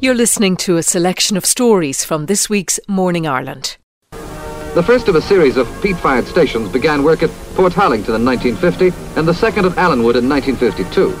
You're 0.00 0.14
listening 0.14 0.56
to 0.58 0.76
a 0.76 0.82
selection 0.82 1.36
of 1.36 1.44
stories 1.44 2.04
from 2.04 2.26
this 2.26 2.48
week's 2.48 2.78
Morning 2.88 3.26
Ireland. 3.26 3.76
The 4.10 4.82
first 4.84 5.08
of 5.08 5.14
a 5.16 5.22
series 5.22 5.56
of 5.56 5.68
peat-fired 5.82 6.26
stations 6.26 6.68
began 6.70 7.02
work 7.02 7.22
at 7.22 7.30
Portarlington 7.54 8.14
in 8.14 8.24
1950 8.24 8.92
and 9.16 9.26
the 9.26 9.34
second 9.34 9.66
at 9.66 9.72
Allenwood 9.72 10.16
in 10.16 10.28
1952. 10.28 11.14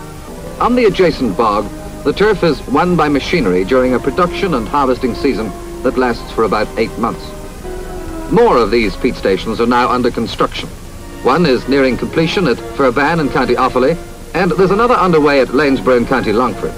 On 0.60 0.74
the 0.74 0.86
adjacent 0.86 1.36
bog, 1.36 1.68
the 2.04 2.12
turf 2.12 2.42
is 2.42 2.60
won 2.68 2.96
by 2.96 3.08
machinery 3.08 3.64
during 3.64 3.94
a 3.94 3.98
production 3.98 4.54
and 4.54 4.66
harvesting 4.68 5.14
season 5.14 5.50
that 5.82 5.98
lasts 5.98 6.32
for 6.32 6.44
about 6.44 6.68
eight 6.78 6.96
months. 6.98 7.24
More 8.32 8.56
of 8.56 8.70
these 8.70 8.96
peat 8.96 9.14
stations 9.14 9.60
are 9.60 9.66
now 9.66 9.90
under 9.90 10.10
construction. 10.10 10.68
One 11.22 11.46
is 11.46 11.68
nearing 11.68 11.96
completion 11.96 12.46
at 12.48 12.56
Ferbane 12.56 13.20
in 13.20 13.28
County 13.28 13.54
Offaly, 13.54 13.96
and 14.34 14.50
there's 14.52 14.70
another 14.70 14.94
underway 14.94 15.40
at 15.40 15.48
Lanesborough 15.48 15.98
in 15.98 16.06
County 16.06 16.32
Longford, 16.32 16.72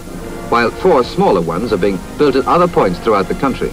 while 0.51 0.71
four 0.71 1.05
smaller 1.05 1.41
ones 1.41 1.73
are 1.73 1.79
being 1.79 1.99
built 2.19 2.37
at 2.37 2.47
other 2.47 2.69
points 2.69 2.99
throughout 3.01 3.29
the 3.29 3.35
country. 3.35 3.71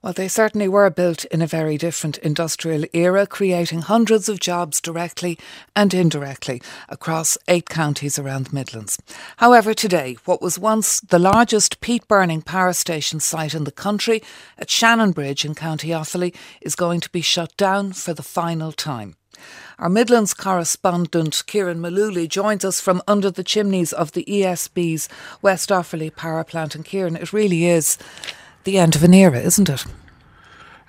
Well, 0.00 0.12
they 0.14 0.28
certainly 0.28 0.68
were 0.68 0.88
built 0.88 1.26
in 1.26 1.42
a 1.42 1.46
very 1.46 1.76
different 1.76 2.16
industrial 2.18 2.84
era, 2.94 3.26
creating 3.26 3.82
hundreds 3.82 4.28
of 4.28 4.40
jobs 4.40 4.80
directly 4.80 5.38
and 5.76 5.92
indirectly 5.92 6.62
across 6.88 7.36
eight 7.46 7.68
counties 7.68 8.18
around 8.18 8.46
the 8.46 8.54
Midlands. 8.54 8.98
However, 9.36 9.74
today, 9.74 10.16
what 10.24 10.40
was 10.40 10.58
once 10.58 11.00
the 11.00 11.18
largest 11.18 11.80
peat 11.80 12.08
burning 12.08 12.40
power 12.40 12.72
station 12.72 13.20
site 13.20 13.54
in 13.54 13.64
the 13.64 13.70
country 13.72 14.22
at 14.56 14.70
Shannon 14.70 15.12
Bridge 15.12 15.44
in 15.44 15.54
County 15.54 15.88
Offaly 15.88 16.34
is 16.62 16.74
going 16.74 17.00
to 17.00 17.10
be 17.10 17.20
shut 17.20 17.54
down 17.58 17.92
for 17.92 18.14
the 18.14 18.22
final 18.22 18.72
time. 18.72 19.16
Our 19.78 19.88
Midlands 19.88 20.34
correspondent 20.34 21.42
Kieran 21.46 21.80
Mullooly 21.80 22.28
joins 22.28 22.64
us 22.64 22.80
from 22.80 23.02
under 23.06 23.30
the 23.30 23.44
chimneys 23.44 23.92
of 23.92 24.12
the 24.12 24.24
ESB's 24.24 25.08
West 25.42 25.70
Offaly 25.70 26.14
power 26.14 26.44
plant. 26.44 26.74
And 26.74 26.84
Kieran, 26.84 27.16
it 27.16 27.32
really 27.32 27.66
is 27.66 27.98
the 28.64 28.78
end 28.78 28.96
of 28.96 29.04
an 29.04 29.14
era, 29.14 29.38
isn't 29.40 29.68
it? 29.68 29.84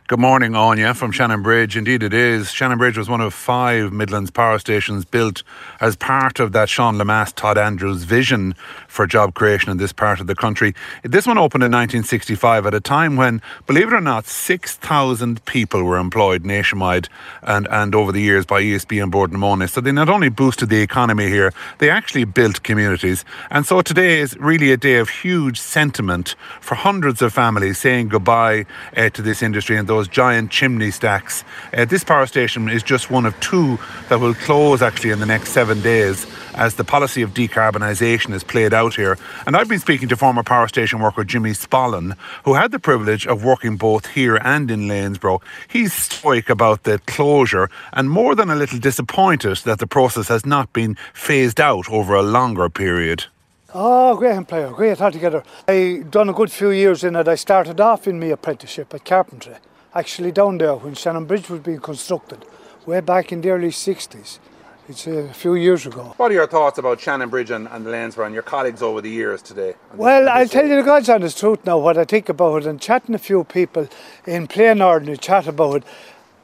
Good 0.10 0.18
morning, 0.18 0.54
Áine 0.54 0.96
from 0.96 1.12
Shannon 1.12 1.44
Bridge. 1.44 1.78
Indeed, 1.78 2.02
it 2.02 2.16
is. 2.16 2.52
Shannon 2.52 2.80
Bridge 2.80 2.98
was 2.98 3.08
one 3.08 3.22
of 3.22 3.32
five 3.32 3.94
Midlands 3.94 4.32
power 4.32 4.58
stations 4.58 5.06
built 5.06 5.44
as 5.80 5.96
part 5.96 6.40
of 6.40 6.52
that 6.52 6.68
Sean 6.68 6.96
Lemass, 6.96 7.32
Todd 7.32 7.60
Andrews 7.60 8.06
vision 8.06 8.56
for 8.88 9.06
job 9.06 9.36
creation 9.36 9.70
in 9.70 9.78
this 9.78 9.94
part 9.94 10.20
of 10.20 10.26
the 10.26 10.34
country. 10.34 10.74
This 11.04 11.28
one 11.28 11.38
opened 11.38 11.64
in 11.64 11.72
1965 11.72 12.66
at 12.66 12.74
a 12.74 12.80
time 12.80 13.18
when, 13.18 13.40
believe 13.68 13.90
it 13.90 13.94
or 13.94 14.02
not, 14.02 14.26
6,000 14.26 15.46
people 15.46 15.84
were 15.84 16.00
employed 16.00 16.44
nationwide 16.44 17.08
and, 17.44 17.68
and 17.70 17.94
over 17.94 18.12
the 18.12 18.20
years 18.20 18.48
by 18.48 18.64
ESB 18.64 19.04
and 19.04 19.12
Bord 19.12 19.32
na 19.32 19.38
Móna. 19.38 19.70
So 19.70 19.80
they 19.80 19.92
not 19.92 20.10
only 20.10 20.30
boosted 20.30 20.70
the 20.70 20.82
economy 20.82 21.28
here, 21.28 21.54
they 21.78 21.92
actually 21.92 22.23
built 22.23 22.64
communities. 22.64 23.26
And 23.52 23.64
so 23.64 23.82
today 23.82 24.20
is 24.20 24.36
really 24.38 24.72
a 24.72 24.78
day 24.78 24.96
of 24.96 25.08
huge 25.08 25.60
sentiment 25.60 26.34
for 26.62 26.73
hundreds 26.73 27.22
of 27.22 27.32
families 27.32 27.78
saying 27.78 28.08
goodbye 28.08 28.66
uh, 28.98 29.10
to 29.12 29.22
this 29.22 29.44
industry 29.44 29.78
and 29.78 29.88
those 29.88 29.98
those 30.00 30.08
giant 30.08 30.50
chimney 30.50 30.92
stacks. 30.92 31.44
Uh, 31.73 31.83
this 31.83 32.05
power 32.05 32.25
station 32.25 32.69
is 32.69 32.81
just 32.81 33.11
one 33.11 33.25
of 33.25 33.38
two 33.42 33.78
that 34.08 34.22
will 34.22 34.33
close 34.33 34.81
actually 34.81 35.09
in 35.09 35.19
the 35.19 35.25
next 35.25 35.50
seven 35.50 35.81
days 35.81 36.25
as 36.53 36.75
the 36.75 36.86
policy 36.86 37.22
of 37.22 37.33
decarbonisation 37.33 38.33
is 38.33 38.42
played 38.42 38.73
out 38.73 38.95
here. 38.95 39.17
And 39.45 39.58
I've 39.58 39.67
been 39.67 39.80
speaking 39.80 40.08
to 40.08 40.16
former 40.16 40.42
power 40.42 40.70
station 40.70 41.00
worker 41.00 41.25
Jimmy 41.25 41.52
Spollen, 41.52 42.16
who 42.45 42.53
had 42.53 42.72
the 42.72 42.80
privilege 42.80 43.27
of 43.27 43.44
working 43.44 43.75
both 43.75 44.05
here 44.08 44.38
and 44.38 44.72
in 44.72 44.88
Lanesborough. 44.88 45.42
He's 45.67 45.92
stoic 45.92 46.50
about 46.50 46.83
the 46.83 47.00
closure 47.00 47.70
and 47.92 48.09
more 48.09 48.36
than 48.36 48.50
a 48.50 48.55
little 48.55 48.80
disappointed 48.80 49.58
that 49.66 49.80
the 49.80 49.88
process 49.88 50.30
has 50.30 50.45
not 50.45 50.72
been 50.72 50.95
phased 51.14 51.59
out 51.59 51.89
over 51.89 52.16
a 52.16 52.23
longer 52.23 52.70
period. 52.70 53.25
Oh, 53.73 54.16
great 54.16 54.38
employer, 54.38 54.72
great 54.72 55.02
altogether. 55.02 55.44
I 55.67 56.03
done 56.09 56.30
a 56.30 56.33
good 56.33 56.52
few 56.52 56.70
years 56.70 57.04
in 57.04 57.17
it. 57.17 57.27
I 57.27 57.36
started 57.36 57.82
off 57.82 58.08
in 58.08 58.17
my 58.17 58.27
apprenticeship 58.27 58.93
at 58.93 59.04
carpentry 59.04 59.55
actually 59.94 60.32
down 60.32 60.58
there 60.58 60.76
when 60.76 60.94
Shannon 60.94 61.26
Bridge 61.26 61.50
was 61.50 61.61
being 61.61 61.80
constructed, 61.80 62.45
way 62.86 63.00
back 63.00 63.32
in 63.32 63.42
the 63.42 63.50
early 63.50 63.70
60s. 63.70 64.39
It's 64.88 65.08
uh, 65.08 65.11
a 65.11 65.33
few 65.33 65.54
years 65.54 65.86
ago. 65.86 66.16
What 66.17 66.32
are 66.32 66.33
your 66.33 66.48
thoughts 66.48 66.80
about 66.80 67.00
Shannon 67.00 67.30
Bridge 67.30 67.52
and, 67.52 67.67
and 67.67 67.86
Lanesborough 67.86 68.26
and 68.26 68.33
your 68.33 68.44
colleagues 68.44 68.82
over 68.82 69.02
the 69.02 69.10
years 69.10 69.44
today? 69.44 69.76
Well, 69.94 70.27
I'll 70.27 70.48
tell 70.48 70.66
you 70.66 70.77
the 70.77 70.83
God's 70.83 71.10
honest 71.10 71.38
truth 71.39 71.64
now, 71.64 71.77
what 71.77 71.98
I 71.98 72.05
think 72.05 72.27
about 72.27 72.64
it, 72.64 72.66
and 72.66 72.82
chatting 72.82 73.14
a 73.14 73.20
few 73.20 73.44
people 73.44 73.88
in 74.26 74.48
plain 74.48 74.82
ordinary 74.82 75.17
chat 75.17 75.48
about 75.48 75.76
it, 75.77 75.83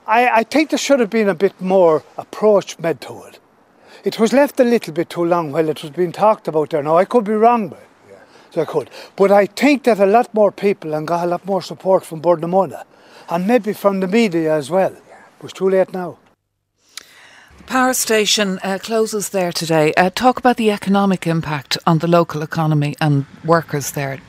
I, 0.06 0.30
I 0.30 0.44
think 0.44 0.70
there 0.70 0.78
should 0.78 1.00
have 1.00 1.10
been 1.10 1.28
a 1.28 1.34
bit 1.34 1.60
more 1.60 2.04
approach 2.18 2.78
made 2.78 3.02
to 3.02 3.24
it. 3.24 3.40
It 4.04 4.20
was 4.20 4.32
left 4.32 4.60
a 4.60 4.64
little 4.64 4.94
bit 4.94 5.10
too 5.10 5.26
long 5.26 5.52
while 5.52 5.68
it 5.68 5.82
was 5.82 5.90
being 5.90 6.12
talked 6.12 6.48
about 6.48 6.70
there. 6.70 6.84
Now, 6.84 6.98
I 6.98 7.06
could 7.06 7.24
be 7.24 7.34
wrong, 7.34 7.70
but 7.70 7.84
yeah. 8.08 8.18
so 8.52 8.62
I 8.62 8.66
could. 8.66 8.92
But 9.16 9.32
I 9.32 9.48
think 9.48 9.86
that 9.86 10.00
a 10.00 10.06
lot 10.06 10.32
more 10.36 10.52
people 10.52 10.94
and 10.94 11.08
got 11.08 11.24
a 11.24 11.28
lot 11.28 11.44
more 11.48 11.64
support 11.64 12.06
from 12.06 12.20
Bord 12.20 12.42
na 12.42 12.48
Móna 12.48 12.84
and 13.30 13.48
maybe 13.48 13.74
from 13.74 14.00
the 14.00 14.08
media 14.08 14.54
as 14.54 14.70
well. 14.70 14.96
But 15.40 15.50
it's 15.50 15.54
too 15.54 15.70
late 15.70 15.94
now. 15.94 16.18
The 17.58 17.64
power 17.64 17.94
station 17.94 18.60
uh, 18.64 18.78
closes 18.82 19.30
there 19.30 19.52
today. 19.52 19.94
Uh, 19.96 20.10
talk 20.14 20.38
about 20.40 20.58
the 20.58 20.72
economic 20.72 21.26
impact 21.28 21.78
on 21.88 22.00
the 22.00 22.08
local 22.08 22.42
economy 22.42 22.96
and 23.02 23.26
workers 23.44 23.92
there. 23.92 24.20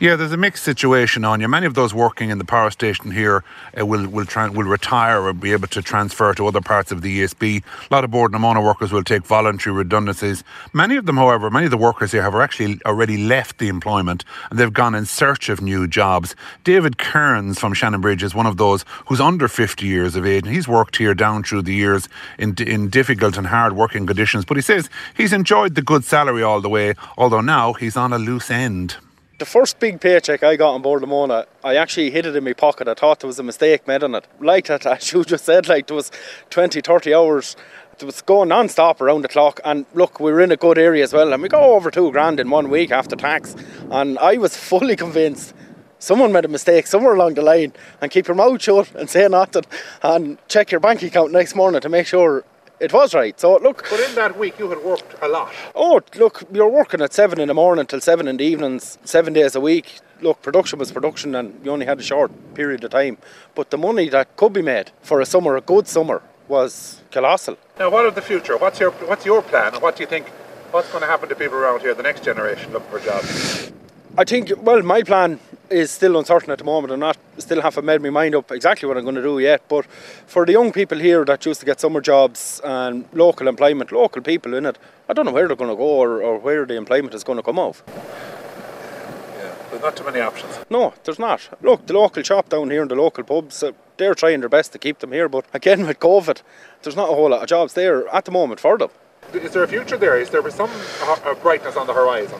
Yeah, 0.00 0.16
there's 0.16 0.32
a 0.32 0.38
mixed 0.38 0.64
situation 0.64 1.26
on 1.26 1.42
you. 1.42 1.48
Many 1.48 1.66
of 1.66 1.74
those 1.74 1.92
working 1.92 2.30
in 2.30 2.38
the 2.38 2.44
power 2.46 2.70
station 2.70 3.10
here 3.10 3.44
uh, 3.78 3.84
will 3.84 4.08
will 4.08 4.24
tra- 4.24 4.50
will 4.50 4.64
retire 4.64 5.20
or 5.20 5.34
be 5.34 5.52
able 5.52 5.68
to 5.68 5.82
transfer 5.82 6.32
to 6.32 6.46
other 6.46 6.62
parts 6.62 6.90
of 6.90 7.02
the 7.02 7.20
ESB. 7.20 7.62
A 7.62 7.94
lot 7.94 8.02
of 8.02 8.10
Bord 8.10 8.32
na 8.32 8.38
Móna 8.38 8.64
workers 8.64 8.92
will 8.92 9.04
take 9.04 9.26
voluntary 9.26 9.76
redundancies. 9.76 10.42
Many 10.72 10.96
of 10.96 11.04
them, 11.04 11.18
however, 11.18 11.50
many 11.50 11.66
of 11.66 11.70
the 11.70 11.76
workers 11.76 12.12
here 12.12 12.22
have 12.22 12.34
actually 12.34 12.80
already 12.86 13.18
left 13.18 13.58
the 13.58 13.68
employment 13.68 14.24
and 14.48 14.58
they've 14.58 14.72
gone 14.72 14.94
in 14.94 15.04
search 15.04 15.50
of 15.50 15.60
new 15.60 15.86
jobs. 15.86 16.34
David 16.64 16.96
Kearns 16.96 17.58
from 17.58 17.74
Shannonbridge 17.74 18.22
is 18.22 18.34
one 18.34 18.46
of 18.46 18.56
those 18.56 18.86
who's 19.08 19.20
under 19.20 19.48
50 19.48 19.84
years 19.84 20.16
of 20.16 20.24
age 20.24 20.46
and 20.46 20.54
he's 20.54 20.66
worked 20.66 20.96
here 20.96 21.12
down 21.12 21.42
through 21.42 21.60
the 21.60 21.74
years 21.74 22.08
in 22.38 22.54
in 22.56 22.88
difficult 22.88 23.36
and 23.36 23.48
hard 23.48 23.74
working 23.74 24.06
conditions. 24.06 24.46
But 24.46 24.56
he 24.56 24.62
says 24.62 24.88
he's 25.14 25.34
enjoyed 25.34 25.74
the 25.74 25.82
good 25.82 26.04
salary 26.04 26.42
all 26.42 26.62
the 26.62 26.70
way, 26.70 26.94
although 27.18 27.42
now 27.42 27.74
he's 27.74 27.98
on 27.98 28.14
a 28.14 28.18
loose 28.18 28.50
end. 28.50 28.96
The 29.40 29.46
first 29.46 29.78
big 29.78 30.02
paycheck 30.02 30.42
I 30.42 30.56
got 30.56 30.74
on 30.74 30.82
Bord 30.82 31.00
na 31.00 31.08
Móna, 31.08 31.46
I 31.64 31.76
actually 31.76 32.10
hid 32.10 32.26
it 32.26 32.36
in 32.36 32.44
my 32.44 32.52
pocket. 32.52 32.88
I 32.88 32.92
thought 32.92 33.20
there 33.20 33.26
was 33.26 33.38
a 33.38 33.42
mistake 33.42 33.88
made 33.88 34.02
on 34.02 34.14
it. 34.14 34.26
Like 34.38 34.66
that, 34.66 34.84
as 34.98 35.14
you 35.14 35.24
just 35.24 35.46
said, 35.46 35.66
like 35.66 35.86
there 35.86 35.96
was 35.96 36.10
20, 36.50 36.82
30 36.82 37.14
hours. 37.14 37.56
It 37.98 38.04
was 38.04 38.20
going 38.20 38.50
non-stop 38.50 39.00
around 39.00 39.22
the 39.22 39.28
clock. 39.28 39.58
And 39.64 39.86
look, 39.94 40.20
we 40.20 40.30
were 40.30 40.42
in 40.42 40.52
a 40.52 40.58
good 40.58 40.76
area 40.76 41.02
as 41.02 41.14
well. 41.14 41.32
And 41.32 41.42
we 41.42 41.48
go 41.48 41.74
over 41.74 41.90
two 41.90 42.12
grand 42.12 42.38
in 42.38 42.50
one 42.50 42.68
week 42.68 42.90
after 42.90 43.16
tax. 43.16 43.56
And 43.90 44.18
I 44.18 44.36
was 44.36 44.54
fully 44.68 44.94
convinced 44.94 45.54
someone 46.00 46.32
made 46.32 46.44
a 46.44 46.48
mistake 46.48 46.86
somewhere 46.86 47.14
along 47.14 47.32
the 47.32 47.42
line 47.42 47.72
and 48.02 48.10
keep 48.10 48.28
your 48.28 48.34
mouth 48.34 48.60
shut 48.60 48.94
and 48.94 49.08
say 49.08 49.26
nothing 49.26 49.64
and 50.02 50.36
check 50.48 50.70
your 50.70 50.80
bank 50.80 51.02
account 51.02 51.32
next 51.32 51.54
morning 51.54 51.80
to 51.80 51.88
make 51.88 52.06
sure 52.06 52.44
it 52.80 52.92
was 52.92 53.14
right. 53.14 53.38
So 53.38 53.56
look. 53.58 53.86
But 53.90 54.00
in 54.00 54.14
that 54.14 54.38
week, 54.38 54.58
you 54.58 54.68
had 54.70 54.82
worked 54.82 55.14
a 55.22 55.28
lot. 55.28 55.52
Oh, 55.74 56.00
look, 56.16 56.42
you're 56.52 56.68
working 56.68 57.00
at 57.00 57.12
seven 57.12 57.40
in 57.40 57.48
the 57.48 57.54
morning 57.54 57.86
till 57.86 58.00
seven 58.00 58.26
in 58.26 58.36
the 58.38 58.44
evenings, 58.44 58.98
seven 59.04 59.32
days 59.32 59.54
a 59.54 59.60
week. 59.60 60.00
Look, 60.20 60.42
production 60.42 60.78
was 60.78 60.92
production, 60.92 61.34
and 61.34 61.58
you 61.64 61.70
only 61.70 61.86
had 61.86 61.98
a 61.98 62.02
short 62.02 62.30
period 62.54 62.84
of 62.84 62.90
time. 62.90 63.18
But 63.54 63.70
the 63.70 63.78
money 63.78 64.08
that 64.10 64.36
could 64.36 64.52
be 64.52 64.62
made 64.62 64.90
for 65.02 65.20
a 65.20 65.26
summer, 65.26 65.56
a 65.56 65.60
good 65.60 65.86
summer, 65.88 66.22
was 66.48 67.02
colossal. 67.10 67.56
Now, 67.78 67.90
what 67.90 68.04
of 68.06 68.14
the 68.14 68.22
future? 68.22 68.56
What's 68.56 68.80
your 68.80 68.90
What's 68.90 69.24
your 69.24 69.42
plan? 69.42 69.74
What 69.74 69.96
do 69.96 70.02
you 70.02 70.08
think? 70.08 70.28
What's 70.72 70.88
going 70.90 71.02
to 71.02 71.08
happen 71.08 71.28
to 71.28 71.34
people 71.34 71.56
around 71.56 71.80
here, 71.80 71.94
the 71.94 72.02
next 72.02 72.22
generation, 72.22 72.72
looking 72.72 72.90
for 72.90 73.00
jobs? 73.00 73.72
I 74.20 74.24
think, 74.24 74.52
well, 74.58 74.82
my 74.82 75.02
plan 75.02 75.40
is 75.70 75.90
still 75.90 76.18
uncertain 76.18 76.50
at 76.50 76.58
the 76.58 76.64
moment. 76.64 76.92
I'm 76.92 77.00
not 77.00 77.16
still 77.38 77.62
haven't 77.62 77.86
made 77.86 78.02
my 78.02 78.10
mind 78.10 78.34
up 78.34 78.52
exactly 78.52 78.86
what 78.86 78.98
I'm 78.98 79.04
going 79.04 79.14
to 79.14 79.22
do 79.22 79.38
yet. 79.38 79.66
But 79.66 79.86
for 80.26 80.44
the 80.44 80.52
young 80.52 80.72
people 80.72 80.98
here 80.98 81.24
that 81.24 81.40
choose 81.40 81.56
to 81.60 81.64
get 81.64 81.80
summer 81.80 82.02
jobs 82.02 82.60
and 82.62 83.06
local 83.14 83.48
employment, 83.48 83.92
local 83.92 84.20
people 84.20 84.52
in 84.52 84.66
it, 84.66 84.76
I 85.08 85.14
don't 85.14 85.24
know 85.24 85.32
where 85.32 85.46
they're 85.46 85.56
going 85.56 85.70
to 85.70 85.76
go 85.76 85.84
or, 85.84 86.20
or 86.20 86.38
where 86.38 86.66
the 86.66 86.74
employment 86.74 87.14
is 87.14 87.24
going 87.24 87.38
to 87.38 87.42
come 87.42 87.58
off. 87.58 87.82
Yeah, 87.86 89.54
there's 89.70 89.80
not 89.80 89.96
too 89.96 90.04
many 90.04 90.20
options. 90.20 90.66
No, 90.68 90.92
there's 91.04 91.18
not. 91.18 91.48
Look, 91.62 91.86
the 91.86 91.94
local 91.94 92.22
shop 92.22 92.50
down 92.50 92.68
here 92.68 92.82
and 92.82 92.90
the 92.90 92.96
local 92.96 93.24
pubs, 93.24 93.62
uh, 93.62 93.72
they're 93.96 94.14
trying 94.14 94.40
their 94.40 94.50
best 94.50 94.72
to 94.72 94.78
keep 94.78 94.98
them 94.98 95.12
here. 95.12 95.30
But 95.30 95.46
again, 95.54 95.86
with 95.86 95.98
COVID, 95.98 96.42
there's 96.82 96.96
not 96.96 97.08
a 97.08 97.14
whole 97.14 97.30
lot 97.30 97.40
of 97.40 97.48
jobs 97.48 97.72
there 97.72 98.06
at 98.08 98.26
the 98.26 98.32
moment 98.32 98.60
for 98.60 98.76
them. 98.76 98.90
Is 99.32 99.52
there 99.52 99.62
a 99.62 99.68
future 99.68 99.96
there? 99.96 100.20
Is 100.20 100.28
there 100.28 100.46
some 100.50 100.70
uh, 101.04 101.34
brightness 101.36 101.78
on 101.78 101.86
the 101.86 101.94
horizon? 101.94 102.38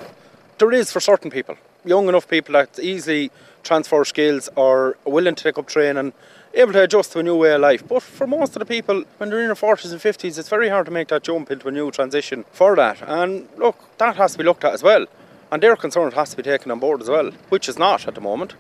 there 0.61 0.73
is 0.73 0.93
for 0.93 1.01
certain 1.01 1.31
people, 1.31 1.57
young 1.85 2.09
enough 2.09 2.29
people 2.29 2.53
that 2.55 2.79
easily 2.79 3.31
transfer 3.63 4.05
skills 4.05 4.49
or 4.57 4.97
willing 5.05 5.35
to 5.35 5.43
take 5.43 5.59
up 5.59 5.67
training, 5.67 6.13
able 6.55 6.73
to 6.73 6.83
adjust 6.83 7.13
to 7.13 7.19
a 7.21 7.23
new 7.23 7.37
way 7.37 7.55
of 7.55 7.61
life. 7.61 7.87
But 7.87 8.03
for 8.03 8.27
most 8.27 8.57
of 8.57 8.61
the 8.61 8.67
people, 8.67 9.05
when 9.19 9.31
they're 9.31 9.41
in 9.41 9.47
their 9.47 9.55
40s 9.55 9.93
and 9.93 10.01
50s, 10.01 10.39
it's 10.39 10.49
very 10.49 10.69
hard 10.69 10.87
to 10.87 10.93
make 10.93 11.09
that 11.09 11.23
jump 11.23 11.51
into 11.51 11.69
a 11.69 11.71
new 11.71 11.91
transition 11.91 12.45
for 12.53 12.75
that. 12.77 13.03
And 13.03 13.49
look, 13.57 13.77
that 13.99 14.17
has 14.17 14.33
to 14.33 14.39
be 14.39 14.45
looked 14.45 14.65
at 14.65 14.73
as 14.73 14.83
well. 14.83 15.07
And 15.53 15.63
their 15.63 15.77
concern 15.77 16.13
has 16.13 16.31
to 16.31 16.37
be 16.37 16.43
taken 16.43 16.71
on 16.71 16.79
board 16.79 17.03
as 17.03 17.09
well, 17.09 17.31
which 17.49 17.69
is 17.69 17.79
not 17.79 18.07
at 18.07 18.15
the 18.15 18.21
moment. 18.21 18.55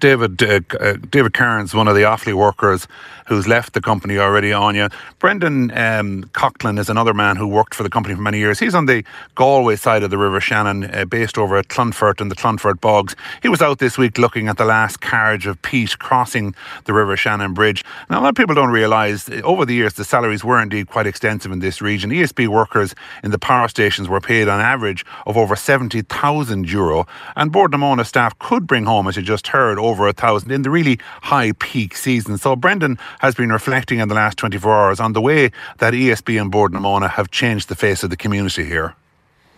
David 0.00 0.42
uh, 0.42 0.60
uh, 0.80 0.94
David 1.10 1.34
Kearns, 1.34 1.74
one 1.74 1.86
of 1.86 1.94
the 1.94 2.02
Offaly 2.02 2.34
workers 2.34 2.88
who's 3.30 3.46
left 3.46 3.74
the 3.74 3.80
company 3.80 4.18
already, 4.18 4.52
Anya. 4.52 4.90
Brendan 5.20 5.70
um, 5.70 6.24
Coughlin 6.32 6.80
is 6.80 6.90
another 6.90 7.14
man 7.14 7.36
who 7.36 7.46
worked 7.46 7.76
for 7.76 7.84
the 7.84 7.88
company 7.88 8.12
for 8.16 8.20
many 8.22 8.38
years. 8.38 8.58
He's 8.58 8.74
on 8.74 8.86
the 8.86 9.04
Galway 9.36 9.76
side 9.76 10.02
of 10.02 10.10
the 10.10 10.18
River 10.18 10.40
Shannon, 10.40 10.92
uh, 10.92 11.04
based 11.04 11.38
over 11.38 11.56
at 11.56 11.68
Clonfert 11.68 12.20
and 12.20 12.28
the 12.28 12.34
Clonfert 12.34 12.80
Bogs. 12.80 13.14
He 13.40 13.48
was 13.48 13.62
out 13.62 13.78
this 13.78 13.96
week 13.96 14.18
looking 14.18 14.48
at 14.48 14.56
the 14.56 14.64
last 14.64 15.00
carriage 15.00 15.46
of 15.46 15.62
peat 15.62 15.96
crossing 16.00 16.56
the 16.86 16.92
River 16.92 17.16
Shannon 17.16 17.54
Bridge. 17.54 17.84
Now, 18.08 18.18
a 18.18 18.22
lot 18.22 18.30
of 18.30 18.34
people 18.34 18.56
don't 18.56 18.70
realise 18.70 19.28
uh, 19.28 19.40
over 19.44 19.64
the 19.64 19.74
years 19.74 19.94
the 19.94 20.04
salaries 20.04 20.42
were 20.42 20.60
indeed 20.60 20.88
quite 20.88 21.06
extensive 21.06 21.52
in 21.52 21.60
this 21.60 21.80
region. 21.80 22.10
ESB 22.10 22.48
workers 22.48 22.96
in 23.22 23.30
the 23.30 23.38
power 23.38 23.68
stations 23.68 24.08
were 24.08 24.20
paid 24.20 24.48
on 24.48 24.58
average 24.60 25.04
of 25.24 25.36
over 25.36 25.54
70,000 25.54 26.68
euro, 26.68 27.06
and 27.36 27.52
Bord 27.52 27.70
na 27.70 27.78
Móna 27.78 28.04
staff 28.04 28.36
could 28.40 28.66
bring 28.66 28.86
home, 28.86 29.06
as 29.06 29.16
you 29.16 29.22
just 29.22 29.46
heard, 29.48 29.78
over 29.90 30.08
a 30.08 30.12
thousand 30.12 30.50
in 30.50 30.62
the 30.62 30.70
really 30.70 30.98
high 31.22 31.52
peak 31.52 31.96
season. 31.96 32.38
So 32.38 32.56
Brendan 32.56 32.98
has 33.18 33.34
been 33.34 33.50
reflecting 33.50 33.98
in 33.98 34.08
the 34.08 34.14
last 34.14 34.38
24 34.38 34.72
hours 34.72 35.00
on 35.00 35.12
the 35.12 35.20
way 35.20 35.50
that 35.78 35.92
ESB 35.92 36.40
and 36.40 36.50
Bord 36.50 36.72
have 36.74 37.30
changed 37.30 37.68
the 37.68 37.74
face 37.74 38.02
of 38.02 38.10
the 38.10 38.16
community 38.16 38.64
here. 38.64 38.94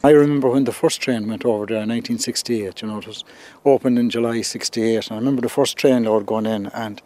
I 0.04 0.10
remember 0.10 0.48
when 0.50 0.64
the 0.64 0.72
first 0.72 1.00
train 1.00 1.28
went 1.28 1.44
over 1.44 1.66
there 1.66 1.82
in 1.82 1.88
1968, 1.88 2.82
you 2.82 2.88
know, 2.88 2.98
it 2.98 3.06
was 3.06 3.24
opened 3.64 3.98
in 4.00 4.10
July 4.10 4.42
68. 4.42 5.08
And 5.08 5.12
I 5.12 5.18
remember 5.18 5.42
the 5.42 5.48
first 5.48 5.76
train 5.76 6.04
load 6.04 6.26
going 6.26 6.46
in 6.46 6.66
and 6.66 7.00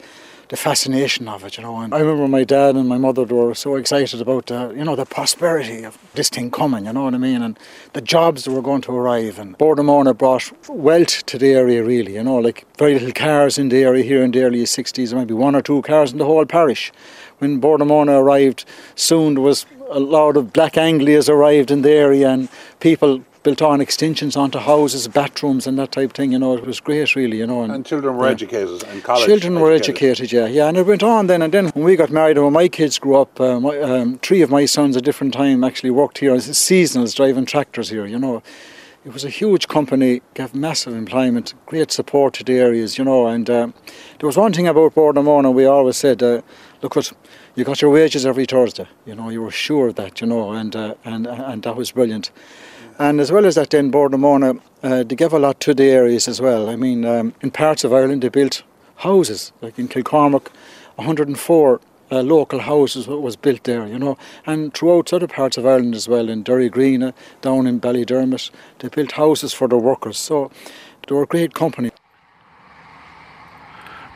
the 0.49 0.57
fascination 0.57 1.29
of 1.29 1.45
it, 1.45 1.57
you 1.57 1.63
know. 1.63 1.79
And 1.81 1.93
I 1.93 1.99
remember 1.99 2.29
my 2.29 2.45
dad 2.45 2.77
and 2.77 2.89
my 2.89 2.99
mother 2.99 3.25
were 3.25 3.55
so 3.55 3.77
excited 3.77 4.21
about 4.21 4.47
the, 4.47 4.73
you 4.77 4.85
know, 4.85 4.95
the 4.95 5.05
prosperity 5.05 5.85
of 5.85 5.99
this 6.15 6.29
thing 6.29 6.51
coming, 6.51 6.87
you 6.87 6.93
know 6.93 7.05
what 7.05 7.15
I 7.15 7.19
mean, 7.19 7.43
and 7.43 7.59
the 7.93 8.01
jobs 8.01 8.45
that 8.45 8.53
were 8.53 8.63
going 8.63 8.83
to 8.83 8.93
arrive. 8.93 9.39
And 9.39 9.59
Bord 9.59 9.79
na 9.79 9.85
Móna 9.85 10.17
brought 10.17 10.53
wealth 10.69 11.27
to 11.27 11.39
the 11.39 11.53
area, 11.53 11.83
really, 11.83 12.15
you 12.15 12.23
know, 12.23 12.37
like 12.37 12.65
very 12.77 12.95
little 12.95 13.13
cars 13.13 13.59
in 13.59 13.69
the 13.69 13.83
area 13.83 14.05
here 14.05 14.23
in 14.23 14.31
the 14.31 14.43
early 14.43 14.63
60s, 14.63 15.15
maybe 15.15 15.35
one 15.35 15.57
or 15.57 15.63
two 15.63 15.83
cars 15.83 16.13
in 16.13 16.19
the 16.19 16.25
whole 16.25 16.47
parish. 16.47 16.93
When 17.39 17.59
Bord 17.59 17.81
na 17.81 17.87
Móna 17.87 18.21
arrived, 18.21 18.65
soon 18.95 19.35
there 19.35 19.43
was 19.43 19.67
a 19.91 20.01
lot 20.01 20.37
of 20.37 20.53
black 20.53 20.77
Anglias 20.77 21.29
arrived 21.29 21.71
in 21.71 21.83
the 21.83 21.93
area, 21.93 22.29
and 22.31 22.49
people 22.81 23.25
built 23.47 23.63
on 23.63 23.81
extensions 23.81 24.35
onto 24.37 24.59
houses, 24.59 25.07
bathrooms, 25.07 25.69
and 25.69 25.79
that 25.79 25.93
type 25.93 26.11
of 26.11 26.17
thing. 26.17 26.33
You 26.33 26.41
know, 26.41 26.57
it 26.57 26.67
was 26.67 26.81
great, 26.81 27.15
really. 27.15 27.39
You 27.39 27.47
know, 27.47 27.63
and, 27.63 27.73
and 27.73 27.87
children 27.87 28.17
were 28.17 28.27
yeah. 28.27 28.33
educated 28.33 28.83
and 28.91 29.05
college. 29.05 29.27
Children 29.27 29.61
were 29.61 29.71
educated, 29.71 30.33
yeah, 30.33 30.49
yeah, 30.49 30.67
and 30.67 30.77
it 30.77 30.85
went 30.85 31.05
on 31.05 31.29
then. 31.29 31.43
And 31.43 31.53
then 31.55 31.69
when 31.69 31.85
we 31.85 31.95
got 31.95 32.11
married, 32.11 32.39
when 32.39 32.53
my 32.53 32.67
kids 32.67 32.99
grew 32.99 33.17
up, 33.23 33.41
uh, 33.41 33.61
my, 33.61 33.79
um, 33.79 34.19
three 34.19 34.43
of 34.43 34.51
my 34.51 34.65
sons 34.67 34.97
at 34.97 35.05
different 35.05 35.33
time 35.33 35.63
actually 35.63 35.93
worked 35.93 36.19
here 36.19 36.35
as 36.35 36.49
seasonals, 36.49 37.15
driving 37.15 37.47
tractors 37.47 37.89
here. 37.89 38.07
You 38.07 38.19
know. 38.19 38.43
It 39.05 39.13
was 39.13 39.25
a 39.25 39.31
huge 39.31 39.69
company, 39.69 40.21
gave 40.35 40.53
massive 40.53 40.93
employment, 40.93 41.55
great 41.67 41.93
support 41.93 42.35
to 42.35 42.43
the 42.43 42.55
areas, 42.55 42.99
you 42.99 43.05
know. 43.05 43.29
And 43.29 43.49
uh, 43.49 43.69
there 44.19 44.27
was 44.27 44.37
one 44.37 44.53
thing 44.53 44.67
about 44.67 44.97
Bord 44.97 45.15
na 45.15 45.23
Móna, 45.23 45.55
we 45.55 45.65
always 45.65 45.97
said, 45.97 46.25
uh, 46.25 46.43
look, 46.83 46.97
what 46.97 47.13
you 47.55 47.63
got 47.63 47.81
your 47.81 47.93
wages 47.93 48.27
every 48.27 48.47
Thursday. 48.47 48.89
You 49.07 49.15
know, 49.15 49.29
you 49.29 49.43
were 49.43 49.53
sure 49.53 49.87
of 49.91 49.95
that, 49.95 50.21
you 50.21 50.27
know, 50.27 50.51
and 50.51 50.75
uh, 50.75 50.95
and 51.05 51.29
and 51.29 51.63
that 51.63 51.77
was 51.77 51.93
brilliant. 51.93 52.33
And 52.99 53.21
as 53.21 53.31
well 53.31 53.45
as 53.45 53.57
that, 53.57 53.71
then 53.71 53.91
Bord 53.91 54.13
na 54.13 54.19
Móna, 54.19 54.59
uh, 54.83 55.03
they 55.03 55.17
gave 55.17 55.35
a 55.35 55.39
lot 55.39 55.61
to 55.61 55.75
the 55.75 55.85
areas 55.85 56.29
as 56.29 56.41
well. 56.41 56.71
I 56.71 56.77
mean, 56.77 57.05
um, 57.05 57.35
in 57.43 57.51
parts 57.51 57.85
of 57.85 57.93
Ireland, 57.93 58.23
they 58.23 58.31
built 58.31 58.63
houses, 58.97 59.53
like 59.61 59.79
in 59.79 59.87
Kilcormac, 59.89 60.49
104 60.95 61.81
uh, 62.11 62.23
local 62.23 62.61
houses 62.61 63.07
was 63.07 63.37
built 63.37 63.65
there, 63.65 63.87
you 63.87 63.99
know, 63.99 64.17
and 64.47 64.73
throughout 64.73 65.13
other 65.13 65.27
parts 65.27 65.59
of 65.59 65.67
Ireland 65.67 65.95
as 65.95 66.09
well, 66.09 66.31
in 66.31 66.45
Derrygreenagh, 66.45 67.09
uh, 67.09 67.13
down 67.43 67.67
in 67.67 67.81
Ballydermot, 67.81 68.51
they 68.79 68.89
built 68.89 69.13
houses 69.13 69.53
for 69.53 69.69
the 69.69 69.77
workers. 69.77 70.17
So 70.17 70.51
they 71.07 71.15
were 71.15 71.25
a 71.25 71.27
great 71.27 71.53
company. 71.53 71.91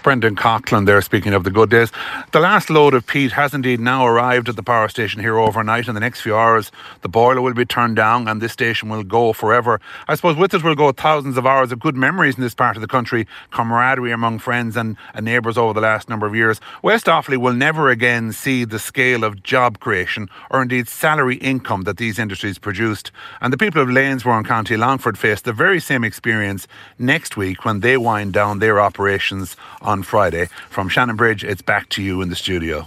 Brendan 0.03 0.35
Coughlin 0.35 0.87
there, 0.87 1.03
speaking 1.03 1.35
of 1.35 1.45
the 1.45 1.51
good 1.51 1.69
days. 1.69 1.93
The 2.33 2.41
last 2.41 2.71
load 2.71 2.95
of 2.95 3.07
peat 3.07 3.33
has 3.33 3.53
indeed 3.53 3.81
now 3.81 4.07
arrived 4.07 4.49
at 4.49 4.57
the 4.57 4.63
power 4.63 4.89
station 4.89 5.21
here 5.21 5.39
overnight. 5.39 5.89
In 5.89 5.95
the 5.95 6.01
next 6.01 6.23
few 6.23 6.35
hours, 6.35 6.73
the 7.03 7.09
boiler 7.09 7.43
will 7.43 7.53
be 7.53 7.67
turned 7.67 7.97
down 7.97 8.27
and 8.27 8.41
this 8.41 8.53
station 8.53 8.89
will 8.89 9.03
go 9.03 9.35
forever. 9.35 9.79
I 10.09 10.15
suppose 10.15 10.37
with 10.37 10.55
it 10.55 10.65
will 10.65 10.75
go 10.75 10.93
thousands 10.93 11.37
of 11.37 11.45
hours 11.45 11.71
of 11.71 11.81
good 11.81 11.97
memories 11.97 12.37
in 12.37 12.43
this 12.43 12.55
part 12.55 12.77
of 12.77 12.81
the 12.81 12.89
country, 12.89 13.27
camaraderie 13.51 14.13
among 14.13 14.39
friends 14.39 14.77
and, 14.77 14.97
and 15.13 15.25
neighbours 15.27 15.59
over 15.59 15.75
the 15.75 15.83
last 15.83 16.09
number 16.09 16.27
of 16.27 16.35
years. 16.35 16.61
West 16.83 17.07
Offaly 17.07 17.37
will 17.37 17.53
never 17.53 17.91
again 17.91 18.33
see 18.33 18.65
the 18.65 18.79
scale 18.79 19.23
of 19.23 19.43
job 19.43 19.81
creation 19.81 20.31
or 20.51 20.63
indeed 20.63 20.89
salary 20.89 21.37
income 21.37 21.83
that 21.83 21.99
these 21.99 22.19
industries 22.19 22.59
produced. 22.59 23.11
And 23.43 23.53
the 23.53 23.59
people 23.59 23.83
of 23.83 23.89
Lanesborough 23.89 24.39
and 24.39 24.47
County 24.47 24.77
Longford 24.77 25.19
face 25.19 25.43
the 25.43 25.53
very 25.53 25.81
same 25.81 26.05
experience 26.05 26.67
next 26.99 27.37
week 27.37 27.65
when 27.65 27.81
they 27.81 27.99
wind 27.99 28.33
down 28.33 28.61
their 28.61 28.81
operations 28.81 29.57
on 29.83 29.90
Friday. 30.03 30.49
From 30.71 30.89
Shannon 30.89 31.17
Bridge, 31.17 31.45
it's 31.45 31.63
back 31.63 31.89
to 31.91 32.03
you 32.03 32.23
in 32.23 32.29
the 32.29 32.37
studio. 32.37 32.87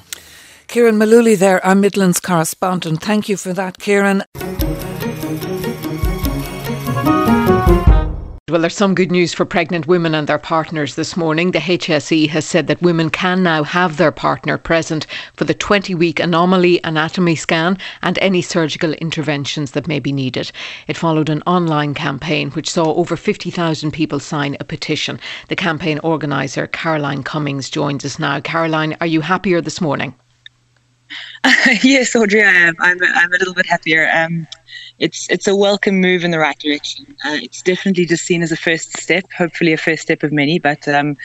Kieran 0.67 0.97
Mullooly 0.97 1.38
there, 1.38 1.63
our 1.65 1.75
Midlands 1.75 2.19
correspondent. 2.19 3.01
Thank 3.01 3.29
you 3.29 3.38
for 3.38 3.53
that, 3.53 3.77
Kieran. 3.77 4.23
Well, 8.53 8.61
there's 8.61 8.75
some 8.75 8.94
good 8.94 9.11
news 9.11 9.33
for 9.33 9.45
pregnant 9.45 9.88
women 9.88 10.13
and 10.13 10.27
their 10.27 10.38
partners 10.38 10.94
this 10.94 11.17
morning. 11.17 11.50
The 11.50 11.57
HSE 11.57 12.29
has 12.29 12.45
said 12.45 12.67
that 12.67 12.83
women 12.83 13.09
can 13.09 13.41
now 13.41 13.63
have 13.63 13.97
their 13.97 14.11
partner 14.11 14.59
present 14.59 15.07
for 15.35 15.45
the 15.45 15.55
20 15.55 15.95
week 15.95 16.19
anomaly 16.19 16.79
anatomy 16.83 17.35
scan 17.35 17.79
and 18.03 18.19
any 18.19 18.44
surgical 18.44 18.94
interventions 18.94 19.71
that 19.71 19.88
may 19.88 19.97
be 19.97 20.11
needed. 20.11 20.51
It 20.88 20.97
followed 20.97 21.29
an 21.29 21.41
online 21.47 21.95
campaign 21.95 22.51
which 22.51 22.69
saw 22.69 22.94
over 22.94 23.17
50,000 23.17 23.89
people 23.89 24.19
sign 24.19 24.55
a 24.59 24.63
petition. 24.63 25.19
The 25.47 25.55
campaign 25.55 25.97
organiser, 26.03 26.67
Caroline 26.67 27.23
Cummings, 27.23 27.71
joins 27.71 28.05
us 28.05 28.19
now. 28.19 28.39
Caroline, 28.39 28.95
are 29.01 29.07
you 29.07 29.21
happier 29.21 29.61
this 29.61 29.81
morning? 29.81 30.13
yes, 31.83 32.15
Audrey, 32.15 32.44
I 32.44 32.51
am. 32.51 32.75
I'm, 32.80 32.98
I'm 33.04 33.33
a 33.33 33.38
little 33.38 33.54
bit 33.54 33.65
happier. 33.65 34.10
Um, 34.13 34.48
it's 35.00 35.30
it's 35.30 35.48
a 35.48 35.56
welcome 35.56 36.00
move 36.00 36.24
in 36.24 36.31
the 36.31 36.39
right 36.39 36.57
direction. 36.57 37.06
Uh, 37.25 37.38
it's 37.42 37.62
definitely 37.62 38.06
just 38.06 38.25
seen 38.25 38.42
as 38.42 38.51
a 38.51 38.56
first 38.56 38.98
step, 38.98 39.24
hopefully 39.38 39.74
a 39.74 39.77
first 39.77 40.04
step 40.04 40.24
of 40.24 40.31
many. 40.31 40.60
But 40.60 40.88
um, 40.88 41.18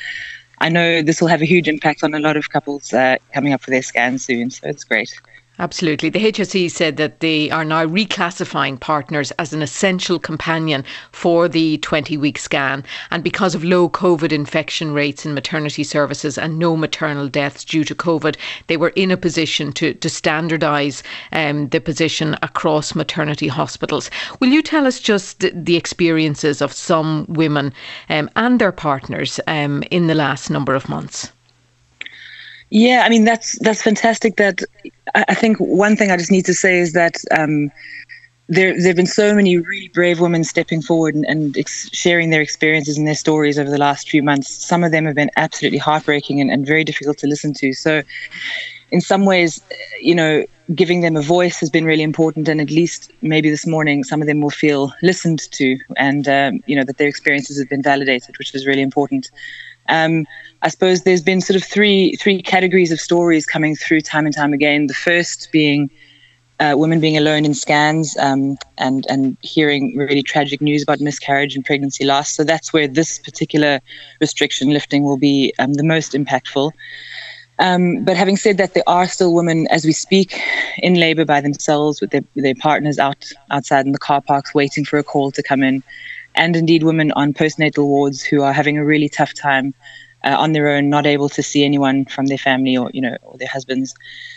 I 0.61 0.69
know 0.69 1.03
this 1.03 1.21
will 1.21 1.29
have 1.29 1.43
a 1.43 1.47
huge 1.47 1.69
impact 1.69 2.03
on 2.03 2.15
a 2.15 2.19
lot 2.19 2.37
of 2.37 2.51
couples 2.51 2.93
uh, 2.93 3.17
coming 3.33 3.53
up 3.53 3.61
for 3.61 3.71
their 3.71 3.83
scans 3.83 4.25
soon. 4.25 4.51
So 4.51 4.69
it's 4.69 4.85
great. 4.85 5.13
Absolutely. 5.61 6.09
The 6.09 6.21
HSE 6.21 6.71
said 6.71 6.99
that 6.99 7.19
they 7.19 7.51
are 7.51 7.65
now 7.65 7.85
reclassifying 7.85 8.79
partners 8.79 9.33
as 9.41 9.53
an 9.53 9.61
essential 9.61 10.21
companion 10.21 10.85
for 11.11 11.49
the 11.49 11.79
20 11.79 12.17
week 12.17 12.39
scan. 12.39 12.85
And 13.11 13.25
because 13.25 13.57
of 13.57 13.65
low 13.65 13.89
COVID 13.89 14.31
infection 14.31 14.93
rates 14.93 15.27
in 15.27 15.35
maternity 15.35 15.83
services 15.83 16.39
and 16.39 16.61
no 16.61 16.77
maternal 16.77 17.29
deaths 17.29 17.65
due 17.65 17.83
to 17.85 17.95
COVID, 17.97 18.37
they 18.69 18.77
were 18.77 18.91
in 18.91 19.11
a 19.11 19.17
position 19.17 19.73
to, 19.73 19.95
to 19.95 20.09
standardise 20.09 21.03
um, 21.33 21.69
the 21.71 21.81
position 21.81 22.37
across 22.41 22.95
maternity 22.95 23.49
hospitals. 23.49 24.11
Will 24.39 24.51
you 24.51 24.63
tell 24.63 24.87
us 24.87 25.01
just 25.01 25.41
the 25.53 25.77
experiences 25.77 26.63
of 26.63 26.73
some 26.73 27.27
women 27.29 27.73
um, 28.09 28.31
and 28.37 28.61
their 28.61 28.71
partners 28.71 29.41
um, 29.49 29.83
in 29.91 30.07
the 30.07 30.15
last 30.15 30.51
number 30.51 30.77
of 30.77 30.89
months? 30.89 31.33
Yeah, 32.71 33.03
I 33.05 33.09
mean 33.09 33.25
that's 33.25 33.59
that's 33.61 33.83
fantastic. 33.83 34.37
That 34.37 34.61
I 35.15 35.35
think 35.35 35.59
one 35.59 35.97
thing 35.97 36.11
I 36.11 36.17
just 36.17 36.31
need 36.31 36.45
to 36.47 36.55
say 36.55 36.79
is 36.79 36.93
that 36.93 37.15
um, 37.37 37.71
there 38.49 38.75
there 38.77 38.89
have 38.89 38.97
been 38.97 39.07
so 39.07 39.35
many 39.35 39.57
really 39.59 39.91
brave 39.95 40.21
women 40.21 40.45
stepping 40.45 40.83
forward 40.83 41.15
and, 41.15 41.25
and 41.27 41.57
ex- 41.57 41.89
sharing 41.93 42.31
their 42.31 42.41
experiences 42.43 42.99
and 42.99 43.07
their 43.07 43.15
stories 43.15 43.59
over 43.59 43.71
the 43.71 43.79
last 43.79 44.09
few 44.09 44.23
months. 44.23 44.67
Some 44.67 44.85
of 44.85 44.93
them 44.93 45.07
have 45.07 45.15
been 45.15 45.31
absolutely 45.37 45.79
heartbreaking 45.79 46.41
and, 46.41 46.51
and 46.51 46.67
very 46.67 46.85
difficult 46.85 47.19
to 47.19 47.27
listen 47.27 47.55
to. 47.55 47.73
So, 47.73 48.03
in 48.91 49.01
some 49.01 49.25
ways, 49.25 49.61
you 50.01 50.15
know, 50.15 50.45
giving 50.75 51.01
them 51.01 51.17
a 51.17 51.23
voice 51.23 51.61
has 51.61 51.71
been 51.71 51.85
really 51.85 52.03
important. 52.03 52.49
And 52.49 52.61
at 52.61 52.71
least 52.71 53.11
maybe 53.23 53.51
this 53.51 53.67
morning, 53.67 54.05
some 54.05 54.21
of 54.21 54.27
them 54.29 54.41
will 54.41 54.51
feel 54.51 54.93
listened 55.03 55.41
to, 55.53 55.77
and 55.97 56.29
um, 56.29 56.61
you 56.67 56.77
know 56.77 56.85
that 56.85 56.99
their 56.99 57.09
experiences 57.09 57.59
have 57.59 57.69
been 57.69 57.83
validated, 57.83 58.37
which 58.39 58.55
is 58.55 58.67
really 58.67 58.83
important. 58.83 59.31
Um, 59.89 60.27
I 60.63 60.69
suppose 60.69 61.03
there's 61.03 61.23
been 61.23 61.41
sort 61.41 61.57
of 61.57 61.65
three 61.65 62.17
three 62.17 62.43
categories 62.43 62.93
of 62.93 63.01
stories 63.01 63.47
coming 63.47 63.77
through 63.77 64.01
time 64.03 64.27
and 64.27 64.35
time 64.35 64.53
again. 64.53 64.87
The 64.87 64.95
first 64.95 65.49
being 65.53 65.91
uh, 66.61 66.75
women 66.77 67.01
being 67.01 67.17
alone 67.17 67.45
in 67.45 67.55
scans 67.55 68.17
um, 68.19 68.57
and 68.79 69.07
and 69.09 69.37
hearing 69.43 69.97
really 69.97 70.23
tragic 70.23 70.61
news 70.61 70.83
about 70.83 71.01
miscarriage 71.01 71.55
and 71.55 71.65
pregnancy 71.65 72.05
loss. 72.05 72.31
So 72.31 72.45
that's 72.45 72.73
where 72.73 72.89
this 72.89 73.19
particular 73.19 73.81
restriction 74.21 74.71
lifting 74.71 75.05
will 75.05 75.19
be 75.19 75.53
um, 75.59 75.75
the 75.75 75.85
most 75.85 76.13
impactful. 76.13 76.73
Um, 77.61 78.05
but 78.05 78.17
having 78.17 78.37
said 78.37 78.57
that, 78.59 78.75
there 78.75 78.85
are 78.87 79.09
still 79.09 79.35
women, 79.35 79.67
as 79.69 79.85
we 79.85 79.93
speak, 79.93 80.41
in 80.79 80.95
labour 80.95 81.25
by 81.25 81.41
themselves 81.41 82.01
with 82.01 82.11
their, 82.11 82.23
with 82.37 82.45
their 82.45 82.55
partners 82.55 82.99
out 82.99 83.31
outside 83.51 83.85
in 83.85 83.93
the 83.93 83.99
car 83.99 84.21
parks, 84.21 84.55
waiting 84.55 84.85
for 84.85 84.99
a 84.99 85.03
call 85.03 85.33
to 85.33 85.43
come 85.43 85.63
in, 85.65 85.83
and 86.39 86.57
indeed 86.57 86.85
women 86.85 87.13
on 87.13 87.35
postnatal 87.35 87.85
wards 87.85 88.23
who 88.23 88.43
are 88.43 88.53
having 88.55 88.79
a 88.79 88.85
really 88.85 89.09
tough 89.09 89.35
time 89.35 89.75
uh, 90.25 90.37
on 90.39 90.53
their 90.53 90.69
own, 90.69 90.89
not 90.89 91.07
able 91.07 91.29
to 91.29 91.43
see 91.43 91.65
anyone 91.65 92.05
from 92.07 92.27
their 92.27 92.39
family 92.39 92.77
or 92.77 92.91
you 92.95 93.01
know 93.01 93.17
or 93.23 93.37
their 93.37 93.49
husbands. 93.49 93.95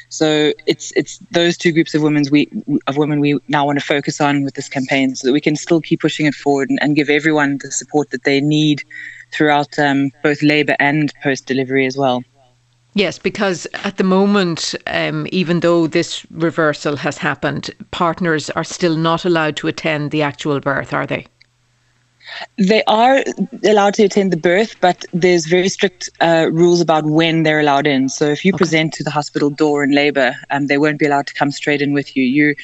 So 0.10 0.52
it's 0.66 0.92
it's 0.96 1.20
those 1.32 1.58
two 1.58 1.72
groups 1.72 1.96
of 1.96 2.02
women 2.02 2.24
we 2.32 2.52
of 2.88 2.98
women 2.98 3.20
we 3.20 3.40
now 3.48 3.66
want 3.66 3.80
to 3.80 3.86
focus 3.86 4.20
on 4.20 4.44
with 4.44 4.56
this 4.56 4.68
campaign, 4.68 5.16
so 5.16 5.28
that 5.28 5.34
we 5.34 5.42
can 5.42 5.56
still 5.56 5.82
keep 5.82 6.02
pushing 6.02 6.26
it 6.26 6.36
forward 6.36 6.70
and, 6.70 6.80
and 6.82 6.96
give 6.96 7.10
everyone 7.10 7.60
the 7.60 7.72
support 7.72 8.10
that 8.10 8.24
they 8.26 8.42
need 8.42 8.84
throughout 9.32 9.80
um, 9.80 10.12
both 10.22 10.42
labour 10.42 10.76
and 10.80 11.14
post 11.24 11.46
delivery 11.46 11.86
as 11.86 11.96
well. 11.96 12.24
Yes, 12.94 13.18
because 13.18 13.66
at 13.86 13.96
the 13.96 14.04
moment, 14.04 14.76
um, 14.88 15.26
even 15.32 15.62
though 15.62 15.88
this 15.88 16.26
reversal 16.30 16.98
has 16.98 17.18
happened, 17.18 17.70
partners 17.92 18.50
are 18.50 18.66
still 18.66 18.98
not 18.98 19.24
allowed 19.24 19.56
to 19.58 19.68
attend 19.70 20.12
the 20.12 20.22
actual 20.22 20.60
birth, 20.60 20.92
are 20.92 21.08
they? 21.08 21.26
They 22.58 22.84
are 22.86 23.24
allowed 23.66 23.96
to 23.96 24.04
attend 24.04 24.32
the 24.32 24.38
birth, 24.38 24.76
but 24.82 25.06
there's 25.14 25.46
very 25.46 25.70
strict 25.70 26.10
uh, 26.22 26.50
rules 26.52 26.82
about 26.82 27.06
when 27.06 27.44
they're 27.44 27.60
allowed 27.60 27.88
in. 27.88 28.10
So 28.10 28.26
if 28.26 28.46
you 28.46 28.54
okay. 28.54 28.60
present 28.60 28.94
to 28.94 29.04
the 29.04 29.12
hospital 29.12 29.50
door 29.50 29.84
in 29.84 29.92
labour, 29.92 30.36
um, 30.50 30.68
they 30.68 30.78
won't 30.78 31.00
be 31.00 31.06
allowed 31.06 31.28
to 31.28 31.34
come 31.34 31.52
straight 31.52 31.82
in 31.82 31.94
with 31.94 32.16
you. 32.16 32.24
You 32.24 32.56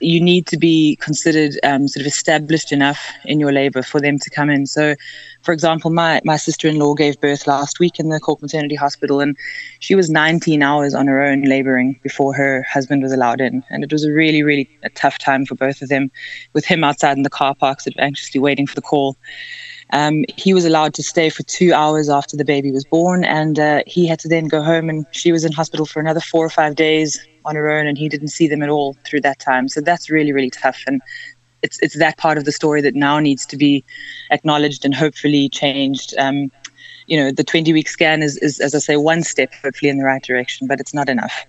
you 0.00 0.20
need 0.20 0.46
to 0.48 0.56
be 0.56 0.96
considered 0.96 1.58
um, 1.62 1.86
sort 1.86 2.02
of 2.02 2.06
established 2.06 2.72
enough 2.72 3.00
in 3.24 3.38
your 3.38 3.52
labour 3.52 3.82
for 3.82 4.00
them 4.00 4.18
to 4.18 4.30
come 4.30 4.50
in. 4.50 4.66
So, 4.66 4.94
for 5.42 5.52
example, 5.52 5.90
my, 5.90 6.20
my 6.24 6.36
sister 6.36 6.66
in 6.68 6.78
law 6.78 6.94
gave 6.94 7.20
birth 7.20 7.46
last 7.46 7.78
week 7.78 8.00
in 8.00 8.08
the 8.08 8.18
Cork 8.18 8.42
Maternity 8.42 8.74
Hospital, 8.74 9.20
and 9.20 9.36
she 9.78 9.94
was 9.94 10.10
19 10.10 10.62
hours 10.62 10.94
on 10.94 11.06
her 11.06 11.22
own 11.22 11.42
labouring 11.42 12.00
before 12.02 12.34
her 12.34 12.62
husband 12.62 13.02
was 13.02 13.12
allowed 13.12 13.40
in. 13.40 13.62
And 13.70 13.84
it 13.84 13.92
was 13.92 14.04
a 14.04 14.12
really, 14.12 14.42
really 14.42 14.68
a 14.82 14.90
tough 14.90 15.18
time 15.18 15.46
for 15.46 15.54
both 15.54 15.82
of 15.82 15.88
them, 15.88 16.10
with 16.52 16.64
him 16.64 16.82
outside 16.82 17.16
in 17.16 17.22
the 17.22 17.30
car 17.30 17.54
park, 17.54 17.80
sort 17.80 17.94
of 17.94 18.00
anxiously 18.00 18.40
waiting 18.40 18.66
for 18.66 18.74
the 18.74 18.82
call. 18.82 19.16
Um, 19.92 20.24
he 20.36 20.54
was 20.54 20.64
allowed 20.64 20.94
to 20.94 21.02
stay 21.02 21.30
for 21.30 21.42
two 21.44 21.72
hours 21.72 22.08
after 22.08 22.36
the 22.36 22.44
baby 22.44 22.70
was 22.72 22.84
born, 22.84 23.24
and 23.24 23.58
uh, 23.58 23.82
he 23.86 24.06
had 24.06 24.18
to 24.20 24.28
then 24.28 24.46
go 24.46 24.62
home. 24.62 24.88
And 24.88 25.04
she 25.12 25.32
was 25.32 25.44
in 25.44 25.52
hospital 25.52 25.86
for 25.86 26.00
another 26.00 26.20
four 26.20 26.44
or 26.44 26.50
five 26.50 26.74
days 26.74 27.18
on 27.44 27.56
her 27.56 27.70
own, 27.70 27.86
and 27.86 27.96
he 27.96 28.08
didn't 28.08 28.28
see 28.28 28.48
them 28.48 28.62
at 28.62 28.68
all 28.68 28.94
through 29.04 29.20
that 29.22 29.38
time. 29.38 29.68
So 29.68 29.80
that's 29.80 30.10
really, 30.10 30.32
really 30.32 30.50
tough. 30.50 30.82
And 30.86 31.00
it's 31.62 31.78
it's 31.80 31.98
that 31.98 32.16
part 32.16 32.38
of 32.38 32.44
the 32.44 32.52
story 32.52 32.80
that 32.82 32.94
now 32.94 33.18
needs 33.18 33.46
to 33.46 33.56
be 33.56 33.84
acknowledged 34.30 34.84
and 34.84 34.94
hopefully 34.94 35.48
changed. 35.48 36.14
Um, 36.18 36.50
you 37.06 37.16
know, 37.16 37.32
the 37.32 37.42
20 37.42 37.72
week 37.72 37.88
scan 37.88 38.22
is, 38.22 38.36
is, 38.38 38.60
as 38.60 38.72
I 38.72 38.78
say, 38.78 38.96
one 38.96 39.24
step 39.24 39.52
hopefully 39.62 39.90
in 39.90 39.98
the 39.98 40.04
right 40.04 40.22
direction, 40.22 40.68
but 40.68 40.78
it's 40.78 40.94
not 40.94 41.08
enough. 41.08 41.44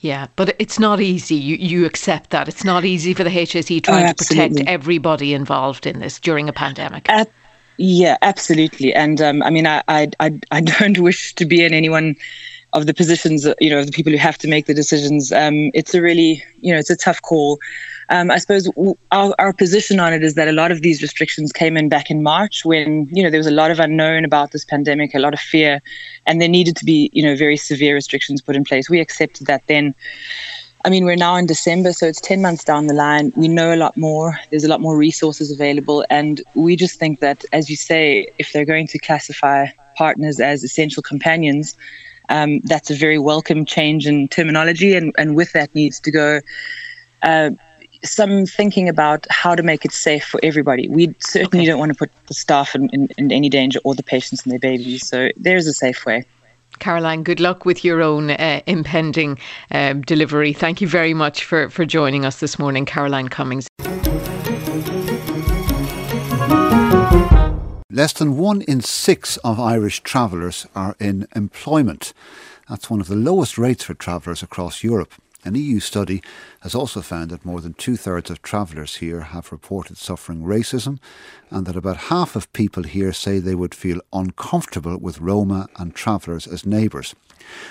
Yeah, 0.00 0.28
but 0.36 0.54
it's 0.60 0.78
not 0.78 1.00
easy. 1.00 1.34
You 1.34 1.56
you 1.56 1.84
accept 1.84 2.30
that 2.30 2.48
it's 2.48 2.62
not 2.62 2.84
easy 2.84 3.14
for 3.14 3.24
the 3.24 3.30
HSE 3.30 3.82
trying 3.82 4.06
oh, 4.06 4.12
to 4.12 4.14
protect 4.14 4.60
everybody 4.68 5.34
involved 5.34 5.86
in 5.86 5.98
this 5.98 6.20
during 6.20 6.48
a 6.48 6.52
pandemic. 6.52 7.08
At 7.10 7.28
yeah, 7.78 8.16
absolutely. 8.22 8.92
And 8.92 9.20
um, 9.20 9.42
I 9.42 9.50
mean, 9.50 9.66
I, 9.66 9.82
I, 9.88 10.08
I, 10.20 10.38
I 10.50 10.60
don't 10.80 10.98
wish 10.98 11.34
to 11.36 11.44
be 11.44 11.64
in 11.64 11.72
anyone 11.72 12.16
of 12.72 12.86
the 12.86 12.94
positions, 12.94 13.46
you 13.60 13.70
know, 13.70 13.78
of 13.78 13.86
the 13.86 13.92
people 13.92 14.12
who 14.12 14.18
have 14.18 14.38
to 14.38 14.48
make 14.48 14.66
the 14.66 14.74
decisions. 14.74 15.32
Um, 15.32 15.70
it's 15.74 15.94
a 15.94 16.02
really, 16.02 16.42
you 16.60 16.72
know, 16.72 16.78
it's 16.78 16.90
a 16.90 16.96
tough 16.96 17.22
call. 17.22 17.58
Um, 18.10 18.30
I 18.30 18.38
suppose 18.38 18.70
our, 19.10 19.34
our 19.38 19.52
position 19.52 20.00
on 20.00 20.12
it 20.12 20.22
is 20.22 20.34
that 20.34 20.48
a 20.48 20.52
lot 20.52 20.70
of 20.70 20.82
these 20.82 21.02
restrictions 21.02 21.52
came 21.52 21.76
in 21.76 21.88
back 21.88 22.10
in 22.10 22.22
March 22.22 22.64
when, 22.64 23.06
you 23.10 23.22
know, 23.22 23.30
there 23.30 23.38
was 23.38 23.46
a 23.46 23.52
lot 23.52 23.70
of 23.70 23.80
unknown 23.80 24.24
about 24.24 24.52
this 24.52 24.64
pandemic, 24.64 25.14
a 25.14 25.18
lot 25.18 25.34
of 25.34 25.40
fear, 25.40 25.82
and 26.26 26.40
there 26.40 26.48
needed 26.48 26.76
to 26.76 26.84
be, 26.84 27.10
you 27.12 27.22
know, 27.22 27.36
very 27.36 27.56
severe 27.56 27.94
restrictions 27.94 28.40
put 28.40 28.56
in 28.56 28.64
place. 28.64 28.88
We 28.88 29.00
accepted 29.00 29.46
that 29.46 29.62
then. 29.66 29.94
I 30.84 30.90
mean, 30.90 31.04
we're 31.04 31.16
now 31.16 31.36
in 31.36 31.46
December, 31.46 31.92
so 31.92 32.06
it's 32.06 32.20
10 32.20 32.40
months 32.40 32.64
down 32.64 32.86
the 32.86 32.94
line. 32.94 33.32
We 33.36 33.48
know 33.48 33.74
a 33.74 33.76
lot 33.76 33.96
more. 33.96 34.38
There's 34.50 34.64
a 34.64 34.68
lot 34.68 34.80
more 34.80 34.96
resources 34.96 35.50
available. 35.50 36.04
And 36.08 36.40
we 36.54 36.76
just 36.76 36.98
think 36.98 37.20
that, 37.20 37.44
as 37.52 37.68
you 37.68 37.76
say, 37.76 38.30
if 38.38 38.52
they're 38.52 38.64
going 38.64 38.86
to 38.88 38.98
classify 38.98 39.66
partners 39.96 40.38
as 40.38 40.62
essential 40.62 41.02
companions, 41.02 41.76
um, 42.28 42.60
that's 42.60 42.90
a 42.90 42.94
very 42.94 43.18
welcome 43.18 43.64
change 43.64 44.06
in 44.06 44.28
terminology. 44.28 44.94
And, 44.94 45.14
and 45.18 45.36
with 45.36 45.52
that 45.52 45.74
needs 45.74 46.00
to 46.00 46.10
go 46.10 46.40
uh, 47.22 47.50
some 48.04 48.46
thinking 48.46 48.88
about 48.88 49.26
how 49.30 49.54
to 49.54 49.62
make 49.62 49.84
it 49.84 49.92
safe 49.92 50.24
for 50.24 50.40
everybody. 50.42 50.88
We 50.88 51.14
certainly 51.20 51.64
okay. 51.64 51.66
don't 51.66 51.78
want 51.78 51.92
to 51.92 51.98
put 51.98 52.10
the 52.26 52.34
staff 52.34 52.74
in, 52.74 52.88
in, 52.90 53.08
in 53.18 53.32
any 53.32 53.48
danger 53.48 53.80
or 53.84 53.94
the 53.94 54.02
patients 54.02 54.42
and 54.44 54.52
their 54.52 54.58
babies. 54.58 55.06
So 55.06 55.30
there's 55.36 55.66
a 55.66 55.72
safe 55.72 56.04
way. 56.06 56.24
Caroline, 56.78 57.24
good 57.24 57.40
luck 57.40 57.64
with 57.64 57.84
your 57.84 58.02
own 58.02 58.30
uh, 58.30 58.60
impending 58.66 59.38
um, 59.72 60.02
delivery. 60.02 60.52
Thank 60.52 60.80
you 60.80 60.86
very 60.86 61.14
much 61.14 61.44
for, 61.44 61.68
for 61.70 61.84
joining 61.84 62.24
us 62.24 62.38
this 62.38 62.58
morning, 62.58 62.84
Caroline 62.84 63.28
Cummings. 63.28 63.66
Less 67.98 68.12
than 68.12 68.36
one 68.36 68.62
in 68.62 68.80
six 68.80 69.38
of 69.38 69.58
Irish 69.58 70.04
travellers 70.04 70.68
are 70.72 70.94
in 71.00 71.26
employment. 71.34 72.12
That's 72.68 72.88
one 72.88 73.00
of 73.00 73.08
the 73.08 73.16
lowest 73.16 73.58
rates 73.58 73.82
for 73.82 73.94
travellers 73.94 74.40
across 74.40 74.84
Europe. 74.84 75.14
An 75.44 75.56
EU 75.56 75.80
study 75.80 76.22
has 76.60 76.76
also 76.76 77.02
found 77.02 77.32
that 77.32 77.44
more 77.44 77.60
than 77.60 77.74
two 77.74 77.96
thirds 77.96 78.30
of 78.30 78.40
travellers 78.40 78.98
here 78.98 79.22
have 79.22 79.50
reported 79.50 79.96
suffering 79.96 80.44
racism, 80.44 81.00
and 81.50 81.66
that 81.66 81.74
about 81.74 82.06
half 82.06 82.36
of 82.36 82.52
people 82.52 82.84
here 82.84 83.12
say 83.12 83.40
they 83.40 83.56
would 83.56 83.74
feel 83.74 84.00
uncomfortable 84.12 84.96
with 84.96 85.20
Roma 85.20 85.66
and 85.76 85.92
travellers 85.92 86.46
as 86.46 86.64
neighbours. 86.64 87.16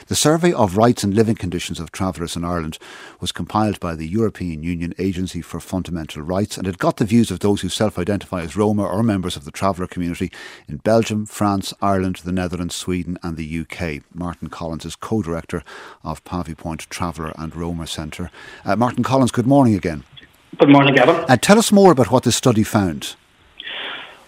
The 0.07 0.15
survey 0.15 0.53
of 0.53 0.77
rights 0.77 1.03
and 1.03 1.13
living 1.13 1.35
conditions 1.35 1.79
of 1.79 1.91
travellers 1.91 2.35
in 2.35 2.43
Ireland 2.43 2.77
was 3.19 3.31
compiled 3.31 3.79
by 3.79 3.95
the 3.95 4.07
European 4.07 4.63
Union 4.63 4.93
Agency 4.97 5.41
for 5.41 5.59
Fundamental 5.59 6.21
Rights 6.21 6.57
and 6.57 6.67
it 6.67 6.77
got 6.77 6.97
the 6.97 7.05
views 7.05 7.31
of 7.31 7.39
those 7.39 7.61
who 7.61 7.69
self 7.69 7.99
identify 7.99 8.41
as 8.41 8.55
Roma 8.55 8.83
or 8.83 9.03
members 9.03 9.35
of 9.35 9.45
the 9.45 9.51
traveller 9.51 9.87
community 9.87 10.31
in 10.67 10.77
Belgium, 10.77 11.25
France, 11.25 11.73
Ireland, 11.81 12.17
the 12.17 12.31
Netherlands, 12.31 12.75
Sweden, 12.75 13.17
and 13.23 13.37
the 13.37 13.59
UK. 13.59 14.03
Martin 14.13 14.49
Collins 14.49 14.85
is 14.85 14.95
co 14.95 15.21
director 15.21 15.63
of 16.03 16.23
Pavee 16.23 16.57
Point 16.57 16.89
Traveller 16.89 17.33
and 17.37 17.55
Roma 17.55 17.87
Centre. 17.87 18.31
Uh, 18.65 18.75
Martin 18.75 19.03
Collins, 19.03 19.31
good 19.31 19.47
morning 19.47 19.75
again. 19.75 20.03
Good 20.57 20.69
morning, 20.69 20.95
Gavin. 20.95 21.23
Uh, 21.27 21.37
tell 21.37 21.59
us 21.59 21.71
more 21.71 21.91
about 21.91 22.11
what 22.11 22.23
this 22.23 22.35
study 22.35 22.63
found. 22.63 23.15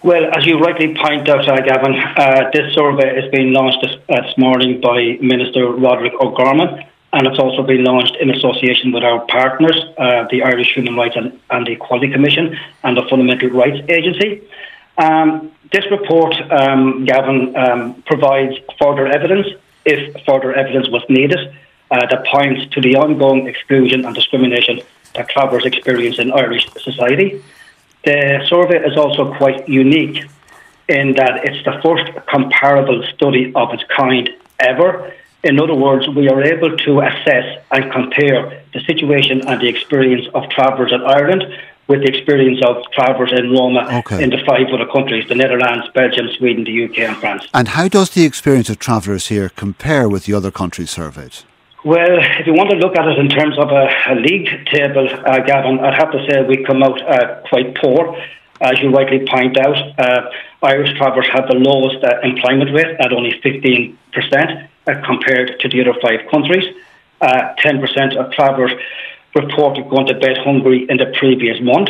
Well, 0.02 0.30
as 0.34 0.46
you 0.46 0.58
rightly 0.58 0.94
point 0.94 1.28
out, 1.28 1.46
uh, 1.46 1.60
Gavin, 1.60 1.94
uh, 1.94 2.50
this 2.54 2.72
survey 2.72 3.18
is 3.22 3.30
being 3.30 3.52
launched 3.52 3.82
this, 3.82 3.96
uh, 4.08 4.22
this, 4.22 4.34
morning 4.38 4.80
by 4.80 5.18
Minister 5.20 5.68
Roderick 5.68 6.14
O'Gorman, 6.14 6.86
and 7.12 7.26
it's 7.26 7.38
also 7.38 7.62
been 7.62 7.84
launched 7.84 8.16
in 8.16 8.30
association 8.30 8.92
with 8.92 9.04
our 9.04 9.20
partners, 9.26 9.78
uh, 9.98 10.26
the 10.30 10.42
Irish 10.42 10.72
Human 10.72 10.96
Rights 10.96 11.16
and, 11.16 11.38
and, 11.50 11.68
Equality 11.68 12.10
Commission 12.10 12.58
and 12.82 12.96
the 12.96 13.02
Fundamental 13.10 13.50
Rights 13.50 13.86
Agency. 13.90 14.40
Um, 14.96 15.52
this 15.70 15.84
report, 15.90 16.34
um, 16.50 17.04
Gavin, 17.04 17.54
um, 17.54 18.02
provides 18.06 18.56
further 18.80 19.06
evidence, 19.06 19.48
if 19.84 20.24
further 20.24 20.54
evidence 20.54 20.88
was 20.88 21.02
needed, 21.10 21.54
uh, 21.90 22.06
that 22.06 22.24
points 22.24 22.72
to 22.72 22.80
the 22.80 22.96
ongoing 22.96 23.48
exclusion 23.48 24.06
and 24.06 24.14
discrimination 24.14 24.80
that 25.14 25.28
travellers 25.28 25.66
experience 25.66 26.18
in 26.18 26.32
Irish 26.32 26.66
society. 26.80 27.42
The 28.04 28.46
survey 28.48 28.78
is 28.84 28.96
also 28.96 29.34
quite 29.34 29.68
unique 29.68 30.24
in 30.88 31.14
that 31.14 31.44
it's 31.44 31.64
the 31.64 31.80
first 31.82 32.10
comparable 32.26 33.04
study 33.14 33.52
of 33.54 33.72
its 33.72 33.84
kind 33.84 34.28
ever. 34.58 35.12
In 35.44 35.60
other 35.60 35.74
words, 35.74 36.08
we 36.08 36.28
are 36.28 36.42
able 36.42 36.76
to 36.76 37.00
assess 37.00 37.62
and 37.70 37.92
compare 37.92 38.62
the 38.74 38.80
situation 38.80 39.46
and 39.46 39.60
the 39.60 39.68
experience 39.68 40.26
of 40.34 40.48
travellers 40.50 40.92
in 40.92 41.02
Ireland 41.02 41.44
with 41.86 42.02
the 42.02 42.08
experience 42.08 42.60
of 42.64 42.76
travellers 42.92 43.32
in 43.32 43.50
Roma 43.50 43.82
okay. 43.98 44.22
in 44.22 44.30
the 44.30 44.38
five 44.46 44.66
other 44.72 44.86
countries 44.86 45.28
the 45.28 45.34
Netherlands, 45.34 45.86
Belgium, 45.92 46.28
Sweden, 46.38 46.64
the 46.64 46.84
UK, 46.84 46.98
and 47.00 47.16
France. 47.16 47.48
And 47.52 47.68
how 47.68 47.88
does 47.88 48.10
the 48.10 48.24
experience 48.24 48.70
of 48.70 48.78
travellers 48.78 49.26
here 49.26 49.48
compare 49.48 50.08
with 50.08 50.26
the 50.26 50.34
other 50.34 50.50
countries 50.50 50.90
surveyed? 50.90 51.34
Well, 51.82 52.18
if 52.38 52.46
you 52.46 52.52
want 52.52 52.68
to 52.70 52.76
look 52.76 52.94
at 52.98 53.08
it 53.08 53.18
in 53.18 53.30
terms 53.30 53.56
of 53.58 53.70
a, 53.70 53.88
a 54.10 54.14
league 54.14 54.66
table, 54.66 55.08
uh, 55.08 55.40
Gavin, 55.40 55.80
I'd 55.80 55.94
have 55.94 56.12
to 56.12 56.26
say 56.28 56.42
we 56.42 56.62
come 56.62 56.82
out 56.82 57.00
uh, 57.00 57.40
quite 57.48 57.74
poor. 57.76 58.20
As 58.60 58.78
you 58.82 58.90
rightly 58.90 59.26
point 59.26 59.56
out, 59.56 59.78
uh, 59.98 60.30
Irish 60.62 60.92
travellers 60.98 61.26
have 61.32 61.48
the 61.48 61.54
lowest 61.54 62.04
uh, 62.04 62.20
employment 62.20 62.74
rate 62.74 63.00
at 63.00 63.14
only 63.14 63.40
15% 63.40 63.96
uh, 64.12 65.00
compared 65.06 65.58
to 65.60 65.68
the 65.70 65.80
other 65.80 65.98
five 66.02 66.20
countries. 66.30 66.68
10% 67.22 68.16
uh, 68.16 68.20
of 68.20 68.32
travellers 68.32 68.72
reported 69.34 69.88
going 69.88 70.06
to 70.06 70.14
bed 70.14 70.36
hungry 70.44 70.84
in 70.86 70.98
the 70.98 71.10
previous 71.18 71.62
month. 71.62 71.88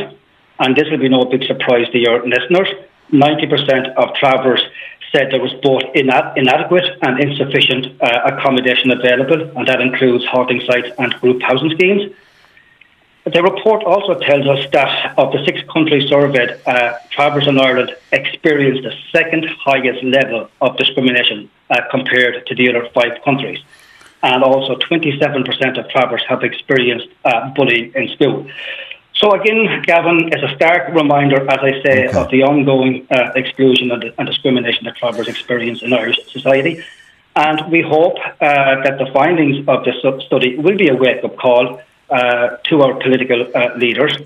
And 0.60 0.76
this 0.76 0.88
will 0.88 0.98
be 0.98 1.08
no 1.08 1.24
big 1.24 1.42
surprise 1.42 1.88
to 1.90 1.98
your 1.98 2.24
listeners. 2.28 2.68
90% 3.12 3.94
of 3.96 4.14
travellers 4.14 4.62
said 5.12 5.30
there 5.30 5.40
was 5.40 5.52
both 5.54 5.82
inadequate 5.94 6.98
and 7.02 7.20
insufficient 7.20 8.00
uh, 8.00 8.20
accommodation 8.26 8.90
available, 8.90 9.40
and 9.56 9.66
that 9.66 9.80
includes 9.80 10.24
halting 10.26 10.60
sites 10.60 10.88
and 10.98 11.12
group 11.14 11.42
housing 11.42 11.70
schemes. 11.70 12.12
The 13.24 13.42
report 13.42 13.84
also 13.84 14.18
tells 14.18 14.46
us 14.46 14.66
that 14.72 15.18
of 15.18 15.32
the 15.32 15.44
six 15.44 15.60
countries 15.70 16.08
surveyed, 16.08 16.58
uh, 16.66 16.94
travellers 17.10 17.46
in 17.46 17.58
Ireland 17.58 17.94
experienced 18.12 18.82
the 18.82 18.94
second 19.12 19.44
highest 19.62 20.02
level 20.02 20.48
of 20.60 20.76
discrimination 20.78 21.50
uh, 21.68 21.82
compared 21.90 22.46
to 22.46 22.54
the 22.54 22.70
other 22.70 22.88
five 22.94 23.22
countries. 23.22 23.60
And 24.22 24.42
also, 24.42 24.76
27% 24.76 25.78
of 25.78 25.88
travellers 25.90 26.22
have 26.28 26.42
experienced 26.44 27.08
uh, 27.24 27.50
bullying 27.54 27.92
in 27.94 28.08
school. 28.08 28.46
So 29.20 29.32
again, 29.32 29.82
Gavin, 29.82 30.32
is 30.32 30.42
a 30.42 30.54
stark 30.56 30.94
reminder, 30.94 31.38
as 31.54 31.60
I 31.70 31.72
say, 31.84 32.08
okay. 32.08 32.18
of 32.18 32.30
the 32.30 32.42
ongoing 32.42 33.06
uh, 33.10 33.32
exclusion 33.36 33.90
and, 33.90 34.02
and, 34.16 34.26
discrimination 34.26 34.84
that 34.86 34.96
travellers 34.96 35.28
experience 35.28 35.82
in 35.82 35.92
Irish 35.92 36.18
society. 36.28 36.82
And 37.36 37.70
we 37.70 37.82
hope 37.82 38.16
uh, 38.18 38.82
that 38.84 38.96
the 38.98 39.10
findings 39.12 39.68
of 39.68 39.84
this 39.84 39.96
study 40.26 40.56
will 40.56 40.78
be 40.78 40.88
a 40.88 40.96
wake-up 40.96 41.36
call 41.36 41.82
uh, 42.08 42.56
to 42.68 42.82
our 42.82 42.94
political 43.04 43.40
uh, 43.54 43.76
leaders 43.76 44.16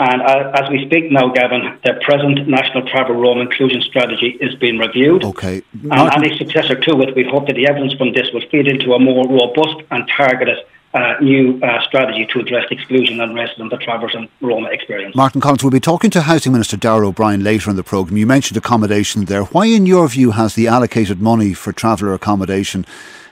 And 0.00 0.22
uh, 0.22 0.52
as 0.54 0.70
we 0.70 0.86
speak 0.86 1.12
now, 1.12 1.28
Gavin, 1.28 1.78
the 1.84 1.92
present 2.02 2.48
National 2.48 2.86
Travel 2.88 3.16
Rome 3.16 3.40
Inclusion 3.42 3.82
Strategy 3.82 4.30
is 4.40 4.54
being 4.54 4.78
reviewed. 4.78 5.22
Okay. 5.22 5.60
And 5.90 6.10
any 6.16 6.38
successor 6.38 6.74
to 6.74 7.02
it, 7.02 7.14
we 7.14 7.24
hope 7.24 7.48
that 7.48 7.56
the 7.60 7.66
evidence 7.68 7.92
from 7.92 8.14
this 8.14 8.28
will 8.32 8.46
feed 8.50 8.66
into 8.66 8.94
a 8.94 8.98
more 8.98 9.28
robust 9.28 9.84
and 9.90 10.08
targeted 10.08 10.56
uh, 10.92 11.14
new 11.20 11.60
uh, 11.62 11.80
strategy 11.82 12.26
to 12.26 12.40
address 12.40 12.66
exclusion 12.70 13.20
and 13.20 13.34
resident 13.34 13.70
the 13.70 13.76
travellers 13.76 14.14
and 14.14 14.28
Roma 14.40 14.68
experience. 14.70 15.14
Martin 15.14 15.40
Collins, 15.40 15.62
we'll 15.62 15.70
be 15.70 15.80
talking 15.80 16.10
to 16.10 16.22
Housing 16.22 16.52
Minister 16.52 16.76
Darragh 16.76 17.06
O'Brien 17.06 17.44
later 17.44 17.70
in 17.70 17.76
the 17.76 17.84
programme. 17.84 18.16
You 18.16 18.26
mentioned 18.26 18.56
accommodation 18.56 19.26
there. 19.26 19.44
Why, 19.44 19.66
in 19.66 19.86
your 19.86 20.08
view, 20.08 20.32
has 20.32 20.54
the 20.54 20.66
allocated 20.66 21.20
money 21.20 21.54
for 21.54 21.72
traveller 21.72 22.12
accommodation 22.12 22.84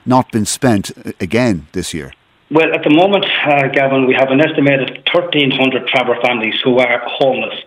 not 0.07 0.31
been 0.31 0.47
spent 0.47 0.93
uh, 0.97 1.13
again 1.21 1.67
this 1.73 1.93
year? 1.93 2.13
Well, 2.51 2.73
at 2.73 2.83
the 2.83 2.91
moment, 2.91 3.27
uh, 3.45 3.69
Gavin, 3.69 4.07
we 4.07 4.15
have 4.15 4.31
an 4.31 4.41
estimated 4.41 5.03
1,300 5.13 5.87
traveller 5.89 6.19
families 6.23 6.59
who 6.63 6.79
are 6.79 7.03
homeless. 7.05 7.63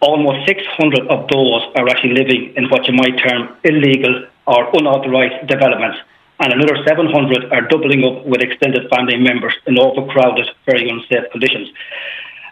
Almost 0.00 0.46
600 0.46 1.08
of 1.08 1.28
those 1.28 1.62
are 1.76 1.88
actually 1.88 2.14
living 2.14 2.52
in 2.56 2.68
what 2.68 2.86
you 2.88 2.94
might 2.94 3.16
term 3.18 3.56
illegal 3.64 4.26
or 4.46 4.68
unauthorised 4.76 5.46
developments 5.46 5.98
and 6.40 6.52
another 6.54 6.82
700 6.86 7.52
are 7.52 7.68
doubling 7.68 8.04
up 8.04 8.24
with 8.24 8.40
extended 8.40 8.88
family 8.88 9.16
members 9.16 9.54
in 9.66 9.78
overcrowded, 9.78 10.48
very 10.64 10.88
unsafe 10.88 11.30
conditions. 11.30 11.68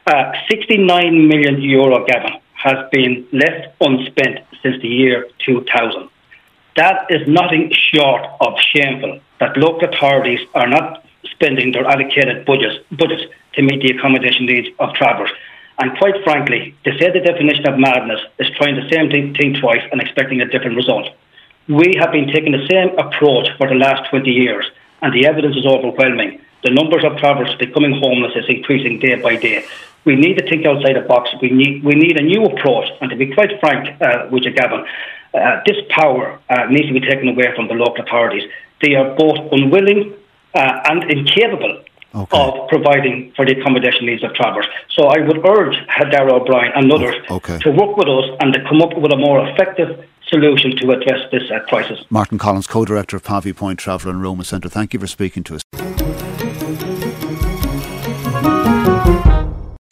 Uh, 0.06 0.32
69 0.48 1.28
million 1.28 1.60
euro, 1.60 2.04
Gavin, 2.06 2.38
has 2.52 2.88
been 2.92 3.26
left 3.32 3.74
unspent 3.80 4.40
since 4.62 4.80
the 4.82 4.88
year 4.88 5.26
2000. 5.44 6.08
That 6.76 7.06
is 7.10 7.26
nothing 7.26 7.72
short 7.72 8.22
of 8.40 8.58
shameful 8.60 9.20
that 9.40 9.56
local 9.56 9.88
authorities 9.88 10.46
are 10.54 10.68
not 10.68 11.04
spending 11.30 11.72
their 11.72 11.86
allocated 11.86 12.44
budgets, 12.44 12.76
budgets 12.92 13.24
to 13.54 13.62
meet 13.62 13.82
the 13.82 13.96
accommodation 13.96 14.46
needs 14.46 14.68
of 14.78 14.92
travellers. 14.94 15.30
And 15.78 15.96
quite 15.96 16.22
frankly, 16.24 16.74
to 16.84 16.98
say 16.98 17.10
the 17.10 17.20
definition 17.20 17.66
of 17.66 17.78
madness 17.78 18.20
is 18.38 18.50
trying 18.56 18.74
the 18.76 18.88
same 18.90 19.10
thing, 19.10 19.34
thing 19.34 19.54
twice 19.54 19.82
and 19.92 20.00
expecting 20.00 20.40
a 20.40 20.46
different 20.46 20.76
result. 20.76 21.08
We 21.68 21.94
have 22.00 22.12
been 22.12 22.28
taking 22.28 22.52
the 22.52 22.66
same 22.66 22.96
approach 22.98 23.48
for 23.58 23.68
the 23.68 23.74
last 23.74 24.08
20 24.10 24.30
years, 24.30 24.64
and 25.02 25.12
the 25.12 25.26
evidence 25.26 25.56
is 25.56 25.66
overwhelming. 25.66 26.40
The 26.64 26.70
numbers 26.70 27.04
of 27.04 27.18
travellers 27.18 27.54
becoming 27.56 28.00
homeless 28.00 28.32
is 28.36 28.46
increasing 28.48 28.98
day 28.98 29.16
by 29.16 29.36
day. 29.36 29.64
We 30.04 30.16
need 30.16 30.38
to 30.38 30.48
think 30.48 30.64
outside 30.66 30.96
the 30.96 31.06
box. 31.06 31.30
We 31.42 31.50
need 31.50 31.84
we 31.84 31.94
need 31.94 32.18
a 32.18 32.24
new 32.24 32.44
approach. 32.46 32.88
And 33.00 33.10
to 33.10 33.16
be 33.16 33.32
quite 33.34 33.60
frank 33.60 34.00
uh, 34.00 34.28
with 34.30 34.44
you, 34.44 34.52
Gavin, 34.52 34.84
uh, 35.34 35.60
this 35.66 35.76
power 35.90 36.40
uh, 36.48 36.64
needs 36.70 36.88
to 36.88 36.94
be 36.94 37.00
taken 37.00 37.28
away 37.28 37.54
from 37.54 37.68
the 37.68 37.74
local 37.74 38.02
authorities. 38.04 38.50
They 38.82 38.94
are 38.94 39.14
both 39.14 39.38
unwilling 39.52 40.14
uh, 40.54 40.80
and 40.88 41.04
incapable 41.10 41.84
okay. 42.14 42.38
of 42.38 42.68
providing 42.68 43.32
for 43.36 43.44
the 43.44 43.60
accommodation 43.60 44.06
needs 44.06 44.24
of 44.24 44.32
travellers. 44.34 44.66
So 44.90 45.08
I 45.08 45.20
would 45.20 45.44
urge 45.46 45.76
Darragh 46.10 46.32
O'Brien 46.32 46.72
and 46.74 46.90
others 46.92 47.16
okay. 47.30 47.58
to 47.58 47.70
work 47.70 47.96
with 47.96 48.08
us 48.08 48.36
and 48.40 48.52
to 48.54 48.60
come 48.68 48.80
up 48.80 48.96
with 48.96 49.12
a 49.12 49.16
more 49.16 49.46
effective 49.48 50.04
solution 50.28 50.76
to 50.76 50.90
address 50.92 51.20
this 51.30 51.50
uh, 51.50 51.60
crisis. 51.68 52.04
Martin 52.10 52.38
Collins, 52.38 52.66
co-director 52.66 53.16
of 53.16 53.22
Pavee 53.24 53.54
Point 53.54 53.78
Travel 53.78 54.10
and 54.10 54.22
Roma 54.22 54.44
Centre. 54.44 54.68
Thank 54.68 54.92
you 54.92 55.00
for 55.00 55.06
speaking 55.06 55.42
to 55.44 55.56
us. 55.56 55.62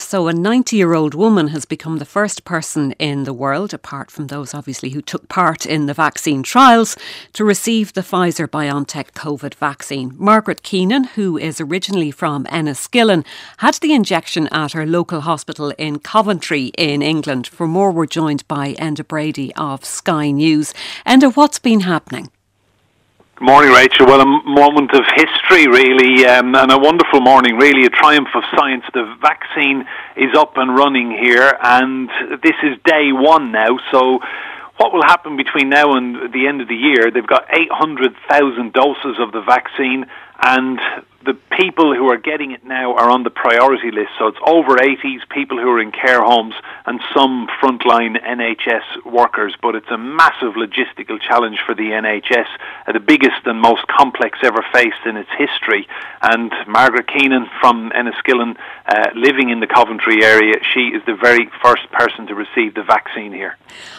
So, 0.09 0.29
a 0.29 0.33
90 0.33 0.77
year 0.77 0.93
old 0.93 1.13
woman 1.13 1.49
has 1.49 1.65
become 1.65 1.97
the 1.97 2.05
first 2.05 2.45
person 2.45 2.93
in 2.93 3.25
the 3.25 3.33
world, 3.33 3.73
apart 3.73 4.09
from 4.09 4.27
those 4.27 4.53
obviously 4.53 4.91
who 4.91 5.01
took 5.01 5.27
part 5.27 5.65
in 5.65 5.85
the 5.85 5.93
vaccine 5.93 6.43
trials, 6.43 6.95
to 7.33 7.43
receive 7.43 7.91
the 7.91 7.99
Pfizer 7.99 8.47
BioNTech 8.47 9.11
COVID 9.11 9.55
vaccine. 9.55 10.13
Margaret 10.15 10.63
Keenan, 10.63 11.03
who 11.15 11.37
is 11.37 11.59
originally 11.59 12.09
from 12.09 12.45
Enniskillen, 12.45 13.25
had 13.57 13.73
the 13.81 13.91
injection 13.91 14.47
at 14.47 14.71
her 14.71 14.85
local 14.85 15.19
hospital 15.19 15.73
in 15.77 15.99
Coventry 15.99 16.67
in 16.77 17.01
England. 17.01 17.45
For 17.45 17.67
more, 17.67 17.91
we're 17.91 18.05
joined 18.05 18.47
by 18.47 18.75
Enda 18.75 19.05
Brady 19.05 19.53
of 19.55 19.83
Sky 19.83 20.31
News. 20.31 20.73
Enda, 21.05 21.35
what's 21.35 21.59
been 21.59 21.81
happening? 21.81 22.31
Good 23.37 23.45
morning, 23.45 23.71
Rachel. 23.71 24.07
Well, 24.07 24.19
a 24.19 24.25
moment 24.25 24.95
of 24.95 25.03
history, 25.15 25.67
really, 25.67 26.25
um, 26.25 26.55
and 26.55 26.71
a 26.71 26.79
wonderful 26.79 27.21
morning, 27.21 27.55
really, 27.57 27.85
a 27.85 27.89
triumph 27.89 28.29
of 28.33 28.41
science. 28.57 28.83
The 28.95 29.15
vaccine 29.21 29.85
is 30.15 30.35
up 30.35 30.57
and 30.57 30.75
running 30.75 31.11
here, 31.11 31.55
and 31.61 32.09
this 32.41 32.57
is 32.63 32.79
day 32.83 33.13
one 33.13 33.51
now. 33.51 33.77
So, 33.91 34.21
what 34.77 34.91
will 34.91 35.03
happen 35.05 35.37
between 35.37 35.69
now 35.69 35.93
and 35.93 36.33
the 36.33 36.47
end 36.47 36.61
of 36.61 36.67
the 36.67 36.75
year? 36.75 37.11
They've 37.13 37.27
got 37.27 37.45
800,000 37.53 38.73
doses 38.73 39.19
of 39.19 39.31
the 39.31 39.43
vaccine, 39.45 40.07
and 40.41 40.79
the 41.27 41.37
people 41.51 41.93
who 41.93 42.09
are 42.09 42.17
getting 42.17 42.51
it 42.51 42.63
now 42.63 42.95
are 42.95 43.09
on 43.09 43.23
the 43.23 43.29
priority 43.29 43.91
list. 43.91 44.11
So 44.17 44.27
it's 44.27 44.39
over 44.47 44.77
80s, 44.77 45.27
people 45.29 45.57
who 45.59 45.69
are 45.69 45.81
in 45.81 45.91
care 45.91 46.23
homes, 46.23 46.55
and 46.85 47.01
some 47.13 47.47
frontline 47.61 48.15
NHS 48.23 49.05
workers. 49.05 49.53
But 49.61 49.75
it's 49.75 49.91
a 49.91 49.97
massive 49.97 50.53
logistical 50.53 51.19
challenge 51.19 51.59
for 51.65 51.75
the 51.75 51.91
NHS, 51.91 52.47
uh, 52.87 52.93
the 52.93 53.01
biggest 53.01 53.45
and 53.45 53.59
most 53.59 53.85
complex 53.87 54.39
ever 54.41 54.63
faced 54.71 55.03
in 55.05 55.17
its 55.17 55.29
history. 55.37 55.85
And 56.21 56.51
Margaret 56.65 57.07
Keenan 57.07 57.47
from 57.59 57.91
Enniskillen, 57.91 58.55
uh, 58.87 59.09
living 59.13 59.49
in 59.49 59.59
the 59.59 59.67
Coventry 59.67 60.23
area, 60.23 60.55
she 60.73 60.95
is 60.95 61.03
the 61.05 61.15
very 61.15 61.49
first 61.61 61.91
person 61.91 62.25
to 62.27 62.35
receive 62.35 62.73
the 62.73 62.83
vaccine 62.83 63.33
here. 63.33 63.57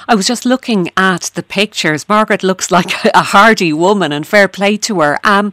I 0.08 0.14
was 0.14 0.26
just 0.26 0.46
looking 0.46 0.88
at 0.96 1.30
the 1.34 1.42
pictures. 1.42 2.08
Margaret 2.08 2.42
looks 2.42 2.70
like 2.70 3.04
a 3.14 3.22
hardy 3.22 3.74
woman, 3.74 4.12
and 4.12 4.26
fair 4.26 4.48
play 4.48 4.78
to 4.78 5.00
her. 5.02 5.18
Um, 5.22 5.52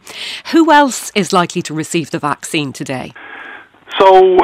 who 0.52 0.72
else 0.72 1.12
is 1.14 1.34
likely 1.34 1.60
to 1.66 1.74
receive 1.74 2.10
the 2.10 2.18
vaccine 2.18 2.72
today? 2.72 3.12
So 3.98 4.38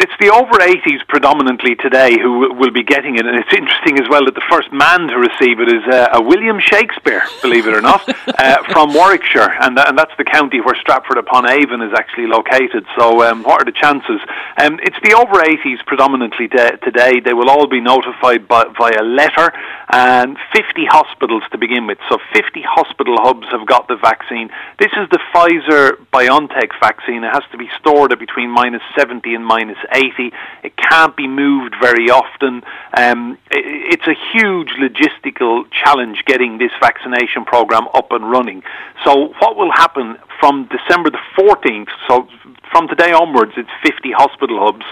it's 0.00 0.16
the 0.18 0.32
over 0.32 0.58
80s 0.58 1.06
predominantly 1.08 1.76
today 1.76 2.16
who 2.18 2.54
will 2.54 2.72
be 2.72 2.82
getting 2.82 3.16
it, 3.16 3.26
and 3.26 3.36
it's 3.36 3.52
interesting 3.52 4.00
as 4.00 4.08
well 4.08 4.24
that 4.24 4.34
the 4.34 4.48
first 4.50 4.72
man 4.72 5.06
to 5.12 5.16
receive 5.20 5.60
it 5.60 5.68
is 5.68 5.84
uh, 5.86 6.18
a 6.18 6.22
William 6.22 6.58
Shakespeare, 6.58 7.22
believe 7.42 7.66
it 7.66 7.74
or 7.74 7.82
not, 7.82 8.02
uh, 8.38 8.64
from 8.72 8.94
Warwickshire, 8.94 9.52
and, 9.60 9.76
th- 9.76 9.86
and 9.86 9.98
that's 9.98 10.16
the 10.16 10.24
county 10.24 10.60
where 10.60 10.74
Stratford 10.80 11.18
upon 11.18 11.50
Avon 11.50 11.82
is 11.82 11.92
actually 11.92 12.26
located. 12.26 12.86
So 12.98 13.22
um, 13.22 13.42
what 13.42 13.60
are 13.60 13.68
the 13.68 13.76
chances? 13.76 14.20
Um, 14.56 14.80
it's 14.82 14.98
the 15.04 15.12
over 15.12 15.44
80s 15.44 15.84
predominantly 15.84 16.48
de- 16.48 16.78
today. 16.80 17.20
They 17.20 17.34
will 17.34 17.50
all 17.50 17.68
be 17.68 17.80
notified 17.80 18.48
by, 18.48 18.64
via 18.72 19.04
letter, 19.04 19.52
and 19.92 20.36
50 20.56 20.88
hospitals 20.88 21.42
to 21.52 21.58
begin 21.58 21.86
with. 21.86 21.98
So 22.08 22.18
50 22.32 22.64
hospital 22.64 23.16
hubs 23.20 23.46
have 23.52 23.66
got 23.68 23.88
the 23.88 23.96
vaccine. 24.00 24.48
This 24.78 24.92
is 24.96 25.06
the 25.10 25.20
Pfizer 25.34 26.00
BioNTech 26.12 26.72
vaccine. 26.80 27.24
It 27.24 27.32
has 27.32 27.44
to 27.52 27.58
be 27.58 27.68
stored 27.78 28.12
at 28.12 28.18
between 28.18 28.38
between 28.38 28.50
minus 28.54 28.82
70 28.96 29.34
and 29.34 29.44
minus 29.44 29.78
80. 29.92 30.32
It 30.62 30.76
can't 30.76 31.16
be 31.16 31.26
moved 31.26 31.74
very 31.80 32.10
often. 32.10 32.62
Um, 32.94 33.38
it, 33.50 33.98
it's 34.00 34.06
a 34.06 34.14
huge 34.32 34.70
logistical 34.78 35.64
challenge 35.70 36.24
getting 36.26 36.58
this 36.58 36.72
vaccination 36.80 37.44
program 37.44 37.88
up 37.94 38.12
and 38.12 38.30
running. 38.30 38.62
So, 39.04 39.34
what 39.40 39.56
will 39.56 39.72
happen 39.72 40.16
from 40.40 40.68
December 40.68 41.10
the 41.10 41.18
14th? 41.36 41.88
So, 42.06 42.28
from 42.70 42.88
today 42.88 43.12
onwards, 43.12 43.52
it's 43.56 43.70
50 43.82 44.12
hospital 44.12 44.58
hubs. 44.60 44.84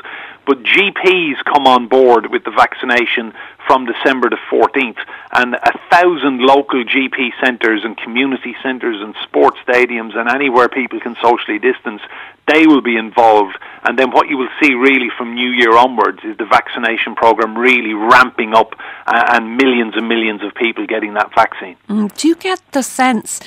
But 0.46 0.62
GPs 0.62 1.42
come 1.44 1.66
on 1.66 1.88
board 1.88 2.30
with 2.30 2.44
the 2.44 2.52
vaccination 2.52 3.34
from 3.66 3.84
December 3.84 4.30
the 4.30 4.38
14th, 4.48 4.98
and 5.32 5.54
a 5.54 5.78
thousand 5.90 6.38
local 6.38 6.84
GP 6.84 7.30
centres 7.44 7.82
and 7.84 7.96
community 7.96 8.54
centres 8.62 9.02
and 9.02 9.16
sports 9.24 9.58
stadiums 9.66 10.16
and 10.16 10.28
anywhere 10.28 10.68
people 10.68 11.00
can 11.00 11.16
socially 11.20 11.58
distance, 11.58 12.00
they 12.46 12.66
will 12.66 12.82
be 12.82 12.96
involved. 12.96 13.58
And 13.84 13.98
then 13.98 14.10
what 14.10 14.28
you 14.28 14.36
will 14.36 14.48
see 14.60 14.74
really 14.74 15.08
from 15.16 15.34
New 15.34 15.50
Year 15.50 15.76
onwards 15.76 16.18
is 16.24 16.36
the 16.38 16.46
vaccination 16.46 17.14
programme 17.14 17.56
really 17.56 17.94
ramping 17.94 18.54
up 18.54 18.74
uh, 19.06 19.22
and 19.32 19.56
millions 19.56 19.94
and 19.96 20.08
millions 20.08 20.42
of 20.42 20.54
people 20.54 20.86
getting 20.86 21.14
that 21.14 21.30
vaccine. 21.34 21.76
Mm, 21.88 22.16
do 22.16 22.28
you 22.28 22.36
get 22.36 22.60
the 22.72 22.82
sense 22.82 23.40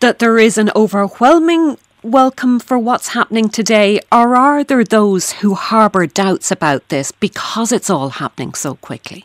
that 0.00 0.18
there 0.18 0.38
is 0.38 0.58
an 0.58 0.70
overwhelming 0.74 1.78
welcome 2.02 2.58
for 2.58 2.78
what's 2.78 3.08
happening 3.08 3.48
today, 3.48 4.00
or 4.10 4.34
are 4.34 4.64
there 4.64 4.84
those 4.84 5.32
who 5.32 5.54
harbour 5.54 6.06
doubts 6.06 6.50
about 6.50 6.88
this 6.88 7.12
because 7.12 7.72
it's 7.72 7.90
all 7.90 8.10
happening 8.10 8.54
so 8.54 8.74
quickly? 8.76 9.24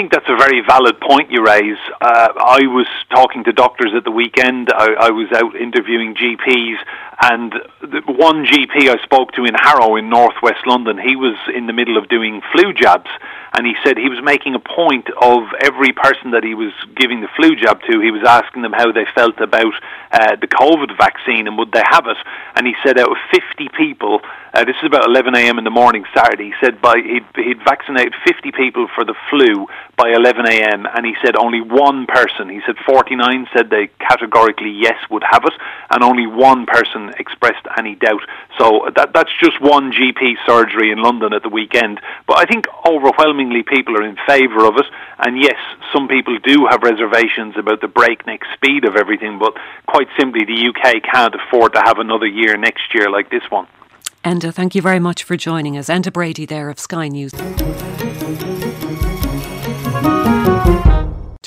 I 0.00 0.02
think 0.02 0.12
that's 0.12 0.30
a 0.30 0.36
very 0.36 0.62
valid 0.66 0.98
point 0.98 1.30
you 1.30 1.44
raise. 1.44 1.76
Uh, 2.00 2.28
I 2.32 2.60
was 2.72 2.86
talking 3.10 3.44
to 3.44 3.52
doctors 3.52 3.92
at 3.94 4.02
the 4.02 4.10
weekend. 4.10 4.72
I, 4.72 4.96
I 4.98 5.10
was 5.10 5.28
out 5.36 5.54
interviewing 5.54 6.14
GPs, 6.14 6.76
and 7.20 7.52
the 7.82 8.00
one 8.06 8.46
GP 8.46 8.88
I 8.88 8.96
spoke 9.04 9.32
to 9.32 9.44
in 9.44 9.52
Harrow 9.52 9.96
in 9.96 10.08
northwest 10.08 10.64
London, 10.64 10.96
he 10.96 11.16
was 11.16 11.36
in 11.54 11.66
the 11.66 11.74
middle 11.74 11.98
of 11.98 12.08
doing 12.08 12.40
flu 12.50 12.72
jabs, 12.72 13.10
and 13.52 13.66
he 13.66 13.74
said 13.84 13.98
he 13.98 14.08
was 14.08 14.22
making 14.22 14.54
a 14.54 14.60
point 14.60 15.08
of 15.20 15.42
every 15.60 15.92
person 15.92 16.30
that 16.32 16.44
he 16.44 16.54
was 16.54 16.72
giving 16.96 17.20
the 17.20 17.28
flu 17.36 17.56
jab 17.56 17.80
to, 17.82 18.00
he 18.00 18.10
was 18.10 18.22
asking 18.26 18.62
them 18.62 18.72
how 18.72 18.92
they 18.92 19.06
felt 19.14 19.40
about 19.40 19.74
uh, 20.12 20.36
the 20.36 20.46
COVID 20.46 20.96
vaccine 20.96 21.46
and 21.46 21.58
would 21.58 21.72
they 21.72 21.82
have 21.90 22.06
it. 22.06 22.16
And 22.54 22.66
he 22.66 22.74
said 22.84 22.98
out 22.98 23.10
of 23.10 23.18
50 23.34 23.68
people, 23.76 24.20
uh, 24.54 24.64
this 24.64 24.76
is 24.82 24.86
about 24.86 25.06
11 25.06 25.34
a.m. 25.34 25.58
in 25.58 25.64
the 25.64 25.70
morning 25.70 26.04
Saturday, 26.14 26.50
he 26.50 26.54
said 26.62 26.80
by 26.80 26.96
he'd, 26.98 27.26
he'd 27.36 27.62
vaccinated 27.62 28.14
50 28.26 28.52
people 28.52 28.88
for 28.94 29.04
the 29.04 29.14
flu 29.28 29.66
by 29.96 30.10
11 30.10 30.46
a.m. 30.46 30.86
and 30.86 31.04
he 31.04 31.14
said 31.24 31.36
only 31.36 31.60
one 31.60 32.06
person, 32.06 32.48
he 32.48 32.60
said 32.66 32.76
49 32.86 33.46
said 33.54 33.70
they 33.70 33.90
categorically 33.98 34.70
yes 34.70 34.98
would 35.10 35.22
have 35.28 35.44
it, 35.44 35.54
and 35.90 36.02
only 36.02 36.26
one 36.26 36.66
person 36.66 37.12
expressed 37.18 37.66
any 37.78 37.94
doubt. 37.94 38.22
So 38.58 38.90
that 38.94 39.12
that's 39.12 39.30
just 39.38 39.60
one 39.60 39.92
GP 39.92 40.34
surgery 40.46 40.90
in 40.90 41.02
London 41.02 41.32
at 41.32 41.42
the 41.42 41.48
weekend. 41.48 42.00
But 42.26 42.38
I 42.38 42.44
think 42.46 42.66
overwhelmingly 42.86 43.39
people 43.48 43.96
are 43.96 44.06
in 44.06 44.16
favour 44.26 44.66
of 44.66 44.76
it, 44.76 44.86
and 45.18 45.40
yes, 45.40 45.56
some 45.92 46.08
people 46.08 46.38
do 46.44 46.66
have 46.68 46.82
reservations 46.82 47.54
about 47.56 47.80
the 47.80 47.88
breakneck 47.88 48.40
speed 48.54 48.84
of 48.84 48.96
everything. 48.96 49.38
But 49.38 49.54
quite 49.86 50.08
simply, 50.18 50.44
the 50.44 50.68
UK 50.68 51.02
can't 51.02 51.34
afford 51.34 51.72
to 51.74 51.80
have 51.84 51.98
another 51.98 52.26
year 52.26 52.56
next 52.56 52.94
year 52.94 53.10
like 53.10 53.30
this 53.30 53.42
one. 53.48 53.66
Enda, 54.24 54.52
thank 54.52 54.74
you 54.74 54.82
very 54.82 55.00
much 55.00 55.22
for 55.22 55.36
joining 55.36 55.78
us. 55.78 55.88
Enda 55.88 56.12
Brady 56.12 56.44
there 56.44 56.68
of 56.68 56.78
Sky 56.78 57.08
News. 57.08 57.32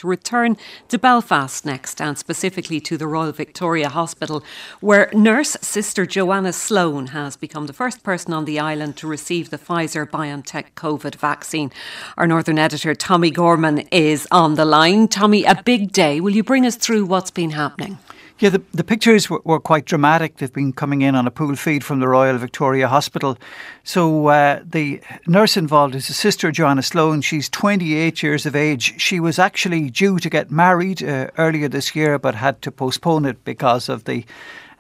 To 0.04 0.08
return 0.10 0.58
to 0.90 1.00
Belfast 1.00 1.66
next, 1.66 2.02
and 2.02 2.18
specifically 2.18 2.82
to 2.82 2.98
the 2.98 3.08
Royal 3.08 3.32
Victoria 3.32 3.88
Hospital, 3.88 4.44
where 4.82 5.10
nurse 5.14 5.56
sister 5.62 6.06
Joanna 6.06 6.52
Sloan 6.52 7.08
has 7.16 7.38
become 7.38 7.68
the 7.68 7.72
first 7.72 8.04
person 8.04 8.34
on 8.34 8.44
the 8.44 8.60
island 8.60 8.98
to 8.98 9.08
receive 9.08 9.50
the 9.50 9.58
Pfizer 9.58 10.06
BioNTech 10.06 10.74
COVID 10.76 11.16
vaccine. 11.16 11.72
Our 12.18 12.28
Northern 12.28 12.60
editor, 12.60 12.94
Tommy 12.94 13.32
Gorman, 13.32 13.88
is 13.94 14.28
on 14.30 14.56
the 14.56 14.66
line. 14.66 15.08
Tommy, 15.08 15.46
a 15.46 15.64
big 15.64 15.94
day. 15.94 16.20
Will 16.20 16.36
you 16.36 16.44
bring 16.44 16.66
us 16.66 16.76
through 16.76 17.06
what's 17.06 17.32
been 17.32 17.52
happening? 17.52 17.98
Yeah, 18.44 18.50
the, 18.50 18.62
the 18.74 18.84
pictures 18.84 19.30
were, 19.30 19.40
were, 19.46 19.62
quite 19.62 19.86
dramatic. 19.86 20.36
They've 20.36 20.52
been 20.52 20.74
coming 20.74 21.02
in 21.02 21.16
on 21.16 21.26
a 21.26 21.32
pool 21.32 21.56
feed 21.56 21.82
from 21.82 22.02
the 22.02 22.10
Royal 22.10 22.38
Victoria 22.38 22.90
Hospital. 22.90 23.38
So 23.86 24.28
uh, 24.28 24.60
the 24.66 25.00
nurse 25.26 25.56
involved 25.56 25.96
is 25.96 26.10
a 26.10 26.14
sister, 26.14 26.52
Joanna 26.52 26.84
Sloan. 26.84 27.22
She's 27.22 27.48
28 27.48 28.22
years 28.22 28.46
of 28.46 28.54
age. 28.54 29.00
She 29.00 29.22
was 29.22 29.40
actually 29.40 29.90
due 29.90 30.20
to 30.20 30.30
get 30.30 30.52
married 30.52 31.02
uh, 31.02 31.30
earlier 31.38 31.70
this 31.70 31.96
year, 31.96 32.20
but 32.20 32.36
had 32.36 32.62
to 32.64 32.72
postpone 32.72 33.24
it 33.24 33.46
because 33.46 33.88
of 33.88 34.04
the 34.04 34.26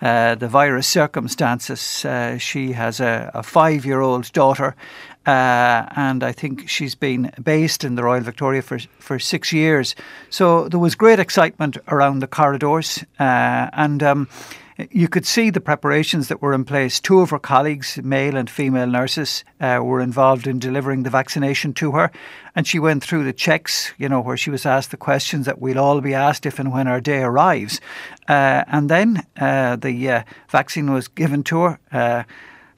uh, 0.03 0.35
the 0.35 0.49
virus 0.49 0.85
circumstances. 0.85 2.03
Uh, 2.03 2.37
she 2.37 2.73
has 2.73 2.99
a, 2.99 3.31
a 3.33 3.41
five 3.41 3.85
year 3.85 4.01
old 4.01 4.31
daughter, 4.33 4.75
uh, 5.25 5.85
and 5.95 6.23
I 6.23 6.33
think 6.33 6.67
she's 6.67 6.93
been 6.93 7.31
based 7.41 7.85
in 7.85 7.95
the 7.95 8.03
Royal 8.03 8.21
Victoria 8.21 8.61
for, 8.61 8.79
for 8.99 9.17
six 9.17 9.53
years. 9.53 9.95
So 10.29 10.67
there 10.67 10.79
was 10.79 10.95
great 10.95 11.19
excitement 11.19 11.77
around 11.87 12.19
the 12.19 12.27
corridors, 12.27 13.03
uh, 13.17 13.69
and 13.71 14.03
um, 14.03 14.27
you 14.91 15.07
could 15.07 15.25
see 15.25 15.49
the 15.49 15.61
preparations 15.61 16.27
that 16.27 16.41
were 16.41 16.53
in 16.53 16.65
place. 16.65 16.99
Two 16.99 17.21
of 17.21 17.29
her 17.29 17.39
colleagues, 17.39 17.99
male 18.03 18.35
and 18.35 18.49
female 18.49 18.87
nurses, 18.87 19.43
uh, 19.59 19.79
were 19.83 20.01
involved 20.01 20.47
in 20.47 20.59
delivering 20.59 21.03
the 21.03 21.09
vaccination 21.09 21.73
to 21.75 21.91
her. 21.91 22.11
And 22.55 22.67
she 22.67 22.79
went 22.79 23.03
through 23.03 23.23
the 23.23 23.33
checks, 23.33 23.93
you 23.97 24.09
know, 24.09 24.21
where 24.21 24.37
she 24.37 24.49
was 24.49 24.65
asked 24.65 24.91
the 24.91 24.97
questions 24.97 25.45
that 25.45 25.59
we'll 25.59 25.79
all 25.79 26.01
be 26.01 26.13
asked 26.13 26.45
if 26.45 26.59
and 26.59 26.71
when 26.71 26.87
our 26.87 27.01
day 27.01 27.21
arrives. 27.21 27.81
Uh, 28.27 28.63
and 28.67 28.89
then 28.89 29.25
uh, 29.39 29.75
the 29.75 30.09
uh, 30.09 30.23
vaccine 30.49 30.91
was 30.91 31.07
given 31.07 31.43
to 31.43 31.77
her. 31.91 32.25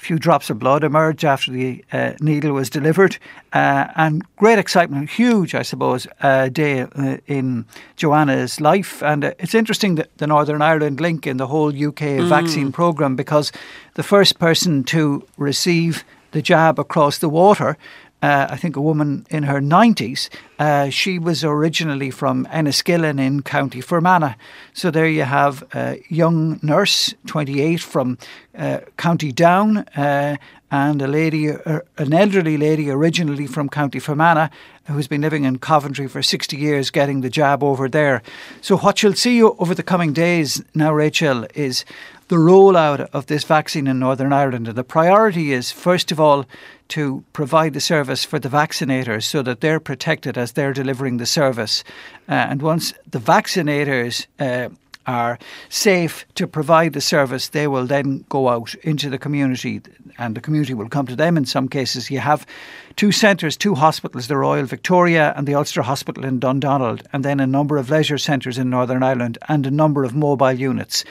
Few 0.06 0.20
drops 0.20 0.52
of 0.52 0.60
blood 0.60 0.84
emerged 0.84 1.26
after 1.26 1.52
the 1.52 1.84
uh, 1.92 2.12
needle 2.22 2.52
was 2.52 2.70
delivered, 2.70 3.18
uh, 3.54 3.88
and 3.96 4.24
great 4.36 4.60
excitement, 4.60 5.10
huge, 5.10 5.56
I 5.56 5.64
suppose, 5.64 6.06
uh, 6.22 6.50
day 6.50 6.82
uh, 6.82 7.18
in 7.26 7.66
Joanna's 7.96 8.62
life. 8.62 9.02
And 9.02 9.26
uh, 9.26 9.34
it's 9.40 9.56
interesting 9.56 9.96
that 9.96 10.16
the 10.20 10.28
Northern 10.28 10.62
Ireland 10.62 11.02
link 11.02 11.26
in 11.26 11.38
the 11.38 11.48
whole 11.48 11.70
UK 11.70 12.22
mm. 12.22 12.30
vaccine 12.30 12.72
programme 12.72 13.16
because 13.16 13.52
the 13.96 14.04
first 14.04 14.38
person 14.38 14.84
to 14.84 15.28
receive 15.38 16.06
the 16.34 16.42
jab 16.44 16.78
across 16.78 17.18
the 17.18 17.30
water 17.30 17.76
uh, 18.22 18.48
I 18.50 18.58
think 18.58 18.76
a 18.76 18.82
woman 18.82 19.26
in 19.30 19.44
her 19.44 19.62
90s. 19.62 20.30
Uh, 20.58 20.90
she 20.90 21.20
was 21.20 21.44
originally 21.44 22.12
from 22.12 22.46
Enniskillen 22.48 23.20
in 23.20 23.42
County 23.42 23.82
Fermanagh. 23.82 24.36
So 24.74 24.90
there 24.90 25.08
you 25.08 25.24
have 25.24 25.64
a 25.74 26.02
young 26.10 26.60
nurse, 26.64 27.14
28, 27.28 27.82
from 27.82 28.18
uh, 28.58 28.80
County 28.98 29.32
Down, 29.32 29.80
uh, 29.96 30.38
and 30.76 31.02
a 31.02 31.08
lady, 31.08 31.50
uh, 31.50 31.80
an 31.98 32.14
elderly 32.14 32.58
lady 32.58 32.90
originally 32.90 33.48
from 33.48 33.70
County 33.70 34.00
Fermanagh, 34.00 34.50
who's 34.88 35.08
been 35.08 35.22
living 35.22 35.46
in 35.46 35.58
Coventry 35.58 36.08
for 36.08 36.22
60 36.22 36.58
years, 36.58 36.92
getting 36.92 37.22
the 37.22 37.30
jab 37.30 37.64
over 37.64 37.88
there. 37.88 38.22
So 38.62 38.78
what 38.78 39.02
you'll 39.02 39.14
see 39.14 39.42
over 39.42 39.74
the 39.74 39.84
coming 39.84 40.14
days 40.14 40.64
now, 40.74 40.94
Rachel, 40.94 41.48
is 41.56 41.86
the 42.28 42.36
rollout 42.36 43.08
of 43.14 43.28
this 43.28 43.44
vaccine 43.44 43.88
in 43.88 44.00
Northern 44.00 44.34
Ireland. 44.34 44.68
And 44.68 44.78
the 44.78 44.84
priority 44.84 45.54
is, 45.54 45.72
first 45.72 46.12
of 46.12 46.20
all, 46.20 46.46
to 46.90 47.24
provide 47.34 47.74
the 47.74 47.80
service 47.80 48.26
for 48.26 48.40
the 48.40 48.50
vaccinators 48.50 49.24
so 49.24 49.42
that 49.42 49.62
they're 49.62 49.80
protected 49.80 50.38
as 50.38 50.52
they're 50.52 50.74
delivering 50.74 51.18
the 51.18 51.26
service. 51.26 51.84
Uh, 52.28 52.34
and 52.34 52.62
once 52.62 52.94
the 53.10 53.20
vaccinators 53.20 54.28
uh, 54.40 54.70
are 55.08 55.38
safe 55.70 56.26
to 56.36 56.48
provide 56.48 56.94
the 56.94 57.02
service, 57.02 57.50
they 57.50 57.68
will 57.68 57.86
then 57.86 58.26
go 58.30 58.50
out 58.50 58.76
into 58.76 59.10
the 59.10 59.18
community 59.18 59.82
and 60.18 60.36
the 60.36 60.42
community 60.42 60.74
will 60.74 60.90
come 60.90 61.08
to 61.08 61.16
them 61.16 61.38
in 61.38 61.46
some 61.46 61.68
cases. 61.68 62.10
You 62.10 62.20
have 62.20 62.46
two 62.96 63.12
centres, 63.12 63.58
two 63.58 63.76
hospitals, 63.76 64.28
the 64.28 64.38
Royal 64.38 64.66
Victoria 64.66 65.34
and 65.36 65.48
the 65.48 65.56
Ulster 65.56 65.82
Hospital 65.82 66.26
in 66.26 66.40
Dundonald, 66.40 67.04
and 67.14 67.24
then 67.24 67.40
a 67.40 67.48
number 67.48 67.78
of 67.78 67.90
leisure 67.90 68.18
centres 68.18 68.58
in 68.58 68.70
Northern 68.70 69.04
Ireland 69.04 69.38
and 69.48 69.66
a 69.66 69.72
number 69.72 70.04
of 70.04 70.16
mobile 70.16 70.54
units. 70.54 71.04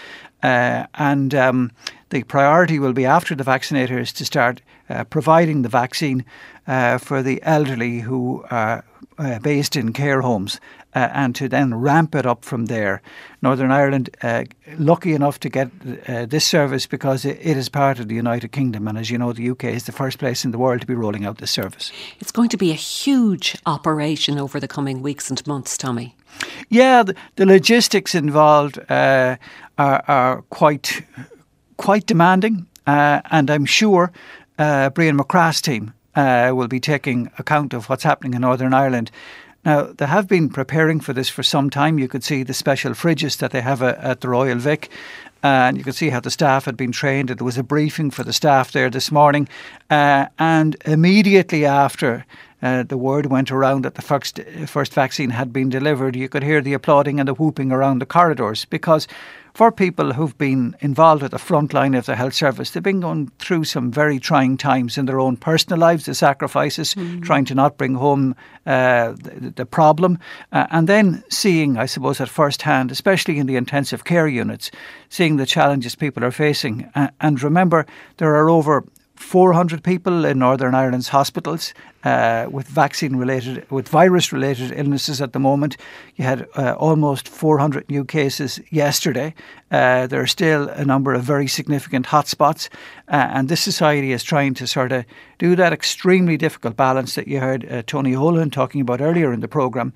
Uh, 0.42 0.86
and 0.94 1.34
um, 1.34 1.72
the 2.10 2.22
priority 2.22 2.78
will 2.78 2.92
be 2.92 3.06
after 3.06 3.34
the 3.34 3.44
vaccinators 3.44 4.12
to 4.14 4.24
start 4.24 4.60
uh, 4.90 5.04
providing 5.04 5.62
the 5.62 5.68
vaccine 5.68 6.24
uh, 6.66 6.98
for 6.98 7.22
the 7.22 7.42
elderly 7.42 8.00
who 8.00 8.44
are 8.50 8.84
uh, 9.18 9.38
based 9.38 9.76
in 9.76 9.92
care 9.92 10.20
homes. 10.20 10.60
Uh, 10.94 11.10
and 11.12 11.34
to 11.34 11.48
then 11.48 11.74
ramp 11.74 12.14
it 12.14 12.24
up 12.24 12.44
from 12.44 12.66
there. 12.66 13.02
Northern 13.42 13.72
Ireland, 13.72 14.10
uh, 14.22 14.44
lucky 14.78 15.12
enough 15.12 15.40
to 15.40 15.48
get 15.48 15.68
this 15.80 16.44
service 16.44 16.86
because 16.86 17.24
it, 17.24 17.36
it 17.42 17.56
is 17.56 17.68
part 17.68 17.98
of 17.98 18.06
the 18.06 18.14
United 18.14 18.52
Kingdom, 18.52 18.86
and 18.86 18.96
as 18.96 19.10
you 19.10 19.18
know, 19.18 19.32
the 19.32 19.50
UK 19.50 19.64
is 19.64 19.84
the 19.84 19.92
first 19.92 20.18
place 20.18 20.44
in 20.44 20.52
the 20.52 20.58
world 20.58 20.80
to 20.82 20.86
be 20.86 20.94
rolling 20.94 21.24
out 21.24 21.38
this 21.38 21.50
service. 21.50 21.90
It's 22.20 22.30
going 22.30 22.48
to 22.50 22.56
be 22.56 22.70
a 22.70 22.74
huge 22.74 23.56
operation 23.66 24.38
over 24.38 24.60
the 24.60 24.68
coming 24.68 25.02
weeks 25.02 25.30
and 25.30 25.44
months, 25.48 25.76
Tommy. 25.76 26.14
Yeah, 26.68 27.02
the, 27.02 27.14
the 27.36 27.46
logistics 27.46 28.14
involved 28.14 28.78
uh, 28.88 29.36
are, 29.78 30.04
are, 30.08 30.42
quite 30.50 31.04
quite 31.76 32.06
demanding, 32.06 32.66
uh, 32.86 33.20
and 33.30 33.50
I'm 33.50 33.64
sure 33.64 34.12
uh, 34.58 34.90
Brian 34.90 35.18
MacCraith's 35.18 35.60
team 35.60 35.92
uh, 36.14 36.52
will 36.54 36.68
be 36.68 36.80
taking 36.80 37.30
account 37.38 37.74
of 37.74 37.88
what's 37.88 38.04
happening 38.04 38.34
in 38.34 38.42
Northern 38.42 38.72
Ireland. 38.72 39.10
Now, 39.64 39.84
they 39.84 40.06
have 40.06 40.28
been 40.28 40.50
preparing 40.50 41.00
for 41.00 41.12
this 41.12 41.30
for 41.30 41.42
some 41.42 41.70
time. 41.70 41.98
You 41.98 42.08
could 42.08 42.22
see 42.22 42.42
the 42.42 42.52
special 42.52 42.92
fridges 42.92 43.38
that 43.38 43.50
they 43.50 43.62
have 43.62 43.82
uh, 43.82 43.96
at 43.98 44.20
the 44.20 44.28
Royal 44.28 44.58
Vic, 44.58 44.90
and 45.42 45.78
you 45.78 45.84
could 45.84 45.94
see 45.94 46.10
how 46.10 46.20
the 46.20 46.30
staff 46.30 46.66
had 46.66 46.76
been 46.76 46.92
trained. 46.92 47.30
There 47.30 47.44
was 47.44 47.58
a 47.58 47.62
briefing 47.62 48.10
for 48.10 48.24
the 48.24 48.32
staff 48.32 48.72
there 48.72 48.90
this 48.90 49.10
morning, 49.10 49.48
uh, 49.90 50.26
and 50.38 50.76
immediately 50.84 51.64
after 51.64 52.26
uh, 52.62 52.82
the 52.82 52.98
word 52.98 53.26
went 53.26 53.50
around 53.50 53.84
that 53.84 53.94
the 53.94 54.02
first, 54.02 54.40
first 54.66 54.94
vaccine 54.94 55.30
had 55.30 55.52
been 55.52 55.68
delivered, 55.68 56.16
you 56.16 56.28
could 56.28 56.42
hear 56.42 56.60
the 56.60 56.72
applauding 56.72 57.18
and 57.18 57.28
the 57.28 57.34
whooping 57.34 57.72
around 57.72 57.98
the 58.00 58.06
corridors 58.06 58.64
because 58.66 59.06
for 59.54 59.70
people 59.70 60.12
who've 60.12 60.36
been 60.36 60.76
involved 60.80 61.22
at 61.22 61.30
the 61.30 61.38
front 61.38 61.72
line 61.72 61.94
of 61.94 62.06
the 62.06 62.16
health 62.16 62.34
service, 62.34 62.70
they've 62.70 62.82
been 62.82 63.00
going 63.00 63.30
through 63.38 63.62
some 63.62 63.92
very 63.92 64.18
trying 64.18 64.56
times 64.56 64.98
in 64.98 65.06
their 65.06 65.20
own 65.20 65.36
personal 65.36 65.78
lives, 65.78 66.06
the 66.06 66.14
sacrifices, 66.14 66.94
mm-hmm. 66.94 67.20
trying 67.20 67.44
to 67.44 67.54
not 67.54 67.78
bring 67.78 67.94
home 67.94 68.34
uh, 68.66 69.12
the, 69.12 69.52
the, 69.54 69.66
problem, 69.66 70.18
uh, 70.50 70.66
and 70.70 70.88
then 70.88 71.22
seeing, 71.30 71.76
I 71.76 71.86
suppose, 71.86 72.20
at 72.20 72.28
first 72.28 72.62
hand, 72.62 72.90
especially 72.90 73.38
in 73.38 73.46
the 73.46 73.54
intensive 73.54 74.04
care 74.04 74.26
units, 74.26 74.72
seeing 75.08 75.36
the 75.36 75.46
challenges 75.46 75.94
people 75.94 76.24
are 76.24 76.32
facing. 76.32 76.90
Uh, 76.96 77.08
and 77.20 77.40
remember, 77.40 77.86
there 78.16 78.34
are 78.34 78.50
over 78.50 78.84
400 79.16 79.84
people 79.84 80.24
in 80.24 80.40
Northern 80.40 80.74
Ireland's 80.74 81.08
hospitals 81.08 81.72
uh, 82.02 82.46
with 82.50 82.66
vaccine 82.66 83.16
related, 83.16 83.68
with 83.70 83.88
virus 83.88 84.32
related 84.32 84.72
illnesses 84.76 85.22
at 85.22 85.32
the 85.32 85.38
moment. 85.38 85.76
You 86.16 86.24
had 86.24 86.48
uh, 86.56 86.72
almost 86.72 87.28
400 87.28 87.88
new 87.88 88.04
cases 88.04 88.60
yesterday. 88.70 89.34
Uh, 89.70 90.06
there 90.08 90.20
are 90.20 90.26
still 90.26 90.68
a 90.68 90.84
number 90.84 91.14
of 91.14 91.22
very 91.22 91.46
significant 91.46 92.06
hotspots, 92.06 92.68
uh, 93.08 93.28
and 93.32 93.48
this 93.48 93.60
society 93.60 94.12
is 94.12 94.22
trying 94.22 94.54
to 94.54 94.66
sort 94.66 94.92
of 94.92 95.04
do 95.38 95.56
that 95.56 95.72
extremely 95.72 96.36
difficult 96.36 96.76
balance 96.76 97.14
that 97.14 97.28
you 97.28 97.40
heard 97.40 97.70
uh, 97.70 97.82
Tony 97.86 98.12
Holohan 98.12 98.50
talking 98.50 98.80
about 98.80 99.00
earlier 99.00 99.32
in 99.32 99.40
the 99.40 99.48
programme, 99.48 99.92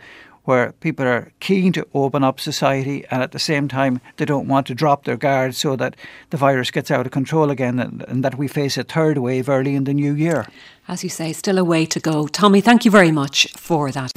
where 0.48 0.72
people 0.80 1.06
are 1.06 1.30
keen 1.40 1.72
to 1.74 1.86
open 1.92 2.24
up 2.24 2.40
society 2.40 3.04
and 3.10 3.22
at 3.22 3.32
the 3.32 3.38
same 3.38 3.68
time 3.68 4.00
they 4.16 4.24
don't 4.24 4.48
want 4.48 4.66
to 4.66 4.74
drop 4.74 5.04
their 5.04 5.18
guard 5.18 5.54
so 5.54 5.76
that 5.76 5.94
the 6.30 6.38
virus 6.38 6.70
gets 6.70 6.90
out 6.90 7.04
of 7.04 7.12
control 7.12 7.50
again 7.50 7.78
and, 7.78 8.02
and 8.08 8.24
that 8.24 8.38
we 8.38 8.48
face 8.48 8.78
a 8.78 8.82
third 8.82 9.18
wave 9.18 9.46
early 9.50 9.74
in 9.74 9.84
the 9.84 9.92
new 9.92 10.14
year. 10.14 10.46
As 10.88 11.04
you 11.04 11.10
say, 11.10 11.34
still 11.34 11.58
a 11.58 11.64
way 11.64 11.84
to 11.84 12.00
go. 12.00 12.26
Tommy, 12.28 12.62
thank 12.62 12.86
you 12.86 12.90
very 12.90 13.12
much 13.12 13.52
for 13.58 13.90
that. 13.92 14.10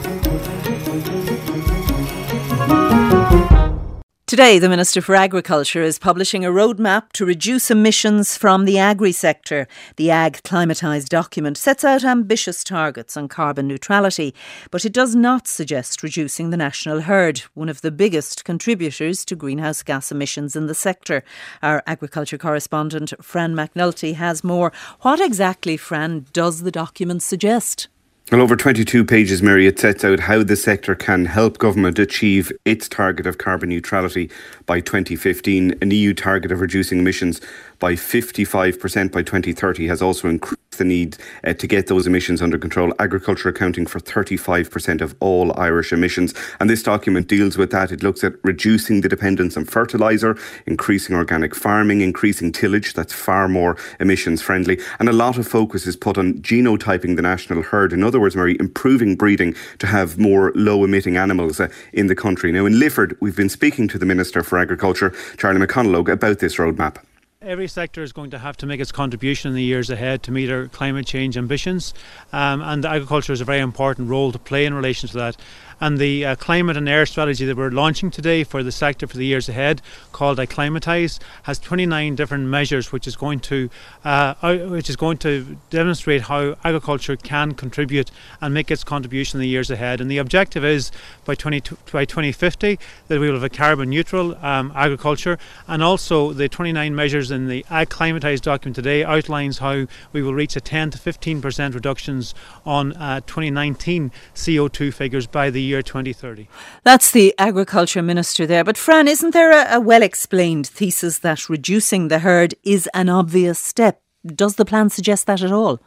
Today, 4.31 4.59
the 4.59 4.69
Minister 4.69 5.01
for 5.01 5.13
Agriculture 5.13 5.81
is 5.81 5.99
publishing 5.99 6.45
a 6.45 6.51
roadmap 6.51 7.11
to 7.11 7.25
reduce 7.25 7.69
emissions 7.69 8.37
from 8.37 8.63
the 8.63 8.77
agri 8.77 9.11
sector. 9.11 9.67
The 9.97 10.09
Ag 10.09 10.41
Climatised 10.43 11.09
document 11.09 11.57
sets 11.57 11.83
out 11.83 12.05
ambitious 12.05 12.63
targets 12.63 13.17
on 13.17 13.27
carbon 13.27 13.67
neutrality, 13.67 14.33
but 14.71 14.85
it 14.85 14.93
does 14.93 15.17
not 15.17 15.49
suggest 15.49 16.01
reducing 16.01 16.49
the 16.49 16.55
national 16.55 17.01
herd, 17.01 17.39
one 17.55 17.67
of 17.67 17.81
the 17.81 17.91
biggest 17.91 18.45
contributors 18.45 19.25
to 19.25 19.35
greenhouse 19.35 19.83
gas 19.83 20.13
emissions 20.13 20.55
in 20.55 20.67
the 20.67 20.75
sector. 20.75 21.25
Our 21.61 21.83
agriculture 21.85 22.37
correspondent, 22.37 23.11
Fran 23.21 23.53
McNulty, 23.53 24.15
has 24.15 24.45
more. 24.45 24.71
What 25.01 25.19
exactly, 25.19 25.75
Fran, 25.75 26.25
does 26.31 26.61
the 26.61 26.71
document 26.71 27.21
suggest? 27.21 27.89
Well, 28.29 28.41
over 28.41 28.55
22 28.55 29.03
pages, 29.03 29.41
Mary, 29.41 29.67
it 29.67 29.77
sets 29.77 30.05
out 30.05 30.21
how 30.21 30.41
the 30.41 30.55
sector 30.55 30.95
can 30.95 31.25
help 31.25 31.57
government 31.57 31.99
achieve 31.99 32.49
its 32.63 32.87
target 32.87 33.25
of 33.27 33.37
carbon 33.37 33.67
neutrality 33.67 34.29
by 34.65 34.79
2015. 34.79 35.75
An 35.81 35.91
EU 35.91 36.13
target 36.13 36.49
of 36.51 36.61
reducing 36.61 36.99
emissions 36.99 37.41
by 37.81 37.95
55% 37.95 39.11
by 39.11 39.23
2030 39.23 39.87
has 39.87 40.03
also 40.03 40.29
increased 40.29 40.61
the 40.77 40.85
need 40.85 41.17
uh, 41.43 41.51
to 41.53 41.67
get 41.67 41.87
those 41.87 42.07
emissions 42.07 42.41
under 42.41 42.57
control. 42.57 42.93
Agriculture 42.99 43.49
accounting 43.49 43.87
for 43.87 43.99
35% 43.99 45.01
of 45.01 45.15
all 45.19 45.51
Irish 45.59 45.91
emissions. 45.91 46.33
And 46.59 46.69
this 46.69 46.83
document 46.83 47.27
deals 47.27 47.57
with 47.57 47.71
that. 47.71 47.91
It 47.91 48.03
looks 48.03 48.23
at 48.23 48.33
reducing 48.43 49.01
the 49.01 49.09
dependence 49.09 49.57
on 49.57 49.65
fertiliser, 49.65 50.37
increasing 50.67 51.15
organic 51.15 51.55
farming, 51.55 52.01
increasing 52.01 52.51
tillage. 52.51 52.93
That's 52.93 53.13
far 53.13 53.49
more 53.49 53.75
emissions 53.99 54.41
friendly. 54.41 54.79
And 54.99 55.09
a 55.09 55.13
lot 55.13 55.39
of 55.39 55.47
focus 55.47 55.87
is 55.87 55.95
put 55.95 56.17
on 56.19 56.35
genotyping 56.35 57.15
the 57.15 57.23
national 57.23 57.63
herd. 57.63 57.93
In 57.93 58.03
other 58.03 58.19
words, 58.19 58.35
Mary, 58.35 58.55
improving 58.59 59.15
breeding 59.15 59.55
to 59.79 59.87
have 59.87 60.19
more 60.19 60.51
low 60.53 60.83
emitting 60.85 61.17
animals 61.17 61.59
uh, 61.59 61.67
in 61.93 62.07
the 62.07 62.15
country. 62.15 62.51
Now, 62.51 62.67
in 62.67 62.79
Lifford, 62.79 63.17
we've 63.19 63.35
been 63.35 63.49
speaking 63.49 63.87
to 63.89 63.97
the 63.97 64.05
Minister 64.05 64.43
for 64.43 64.59
Agriculture, 64.59 65.13
Charlie 65.37 65.65
McConalogue, 65.65 66.11
about 66.11 66.39
this 66.39 66.57
roadmap. 66.57 66.97
Every 67.43 67.67
sector 67.67 68.03
is 68.03 68.13
going 68.13 68.29
to 68.31 68.37
have 68.37 68.55
to 68.57 68.67
make 68.67 68.79
its 68.79 68.91
contribution 68.91 69.49
in 69.49 69.55
the 69.55 69.63
years 69.63 69.89
ahead 69.89 70.21
to 70.23 70.31
meet 70.31 70.51
our 70.51 70.67
climate 70.67 71.07
change 71.07 71.37
ambitions, 71.37 71.91
um, 72.31 72.61
and 72.61 72.85
agriculture 72.85 73.33
has 73.33 73.41
a 73.41 73.45
very 73.45 73.61
important 73.61 74.09
role 74.09 74.31
to 74.31 74.37
play 74.37 74.67
in 74.67 74.75
relation 74.75 75.09
to 75.09 75.17
that. 75.17 75.37
And 75.81 75.97
the 75.97 76.23
uh, 76.23 76.35
climate 76.35 76.77
and 76.77 76.87
air 76.87 77.07
strategy 77.07 77.43
that 77.45 77.57
we're 77.57 77.71
launching 77.71 78.11
today 78.11 78.43
for 78.43 78.61
the 78.61 78.71
sector 78.71 79.07
for 79.07 79.17
the 79.17 79.25
years 79.25 79.49
ahead, 79.49 79.81
called 80.11 80.39
Ag-Climatise, 80.39 81.19
has 81.43 81.57
29 81.57 82.15
different 82.15 82.45
measures, 82.45 82.91
which 82.91 83.07
is 83.07 83.15
going 83.15 83.39
to 83.39 83.67
uh, 84.05 84.35
which 84.67 84.91
is 84.91 84.95
going 84.95 85.17
to 85.17 85.57
demonstrate 85.71 86.21
how 86.21 86.55
agriculture 86.63 87.15
can 87.15 87.53
contribute 87.53 88.11
and 88.41 88.53
make 88.53 88.69
its 88.69 88.83
contribution 88.83 89.39
in 89.39 89.41
the 89.41 89.47
years 89.47 89.71
ahead. 89.71 89.99
And 89.99 90.11
the 90.11 90.19
objective 90.19 90.63
is 90.63 90.91
by 91.25 91.33
20 91.33 91.61
by 91.91 92.05
2050 92.05 92.77
that 93.07 93.19
we 93.19 93.25
will 93.25 93.33
have 93.33 93.43
a 93.43 93.49
carbon 93.49 93.89
neutral 93.89 94.37
um, 94.45 94.71
agriculture, 94.75 95.39
and 95.67 95.81
also 95.81 96.31
the 96.31 96.47
29 96.47 96.95
measures 96.95 97.31
in 97.31 97.47
the 97.47 97.65
Ag-Climatise 97.71 98.41
document 98.41 98.75
today 98.75 99.03
outlines 99.03 99.57
how 99.57 99.87
we 100.13 100.21
will 100.21 100.35
reach 100.35 100.55
a 100.55 100.61
10 100.61 100.91
to 100.91 100.99
15 100.99 101.41
percent 101.41 101.73
reductions 101.73 102.35
on 102.67 102.93
uh, 102.93 103.21
2019 103.21 104.11
CO2 104.35 104.93
figures 104.93 105.25
by 105.25 105.49
the 105.49 105.70
year 105.71 105.81
2030. 105.81 106.47
That's 106.83 107.11
the 107.11 107.33
Agriculture 107.37 108.01
Minister 108.01 108.45
there. 108.45 108.63
But, 108.63 108.77
Fran, 108.77 109.07
isn't 109.07 109.33
there 109.33 109.51
a, 109.51 109.77
a 109.77 109.79
well 109.79 110.03
explained 110.03 110.67
thesis 110.67 111.19
that 111.19 111.49
reducing 111.49 112.07
the 112.07 112.19
herd 112.19 112.53
is 112.63 112.87
an 112.93 113.09
obvious 113.09 113.57
step? 113.57 114.01
Does 114.23 114.55
the 114.55 114.65
plan 114.65 114.89
suggest 114.89 115.25
that 115.25 115.41
at 115.41 115.51
all? 115.51 115.79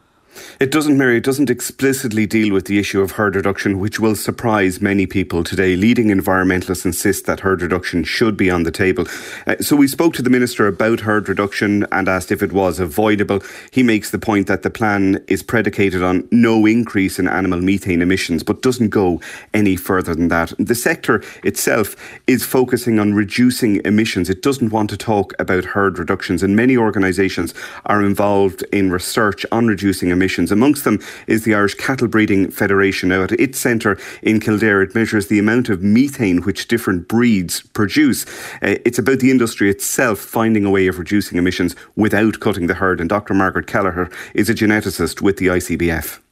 It 0.59 0.71
doesn't, 0.71 0.97
Mary, 0.97 1.17
it 1.17 1.23
doesn't 1.23 1.49
explicitly 1.49 2.25
deal 2.25 2.53
with 2.53 2.65
the 2.65 2.79
issue 2.79 3.01
of 3.01 3.11
herd 3.11 3.35
reduction, 3.35 3.79
which 3.79 3.99
will 3.99 4.15
surprise 4.15 4.81
many 4.81 5.05
people 5.05 5.43
today. 5.43 5.75
Leading 5.75 6.07
environmentalists 6.07 6.85
insist 6.85 7.25
that 7.25 7.39
herd 7.39 7.61
reduction 7.61 8.03
should 8.03 8.35
be 8.35 8.49
on 8.49 8.63
the 8.63 8.71
table. 8.71 9.05
Uh, 9.47 9.55
so 9.61 9.75
we 9.75 9.87
spoke 9.87 10.13
to 10.15 10.21
the 10.21 10.29
Minister 10.29 10.67
about 10.67 11.01
herd 11.01 11.29
reduction 11.29 11.85
and 11.91 12.09
asked 12.09 12.31
if 12.31 12.43
it 12.43 12.51
was 12.51 12.79
avoidable. 12.79 13.41
He 13.71 13.83
makes 13.83 14.11
the 14.11 14.19
point 14.19 14.47
that 14.47 14.63
the 14.63 14.69
plan 14.69 15.23
is 15.27 15.41
predicated 15.41 16.03
on 16.03 16.27
no 16.31 16.65
increase 16.65 17.17
in 17.19 17.27
animal 17.27 17.61
methane 17.61 18.01
emissions, 18.01 18.43
but 18.43 18.61
doesn't 18.61 18.89
go 18.89 19.21
any 19.53 19.75
further 19.75 20.15
than 20.15 20.27
that. 20.29 20.53
The 20.59 20.75
sector 20.75 21.23
itself 21.43 21.95
is 22.27 22.45
focusing 22.45 22.99
on 22.99 23.13
reducing 23.13 23.81
emissions. 23.85 24.29
It 24.29 24.41
doesn't 24.41 24.71
want 24.71 24.89
to 24.89 24.97
talk 24.97 25.33
about 25.39 25.63
herd 25.63 25.97
reductions, 25.97 26.43
and 26.43 26.55
many 26.55 26.75
organisations 26.75 27.53
are 27.85 28.03
involved 28.03 28.63
in 28.73 28.91
research 28.91 29.45
on 29.51 29.67
reducing 29.67 30.09
emissions 30.09 30.24
emissions. 30.25 30.51
Amongst 30.51 30.85
them 30.85 30.99
is 31.27 31.43
the 31.43 31.53
Irish 31.53 31.75
Cattle 31.75 32.07
Breeding 32.07 32.49
Federation. 32.49 33.09
Now, 33.09 33.21
at 33.21 33.31
its 33.33 33.59
centre 33.59 33.95
in 34.23 34.39
Kildare, 34.39 34.81
it 34.81 34.95
measures 34.95 35.27
the 35.27 35.37
amount 35.37 35.69
of 35.69 35.83
methane 35.83 36.41
which 36.41 36.67
different 36.67 37.07
breeds 37.07 37.61
produce. 37.61 38.25
Uh, 38.63 38.81
it's 38.83 38.97
about 38.97 39.19
the 39.19 39.29
industry 39.29 39.69
itself 39.69 40.17
finding 40.17 40.65
a 40.65 40.71
way 40.71 40.87
of 40.87 40.97
reducing 40.97 41.37
emissions 41.37 41.75
without 41.95 42.39
cutting 42.39 42.65
the 42.65 42.73
herd. 42.73 42.99
And 42.99 43.07
Dr. 43.07 43.35
Margaret 43.35 43.67
Kelleher 43.67 44.09
is 44.33 44.49
a 44.49 44.55
geneticist 44.55 45.21
with 45.21 45.37
the 45.37 45.45
ICBF. 45.45 46.24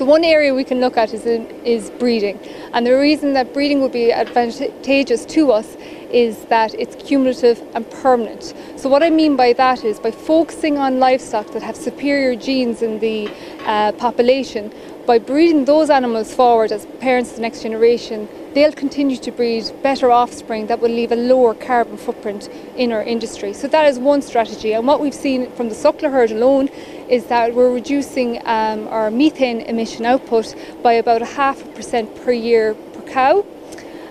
So 0.00 0.06
one 0.06 0.24
area 0.24 0.54
we 0.54 0.64
can 0.64 0.80
look 0.80 0.96
at 0.96 1.12
is, 1.12 1.26
is 1.26 1.90
breeding. 1.90 2.38
And 2.72 2.86
the 2.86 2.96
reason 2.98 3.34
that 3.34 3.52
breeding 3.52 3.82
would 3.82 3.92
be 3.92 4.10
advantageous 4.10 5.26
to 5.26 5.52
us 5.52 5.76
is 6.10 6.46
that 6.46 6.72
it's 6.72 6.96
cumulative 7.06 7.62
and 7.74 7.84
permanent. 7.90 8.54
So 8.76 8.88
what 8.88 9.02
I 9.02 9.10
mean 9.10 9.36
by 9.36 9.52
that 9.52 9.84
is 9.84 10.00
by 10.00 10.10
focusing 10.10 10.78
on 10.78 11.00
livestock 11.00 11.48
that 11.52 11.62
have 11.62 11.76
superior 11.76 12.34
genes 12.34 12.80
in 12.80 12.98
the 13.00 13.30
uh, 13.66 13.92
population, 13.92 14.72
by 15.06 15.18
breeding 15.18 15.66
those 15.66 15.90
animals 15.90 16.32
forward 16.32 16.72
as 16.72 16.86
parents 17.00 17.30
of 17.30 17.36
the 17.36 17.42
next 17.42 17.60
generation, 17.60 18.26
they'll 18.54 18.72
continue 18.72 19.16
to 19.16 19.30
breed 19.30 19.70
better 19.82 20.10
offspring 20.10 20.66
that 20.68 20.80
will 20.80 20.90
leave 20.90 21.12
a 21.12 21.16
lower 21.16 21.54
carbon 21.54 21.96
footprint 21.96 22.48
in 22.76 22.90
our 22.90 23.02
industry. 23.02 23.52
So 23.52 23.68
that 23.68 23.86
is 23.86 23.98
one 23.98 24.22
strategy. 24.22 24.72
And 24.72 24.86
what 24.86 25.00
we've 25.00 25.14
seen 25.14 25.50
from 25.52 25.68
the 25.68 25.74
suckler 25.74 26.10
herd 26.10 26.30
alone 26.30 26.68
is 27.10 27.26
that 27.26 27.54
we're 27.54 27.72
reducing 27.72 28.38
um, 28.46 28.88
our 28.88 29.10
methane 29.10 29.60
emission 29.62 30.06
output 30.06 30.54
by 30.82 30.92
about 30.94 31.20
a 31.22 31.26
half 31.26 31.62
a 31.62 31.68
percent 31.72 32.14
per 32.24 32.32
year 32.32 32.74
per 32.74 33.02
cow. 33.02 33.44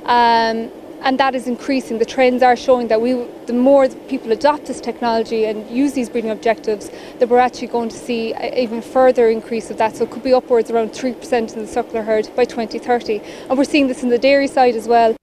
Um, 0.03 0.69
and 1.01 1.17
that 1.17 1.33
is 1.33 1.47
increasing. 1.47 1.97
The 1.97 2.05
trends 2.05 2.43
are 2.43 2.55
showing 2.55 2.89
that 2.89 2.99
we, 2.99 3.13
the 3.45 3.53
more 3.53 3.87
people 3.87 4.31
adopt 4.31 4.65
this 4.65 4.81
technology 4.81 5.45
and 5.45 5.69
use 5.69 5.93
these 5.93 6.09
breeding 6.09 6.29
objectives, 6.29 6.91
that 7.19 7.29
we're 7.29 7.39
actually 7.39 7.67
going 7.67 7.89
to 7.89 7.95
see 7.95 8.35
even 8.35 8.81
further 8.81 9.29
increase 9.29 9.69
of 9.69 9.77
that. 9.77 9.95
So 9.95 10.03
it 10.03 10.11
could 10.11 10.23
be 10.23 10.33
upwards 10.33 10.69
around 10.69 10.89
3% 10.89 11.53
in 11.53 11.65
the 11.65 11.71
suckler 11.71 12.05
herd 12.05 12.29
by 12.35 12.45
2030. 12.45 13.21
And 13.49 13.57
we're 13.57 13.63
seeing 13.63 13.87
this 13.87 14.03
in 14.03 14.09
the 14.09 14.17
dairy 14.17 14.47
side 14.47 14.75
as 14.75 14.87
well. 14.87 15.15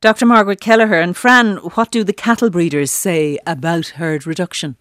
Dr. 0.00 0.26
Margaret 0.26 0.60
Kelleher 0.60 1.00
and 1.00 1.16
Fran, 1.16 1.58
what 1.58 1.92
do 1.92 2.02
the 2.02 2.12
cattle 2.12 2.50
breeders 2.50 2.90
say 2.90 3.38
about 3.46 3.86
herd 3.98 4.26
reduction? 4.26 4.76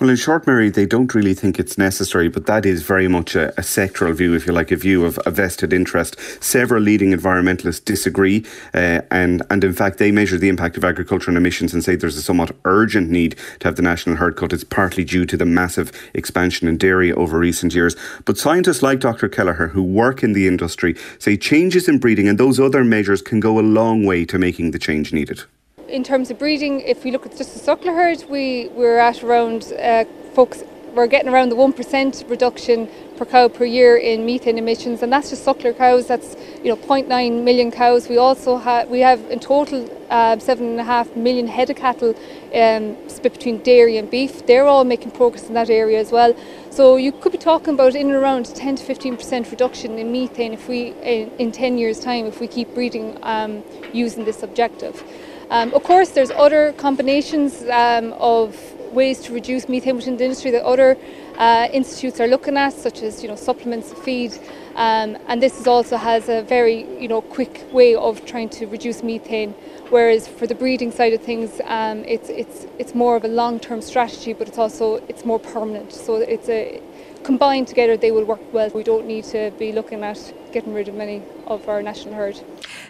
Well, 0.00 0.10
in 0.10 0.16
short, 0.16 0.46
Mary, 0.46 0.70
they 0.70 0.86
don't 0.86 1.12
really 1.12 1.34
think 1.34 1.58
it's 1.58 1.76
necessary, 1.76 2.28
but 2.28 2.46
that 2.46 2.64
is 2.64 2.82
very 2.82 3.08
much 3.08 3.34
a, 3.34 3.48
a 3.58 3.62
sectoral 3.62 4.14
view, 4.14 4.32
if 4.32 4.46
you 4.46 4.52
like, 4.52 4.70
a 4.70 4.76
view 4.76 5.04
of 5.04 5.18
a 5.26 5.30
vested 5.32 5.72
interest. 5.72 6.14
Several 6.40 6.80
leading 6.80 7.10
environmentalists 7.10 7.84
disagree, 7.84 8.46
uh, 8.74 9.00
and, 9.10 9.42
and 9.50 9.64
in 9.64 9.72
fact, 9.72 9.98
they 9.98 10.12
measure 10.12 10.38
the 10.38 10.48
impact 10.48 10.76
of 10.76 10.84
agriculture 10.84 11.32
on 11.32 11.36
emissions 11.36 11.74
and 11.74 11.82
say 11.82 11.96
there's 11.96 12.16
a 12.16 12.22
somewhat 12.22 12.54
urgent 12.64 13.10
need 13.10 13.34
to 13.58 13.66
have 13.66 13.74
the 13.74 13.82
national 13.82 14.14
herd 14.14 14.36
cut. 14.36 14.52
It's 14.52 14.62
partly 14.62 15.02
due 15.02 15.26
to 15.26 15.36
the 15.36 15.44
massive 15.44 15.90
expansion 16.14 16.68
in 16.68 16.78
dairy 16.78 17.12
over 17.12 17.36
recent 17.36 17.74
years. 17.74 17.96
But 18.24 18.38
scientists 18.38 18.84
like 18.84 19.00
Dr. 19.00 19.28
Kelleher, 19.28 19.66
who 19.66 19.82
work 19.82 20.22
in 20.22 20.32
the 20.32 20.46
industry, 20.46 20.94
say 21.18 21.36
changes 21.36 21.88
in 21.88 21.98
breeding 21.98 22.28
and 22.28 22.38
those 22.38 22.60
other 22.60 22.84
measures 22.84 23.20
can 23.20 23.40
go 23.40 23.58
a 23.58 23.62
long 23.62 24.06
way 24.06 24.24
to 24.26 24.38
making 24.38 24.70
the 24.70 24.78
change 24.78 25.12
needed 25.12 25.42
in 25.88 26.04
terms 26.04 26.30
of 26.30 26.38
breeding, 26.38 26.80
if 26.80 27.04
we 27.04 27.10
look 27.10 27.26
at 27.26 27.36
just 27.36 27.54
the 27.54 27.60
suckler 27.60 27.94
herd, 27.94 28.24
we, 28.28 28.68
we're 28.68 28.98
at 28.98 29.22
around, 29.22 29.72
uh, 29.80 30.04
folks, 30.34 30.62
we're 30.94 31.06
getting 31.06 31.28
around 31.28 31.48
the 31.50 31.56
1% 31.56 32.28
reduction 32.30 32.88
per 33.16 33.24
cow 33.24 33.48
per 33.48 33.64
year 33.64 33.96
in 33.96 34.24
methane 34.24 34.58
emissions, 34.58 35.02
and 35.02 35.12
that's 35.12 35.30
just 35.30 35.44
suckler 35.44 35.76
cows. 35.76 36.06
That's 36.06 36.36
you 36.62 36.70
know 36.70 36.76
0.9 36.76 37.42
million 37.44 37.70
cows. 37.70 38.08
We 38.08 38.16
also 38.16 38.56
have 38.56 38.88
we 38.88 39.00
have 39.00 39.20
in 39.30 39.38
total 39.38 39.88
uh, 40.08 40.38
seven 40.38 40.68
and 40.68 40.80
a 40.80 40.84
half 40.84 41.14
million 41.14 41.46
head 41.46 41.68
of 41.70 41.76
cattle 41.76 42.14
um, 42.54 42.96
split 43.08 43.34
between 43.34 43.58
dairy 43.58 43.96
and 43.96 44.10
beef. 44.10 44.46
They're 44.46 44.66
all 44.66 44.84
making 44.84 45.10
progress 45.10 45.48
in 45.48 45.54
that 45.54 45.68
area 45.68 46.00
as 46.00 46.10
well. 46.10 46.34
So 46.70 46.96
you 46.96 47.12
could 47.12 47.32
be 47.32 47.38
talking 47.38 47.74
about 47.74 47.94
in 47.94 48.06
and 48.06 48.16
around 48.16 48.46
10 48.46 48.76
to 48.76 48.84
15 48.84 49.16
percent 49.16 49.50
reduction 49.50 49.98
in 49.98 50.10
methane 50.10 50.52
if 50.52 50.68
we 50.68 50.94
in, 51.02 51.30
in 51.38 51.52
10 51.52 51.76
years' 51.78 52.00
time 52.00 52.26
if 52.26 52.40
we 52.40 52.46
keep 52.46 52.72
breeding 52.74 53.18
um, 53.22 53.62
using 53.92 54.24
this 54.24 54.42
objective. 54.42 55.02
Um, 55.50 55.72
of 55.72 55.82
course, 55.82 56.10
there's 56.10 56.30
other 56.30 56.72
combinations 56.74 57.62
um, 57.70 58.12
of 58.14 58.54
ways 58.92 59.20
to 59.22 59.32
reduce 59.32 59.68
methane 59.68 59.96
within 59.96 60.16
the 60.18 60.24
industry 60.24 60.50
that 60.50 60.64
other 60.64 60.98
uh, 61.38 61.68
institutes 61.72 62.20
are 62.20 62.26
looking 62.26 62.56
at, 62.56 62.74
such 62.74 63.02
as 63.02 63.22
you 63.22 63.28
know 63.28 63.36
supplements, 63.36 63.92
feed, 64.04 64.32
um, 64.76 65.16
and 65.26 65.42
this 65.42 65.58
is 65.58 65.66
also 65.66 65.96
has 65.96 66.28
a 66.28 66.42
very 66.42 66.84
you 67.00 67.08
know 67.08 67.22
quick 67.22 67.64
way 67.72 67.94
of 67.94 68.24
trying 68.26 68.48
to 68.50 68.66
reduce 68.66 69.02
methane. 69.02 69.54
Whereas 69.88 70.28
for 70.28 70.46
the 70.46 70.54
breeding 70.54 70.92
side 70.92 71.14
of 71.14 71.22
things, 71.22 71.62
um, 71.64 72.04
it's 72.04 72.28
it's 72.28 72.66
it's 72.78 72.94
more 72.94 73.16
of 73.16 73.24
a 73.24 73.28
long-term 73.28 73.80
strategy, 73.80 74.34
but 74.34 74.48
it's 74.48 74.58
also 74.58 74.96
it's 75.08 75.24
more 75.24 75.38
permanent. 75.38 75.92
So 75.92 76.16
it's 76.16 76.48
a 76.50 76.82
combined 77.28 77.68
together 77.68 77.94
they 77.94 78.10
will 78.10 78.24
work 78.24 78.40
well. 78.54 78.70
We 78.70 78.82
don't 78.82 79.06
need 79.06 79.24
to 79.24 79.52
be 79.58 79.70
looking 79.70 80.02
at 80.02 80.32
getting 80.50 80.72
rid 80.72 80.88
of 80.88 80.94
many 80.94 81.22
of 81.46 81.68
our 81.68 81.82
national 81.82 82.14
herd. 82.14 82.40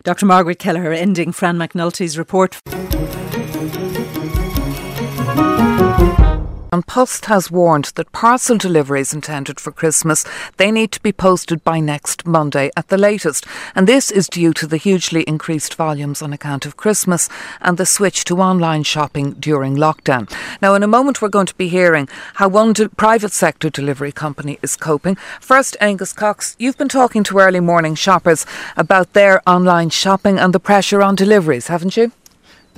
Dr. 0.05 0.27
Margaret 0.27 0.61
Kelleher 0.61 0.92
ending 0.92 1.33
Fran 1.33 1.57
McNulty's 1.59 2.16
report. 2.16 2.61
An 6.70 6.83
Post 6.83 7.26
has 7.26 7.50
warned 7.50 7.87
that 7.94 8.12
parcel 8.12 8.59
deliveries 8.59 9.14
intended 9.14 9.59
for 9.59 9.72
Christmas 9.72 10.26
they 10.59 10.70
need 10.70 10.92
to 10.92 11.00
be 11.00 11.12
posted 11.12 11.64
by 11.64 11.81
next 11.81 12.26
Monday 12.26 12.70
at 12.76 12.88
the 12.88 12.98
latest, 12.98 13.46
and 13.74 13.87
this 13.87 14.11
is 14.11 14.28
due 14.28 14.52
to 14.52 14.66
the 14.66 14.76
hugely 14.76 15.22
increased 15.22 15.74
volumes 15.74 16.20
on 16.20 16.33
account 16.33 16.66
of 16.66 16.76
Christmas 16.76 17.31
and 17.62 17.78
the 17.78 17.87
switch 17.87 18.24
to 18.24 18.40
online 18.40 18.83
shopping 18.83 19.33
during 19.33 19.76
lockdown. 19.76 20.31
Now, 20.61 20.74
in 20.74 20.83
a 20.83 20.87
moment, 20.88 21.22
we're 21.22 21.28
going 21.31 21.46
to 21.46 21.54
be 21.54 21.68
hearing 21.68 22.07
how 22.35 22.48
one 22.48 22.74
de- 22.74 22.90
private 22.90 23.33
sector 23.33 23.70
delivery 23.70 24.12
company 24.12 24.59
is 24.61 24.76
coping. 24.76 25.14
First, 25.40 25.74
Angus 25.81 26.12
Cox, 26.12 26.54
you've 26.59 26.76
been 26.76 26.88
talking 26.88 27.24
to 27.24 27.38
early 27.38 27.61
morning 27.61 27.94
shoppers 27.94 28.44
about 28.76 29.14
their 29.14 29.40
online 29.48 29.88
shopping 29.88 30.38
and 30.38 30.52
the 30.52 30.61
pressure 30.61 31.00
on 31.00 31.14
deliveries, 31.14 31.68
haven't 31.68 31.96
you? 31.96 32.12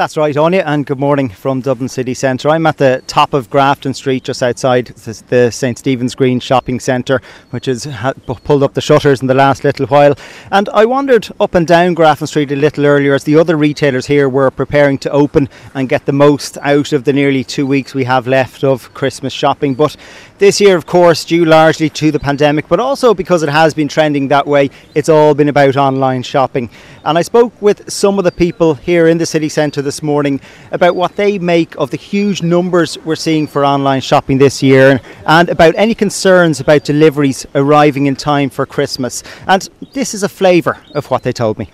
That's 0.00 0.16
right, 0.16 0.34
Anya, 0.34 0.62
and 0.64 0.86
good 0.86 0.98
morning 0.98 1.28
from 1.28 1.60
Dublin 1.60 1.90
City 1.90 2.14
Centre. 2.14 2.48
I'm 2.48 2.64
at 2.64 2.78
the 2.78 3.02
top 3.06 3.34
of 3.34 3.50
Grafton 3.50 3.92
Street, 3.92 4.24
just 4.24 4.42
outside 4.42 4.86
the 4.86 5.50
St 5.50 5.76
Stephen's 5.76 6.14
Green 6.14 6.40
Shopping 6.40 6.80
Centre, 6.80 7.20
which 7.50 7.66
has 7.66 7.86
pulled 8.24 8.62
up 8.62 8.72
the 8.72 8.80
shutters 8.80 9.20
in 9.20 9.26
the 9.26 9.34
last 9.34 9.62
little 9.62 9.86
while. 9.88 10.14
And 10.50 10.70
I 10.70 10.86
wandered 10.86 11.28
up 11.38 11.54
and 11.54 11.66
down 11.66 11.92
Grafton 11.92 12.28
Street 12.28 12.50
a 12.50 12.56
little 12.56 12.86
earlier 12.86 13.12
as 13.12 13.24
the 13.24 13.36
other 13.36 13.58
retailers 13.58 14.06
here 14.06 14.26
were 14.26 14.50
preparing 14.50 14.96
to 15.00 15.10
open 15.10 15.50
and 15.74 15.86
get 15.86 16.06
the 16.06 16.12
most 16.12 16.56
out 16.62 16.94
of 16.94 17.04
the 17.04 17.12
nearly 17.12 17.44
two 17.44 17.66
weeks 17.66 17.92
we 17.92 18.04
have 18.04 18.26
left 18.26 18.64
of 18.64 18.94
Christmas 18.94 19.34
shopping. 19.34 19.74
But 19.74 19.98
this 20.38 20.62
year, 20.62 20.78
of 20.78 20.86
course, 20.86 21.26
due 21.26 21.44
largely 21.44 21.90
to 21.90 22.10
the 22.10 22.18
pandemic, 22.18 22.68
but 22.68 22.80
also 22.80 23.12
because 23.12 23.42
it 23.42 23.50
has 23.50 23.74
been 23.74 23.88
trending 23.88 24.28
that 24.28 24.46
way, 24.46 24.70
it's 24.94 25.10
all 25.10 25.34
been 25.34 25.50
about 25.50 25.76
online 25.76 26.22
shopping. 26.22 26.70
And 27.04 27.18
I 27.18 27.22
spoke 27.22 27.52
with 27.60 27.92
some 27.92 28.18
of 28.18 28.24
the 28.24 28.32
people 28.32 28.72
here 28.72 29.06
in 29.06 29.18
the 29.18 29.26
city 29.26 29.50
centre 29.50 29.82
this 29.90 30.04
morning 30.04 30.40
about 30.70 30.94
what 30.94 31.16
they 31.16 31.36
make 31.36 31.74
of 31.74 31.90
the 31.90 31.96
huge 31.96 32.44
numbers 32.44 32.96
we're 32.98 33.16
seeing 33.16 33.44
for 33.44 33.64
online 33.64 34.00
shopping 34.00 34.38
this 34.38 34.62
year 34.62 35.00
and 35.26 35.48
about 35.48 35.74
any 35.76 35.96
concerns 35.96 36.60
about 36.60 36.84
deliveries 36.84 37.44
arriving 37.56 38.06
in 38.06 38.14
time 38.14 38.48
for 38.48 38.64
Christmas. 38.64 39.24
And 39.48 39.68
this 39.92 40.14
is 40.14 40.22
a 40.22 40.28
flavour 40.28 40.78
of 40.94 41.10
what 41.10 41.24
they 41.24 41.32
told 41.32 41.58
me. 41.58 41.70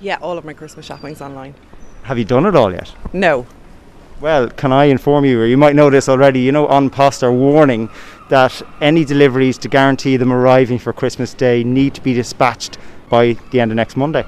Yeah, 0.00 0.18
all 0.20 0.36
of 0.36 0.44
my 0.44 0.52
Christmas 0.52 0.84
shopping's 0.84 1.20
online. 1.20 1.54
Have 2.02 2.18
you 2.18 2.24
done 2.24 2.44
it 2.44 2.56
all 2.56 2.72
yet? 2.72 2.92
No. 3.12 3.46
Well, 4.20 4.48
can 4.48 4.72
I 4.72 4.86
inform 4.86 5.24
you, 5.24 5.40
or 5.40 5.46
you 5.46 5.56
might 5.56 5.76
know 5.76 5.90
this 5.90 6.08
already, 6.08 6.40
you 6.40 6.50
know, 6.50 6.66
An 6.66 6.90
Post 6.90 7.22
are 7.22 7.32
warning 7.32 7.88
that 8.30 8.60
any 8.80 9.04
deliveries 9.04 9.58
to 9.58 9.68
guarantee 9.68 10.16
them 10.16 10.32
arriving 10.32 10.80
for 10.80 10.92
Christmas 10.92 11.34
Day 11.34 11.62
need 11.62 11.94
to 11.94 12.00
be 12.00 12.14
dispatched 12.14 12.78
by 13.08 13.36
the 13.52 13.60
end 13.60 13.70
of 13.70 13.76
next 13.76 13.96
Monday. 13.96 14.26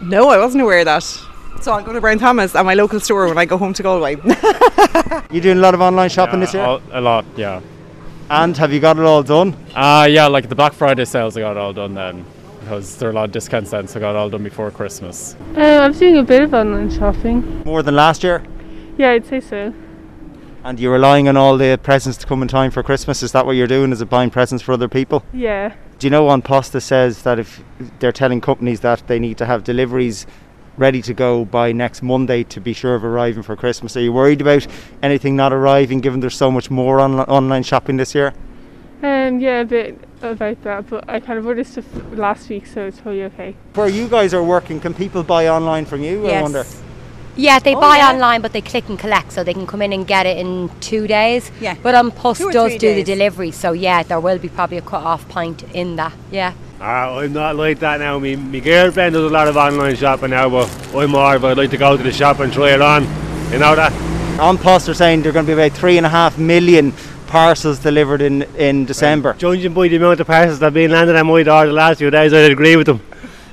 No, 0.00 0.28
I 0.28 0.38
wasn't 0.38 0.62
aware 0.62 0.78
of 0.78 0.84
that. 0.84 1.33
So 1.60 1.72
I'll 1.72 1.82
go 1.82 1.92
to 1.92 2.00
Brown 2.00 2.18
Thomas 2.18 2.54
at 2.54 2.64
my 2.64 2.74
local 2.74 3.00
store 3.00 3.26
when 3.26 3.38
I 3.38 3.44
go 3.46 3.56
home 3.56 3.72
to 3.74 3.82
Galway. 3.82 4.16
you 5.30 5.40
doing 5.40 5.58
a 5.58 5.60
lot 5.60 5.74
of 5.74 5.80
online 5.80 6.10
shopping 6.10 6.40
yeah, 6.40 6.46
this 6.46 6.54
year? 6.54 6.80
A 6.92 7.00
lot, 7.00 7.24
yeah. 7.36 7.60
And 8.30 8.56
have 8.56 8.72
you 8.72 8.80
got 8.80 8.98
it 8.98 9.04
all 9.04 9.22
done? 9.22 9.54
Uh, 9.74 10.06
yeah, 10.10 10.26
like 10.26 10.48
the 10.48 10.54
Black 10.54 10.72
Friday 10.72 11.04
sales, 11.04 11.36
I 11.36 11.40
got 11.40 11.52
it 11.52 11.58
all 11.58 11.72
done 11.72 11.94
then. 11.94 12.24
Because 12.60 12.96
there 12.96 13.08
are 13.08 13.12
a 13.12 13.14
lot 13.14 13.24
of 13.24 13.32
discounts 13.32 13.70
then, 13.70 13.86
so 13.86 13.98
I 13.98 14.00
got 14.00 14.10
it 14.10 14.16
all 14.16 14.30
done 14.30 14.42
before 14.42 14.70
Christmas. 14.70 15.36
Uh, 15.56 15.60
I'm 15.60 15.92
doing 15.92 16.16
a 16.16 16.22
bit 16.22 16.42
of 16.42 16.54
online 16.54 16.90
shopping. 16.90 17.62
More 17.64 17.82
than 17.82 17.94
last 17.94 18.22
year? 18.22 18.42
Yeah, 18.96 19.10
I'd 19.10 19.26
say 19.26 19.40
so. 19.40 19.74
And 20.64 20.80
you're 20.80 20.94
relying 20.94 21.28
on 21.28 21.36
all 21.36 21.58
the 21.58 21.78
presents 21.82 22.16
to 22.18 22.26
come 22.26 22.40
in 22.40 22.48
time 22.48 22.70
for 22.70 22.82
Christmas? 22.82 23.22
Is 23.22 23.32
that 23.32 23.44
what 23.44 23.52
you're 23.52 23.66
doing? 23.66 23.92
Is 23.92 24.00
it 24.00 24.08
buying 24.08 24.30
presents 24.30 24.62
for 24.62 24.72
other 24.72 24.88
people? 24.88 25.22
Yeah. 25.34 25.74
Do 25.98 26.06
you 26.06 26.10
know 26.10 26.30
An 26.30 26.40
Posta 26.40 26.80
says 26.80 27.22
that 27.22 27.38
if 27.38 27.62
they're 27.98 28.12
telling 28.12 28.40
companies 28.40 28.80
that 28.80 29.06
they 29.06 29.18
need 29.18 29.36
to 29.38 29.46
have 29.46 29.62
deliveries 29.62 30.26
ready 30.76 31.02
to 31.02 31.14
go 31.14 31.44
by 31.44 31.72
next 31.72 32.02
Monday 32.02 32.44
to 32.44 32.60
be 32.60 32.72
sure 32.72 32.94
of 32.94 33.04
arriving 33.04 33.42
for 33.42 33.56
Christmas? 33.56 33.96
Are 33.96 34.00
you 34.00 34.12
worried 34.12 34.40
about 34.40 34.66
anything 35.02 35.36
not 35.36 35.52
arriving 35.52 36.00
given 36.00 36.20
there's 36.20 36.36
so 36.36 36.50
much 36.50 36.70
more 36.70 37.00
on- 37.00 37.20
online 37.20 37.62
shopping 37.62 37.96
this 37.96 38.14
year? 38.14 38.32
Um, 39.02 39.38
yeah, 39.38 39.60
a 39.60 39.64
bit 39.64 39.98
about 40.22 40.62
that, 40.62 40.88
but 40.88 41.08
I 41.08 41.20
kind 41.20 41.38
of 41.38 41.46
ordered 41.46 41.66
stuff 41.66 41.84
last 42.12 42.48
week, 42.48 42.66
so 42.66 42.86
it's 42.86 42.98
totally 42.98 43.24
okay. 43.24 43.54
Where 43.74 43.88
you 43.88 44.08
guys 44.08 44.32
are 44.32 44.42
working, 44.42 44.80
can 44.80 44.94
people 44.94 45.22
buy 45.22 45.48
online 45.48 45.84
from 45.84 46.02
you? 46.02 46.26
I 46.26 46.40
wonder. 46.40 46.64
Yeah, 47.36 47.58
they 47.58 47.74
Oh, 47.74 47.80
buy 47.80 47.96
yeah. 47.98 48.10
online, 48.10 48.42
but 48.42 48.52
they 48.52 48.60
click 48.60 48.88
and 48.88 48.98
collect, 48.98 49.32
so 49.32 49.42
they 49.42 49.54
can 49.54 49.66
come 49.66 49.82
in 49.82 49.92
and 49.92 50.06
get 50.06 50.26
it 50.26 50.38
in 50.38 50.70
two 50.80 51.06
days. 51.06 51.50
Yeah. 51.60 51.74
But 51.82 51.94
um, 51.94 52.10
Post 52.10 52.40
does 52.52 52.70
three 52.72 52.78
do 52.78 52.94
the 52.94 53.02
delivery, 53.02 53.50
so 53.50 53.72
yeah, 53.72 54.02
there 54.02 54.20
will 54.20 54.38
be 54.38 54.48
probably 54.48 54.78
a 54.78 54.82
cut-off 54.82 55.28
point 55.28 55.62
in 55.74 55.96
that. 55.96 56.12
Yeah. 56.30 56.52
Ah, 56.80 57.18
I'm 57.18 57.32
not 57.32 57.56
like 57.56 57.78
that 57.80 58.00
now. 58.00 58.18
Me, 58.18 58.36
my 58.36 58.60
girlfriend 58.60 59.14
does 59.14 59.24
a 59.24 59.32
lot 59.34 59.48
of 59.48 59.56
online 59.56 59.96
shopping 59.96 60.30
now, 60.30 60.48
but 60.48 60.68
I'm 60.94 61.10
more 61.10 61.34
of 61.34 61.44
I'd 61.44 61.56
like 61.56 61.70
to 61.70 61.76
go 61.76 61.96
to 61.96 62.02
the 62.02 62.12
shop 62.12 62.40
and 62.40 62.52
try 62.52 62.70
it 62.74 62.80
on. 62.82 63.04
You 63.50 63.58
know 63.58 63.74
that? 63.74 63.92
An 64.40 64.58
Post 64.58 64.88
are 64.88 64.94
saying 64.94 65.22
they're 65.22 65.32
going 65.32 65.46
to 65.46 65.54
be 65.54 65.60
about 65.60 65.76
three 65.76 65.96
and 65.96 66.04
a 66.04 66.08
half 66.08 66.38
million 66.38 66.92
parcels 67.26 67.78
delivered 67.78 68.20
in, 68.20 68.42
in 68.56 68.84
December. 68.84 69.34
Judging 69.34 69.72
by 69.74 69.88
the 69.88 69.96
amount 69.96 70.20
of 70.20 70.26
parcels 70.26 70.58
that 70.58 70.66
have 70.66 70.74
been 70.74 70.90
landed 70.90 71.16
on 71.16 71.26
my 71.26 71.42
door 71.42 71.66
the 71.66 71.72
last 71.72 71.98
few 71.98 72.10
days, 72.10 72.32
I'd 72.32 72.50
agree 72.50 72.76
with 72.76 72.86
them. 72.86 73.00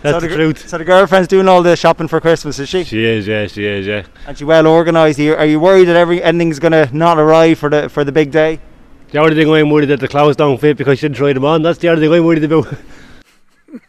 That's 0.01 0.15
so 0.15 0.19
the, 0.19 0.27
gir- 0.27 0.35
truth. 0.35 0.67
So 0.67 0.77
the 0.77 0.85
girlfriend's 0.85 1.27
doing 1.27 1.47
all 1.47 1.61
the 1.61 1.75
shopping 1.75 2.07
for 2.07 2.19
Christmas, 2.19 2.57
is 2.59 2.67
she? 2.69 2.83
She 2.83 3.05
is, 3.05 3.27
yeah, 3.27 3.47
she 3.47 3.65
is, 3.65 3.85
yeah. 3.85 4.05
And 4.27 4.37
she 4.37 4.43
well 4.43 4.65
organised. 4.67 5.19
Are 5.19 5.23
you, 5.23 5.35
are 5.35 5.45
you 5.45 5.59
worried 5.59 5.85
that 5.85 5.95
every 5.95 6.23
anything's 6.23 6.59
going 6.59 6.71
to 6.71 6.89
not 6.95 7.19
arrive 7.19 7.59
for 7.59 7.69
the 7.69 7.87
for 7.89 8.03
the 8.03 8.11
big 8.11 8.31
day? 8.31 8.59
The 9.11 9.19
only 9.19 9.35
thing 9.35 9.51
I'm 9.53 9.69
worried 9.69 9.89
that 9.89 9.99
the 9.99 10.07
clothes 10.07 10.37
don't 10.37 10.59
fit 10.59 10.77
because 10.77 10.99
she 10.99 11.05
didn't 11.05 11.17
try 11.17 11.33
them 11.33 11.45
on. 11.45 11.61
That's 11.61 11.79
the 11.79 11.89
only 11.89 12.07
thing 12.07 12.13
I'm 12.13 12.25
worried 12.25 12.43
about. 12.43 12.65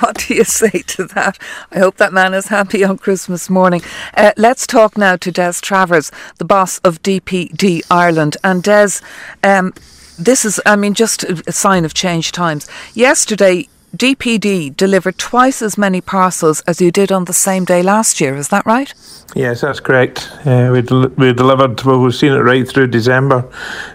what 0.00 0.16
do 0.16 0.34
you 0.34 0.44
say 0.44 0.70
to 0.70 1.04
that? 1.04 1.38
I 1.70 1.78
hope 1.78 1.96
that 1.96 2.12
man 2.12 2.34
is 2.34 2.48
happy 2.48 2.84
on 2.84 2.98
Christmas 2.98 3.48
morning. 3.48 3.82
Uh, 4.16 4.32
let's 4.36 4.66
talk 4.66 4.96
now 4.96 5.16
to 5.16 5.30
Des 5.30 5.54
Travers, 5.60 6.10
the 6.38 6.44
boss 6.44 6.78
of 6.78 7.02
DPD 7.02 7.82
Ireland. 7.90 8.36
And 8.42 8.62
Des, 8.62 9.00
um, 9.42 9.72
this 10.18 10.44
is, 10.44 10.60
I 10.66 10.76
mean, 10.76 10.94
just 10.94 11.24
a 11.24 11.42
a 11.46 11.52
sign 11.52 11.84
of 11.84 11.94
changed 11.94 12.34
times. 12.34 12.68
Yesterday, 12.94 13.68
DPD 13.96 14.74
delivered 14.74 15.18
twice 15.18 15.60
as 15.60 15.76
many 15.76 16.00
parcels 16.00 16.62
as 16.62 16.80
you 16.80 16.90
did 16.90 17.12
on 17.12 17.26
the 17.26 17.32
same 17.32 17.64
day 17.66 17.82
last 17.82 18.20
year. 18.20 18.34
Is 18.36 18.48
that 18.48 18.64
right? 18.64 18.92
Yes, 19.34 19.60
that's 19.60 19.80
correct. 19.80 20.30
Uh, 20.46 20.70
we, 20.72 20.82
del- 20.82 21.08
we 21.08 21.32
delivered, 21.32 21.82
well, 21.82 22.00
we've 22.00 22.14
seen 22.14 22.32
it 22.32 22.38
right 22.38 22.66
through 22.66 22.88
December, 22.88 23.48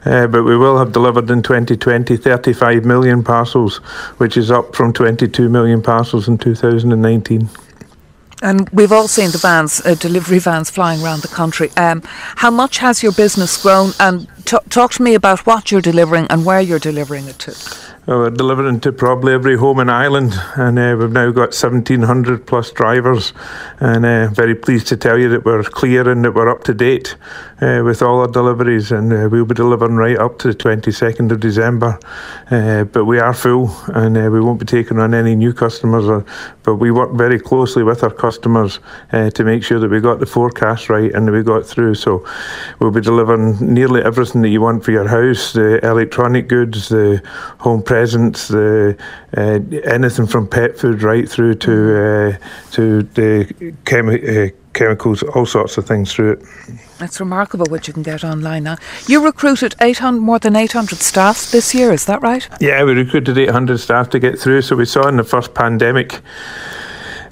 uh, 0.06 0.28
but 0.28 0.44
we 0.44 0.56
will 0.56 0.78
have 0.78 0.92
delivered 0.92 1.30
in 1.30 1.42
2020 1.42 2.16
35 2.16 2.86
million 2.86 3.24
parcels, 3.24 3.78
which 4.18 4.38
is 4.38 4.52
up 4.52 4.76
from 4.76 4.94
22 4.94 5.50
million 5.50 5.82
parcels 5.82 6.28
in 6.28 6.38
2019. 6.38 7.50
And 8.44 8.70
we've 8.70 8.92
all 8.92 9.08
seen 9.08 9.32
the 9.32 9.40
vans, 9.40 9.84
uh, 9.84 9.96
delivery 9.96 10.38
vans 10.38 10.70
flying 10.70 11.02
around 11.02 11.24
the 11.24 11.28
country. 11.28 11.72
Um, 11.76 12.04
how 12.06 12.52
much 12.52 12.78
has 12.78 13.02
your 13.02 13.14
business 13.14 13.60
grown? 13.60 13.92
And 14.00 14.28
t- 14.46 14.58
talk 14.70 14.92
to 14.94 15.02
me 15.02 15.16
about 15.16 15.48
what 15.48 15.72
you're 15.72 15.82
delivering 15.82 16.28
and 16.30 16.46
where 16.46 16.62
you're 16.62 16.78
delivering 16.78 17.28
it 17.28 17.40
to. 17.40 17.56
We're 18.08 18.30
delivering 18.30 18.80
to 18.82 18.94
probably 18.94 19.34
every 19.34 19.58
home 19.58 19.82
in 19.82 19.90
Ireland, 19.90 20.34
and 20.56 20.80
uh, 20.80 20.96
we've 20.98 21.12
now 21.12 21.30
got 21.32 21.50
1,700 21.50 22.48
plus 22.48 22.72
drivers. 22.72 23.34
And 23.82 24.06
uh, 24.06 24.30
very 24.30 24.56
pleased 24.56 24.88
to 24.88 24.96
tell 24.96 25.18
you 25.18 25.28
that 25.28 25.44
we're 25.44 25.62
clear 25.64 26.10
and 26.10 26.24
that 26.24 26.32
we're 26.32 26.48
up 26.48 26.64
to 26.64 26.74
date 26.74 27.18
uh, 27.60 27.82
with 27.84 28.02
all 28.02 28.22
our 28.22 28.30
deliveries, 28.30 28.94
and 28.94 29.12
uh, 29.12 29.28
we'll 29.30 29.44
be 29.44 29.56
delivering 29.56 29.98
right 29.98 30.18
up 30.18 30.40
to 30.40 30.54
the 30.54 30.56
22nd 30.56 31.34
of 31.34 31.42
December. 31.42 32.00
Uh, 32.50 32.86
but 32.86 33.04
we 33.04 33.20
are 33.20 33.34
full, 33.34 33.76
and 33.88 34.18
uh, 34.18 34.30
we 34.32 34.40
won't 34.40 34.62
be 34.62 34.66
taking 34.66 35.00
on 35.00 35.14
any 35.14 35.36
new 35.36 35.52
customers. 35.52 36.06
Or, 36.06 36.26
but 36.64 36.76
we 36.76 36.92
work 36.92 37.12
very 37.12 37.42
closely 37.42 37.84
with 37.84 38.04
our 38.06 38.14
customers 38.14 38.80
to 39.12 39.44
make 39.44 39.64
sure 39.64 39.80
that 39.80 39.90
we 39.90 40.00
got 40.00 40.22
the 40.22 40.26
forecast 40.26 40.90
right 40.90 41.12
and 41.14 41.28
that 41.28 41.34
we 41.34 41.44
got 41.44 41.66
through. 41.66 41.96
So 41.96 42.26
we'll 42.80 42.92
be 42.92 43.02
delivering 43.02 43.58
nearly 43.60 44.02
everything 44.02 44.44
that 44.44 44.50
you 44.50 44.62
want 44.62 44.86
for 44.86 44.92
your 44.92 45.10
house: 45.10 45.52
the 45.52 45.86
electronic 45.86 46.48
goods, 46.48 46.88
the 46.88 47.22
home 47.60 47.84
presents, 47.98 48.48
the 48.48 48.96
uh, 49.36 49.60
anything 49.96 50.28
from 50.28 50.48
pet 50.48 50.78
food 50.78 51.02
right 51.02 51.28
through 51.28 51.56
to 51.56 51.74
uh, 52.06 52.38
to 52.72 53.02
the 53.20 53.46
chemi- 53.86 54.24
uh, 54.24 54.56
chemicals, 54.74 55.24
all 55.24 55.48
sorts 55.48 55.78
of 55.78 55.88
things 55.88 56.14
through 56.14 56.34
it. 56.34 56.40
It's 57.00 57.20
remarkable 57.20 57.66
what 57.70 57.88
you 57.88 57.94
can 57.94 58.04
get 58.04 58.24
online 58.24 58.64
now. 58.64 58.78
You 59.08 59.26
recruited 59.26 59.74
800, 59.82 60.22
more 60.22 60.40
than 60.40 60.56
800 60.56 61.00
staff 61.00 61.52
this 61.52 61.74
year, 61.74 61.92
is 61.92 62.06
that 62.06 62.22
right? 62.22 62.48
Yeah, 62.60 62.84
we 62.84 62.94
recruited 62.94 63.38
800 63.38 63.80
staff 63.80 64.10
to 64.12 64.20
get 64.20 64.40
through. 64.40 64.62
So 64.62 64.76
we 64.76 64.86
saw 64.86 65.08
in 65.08 65.18
the 65.18 65.24
first 65.24 65.54
pandemic 65.56 66.22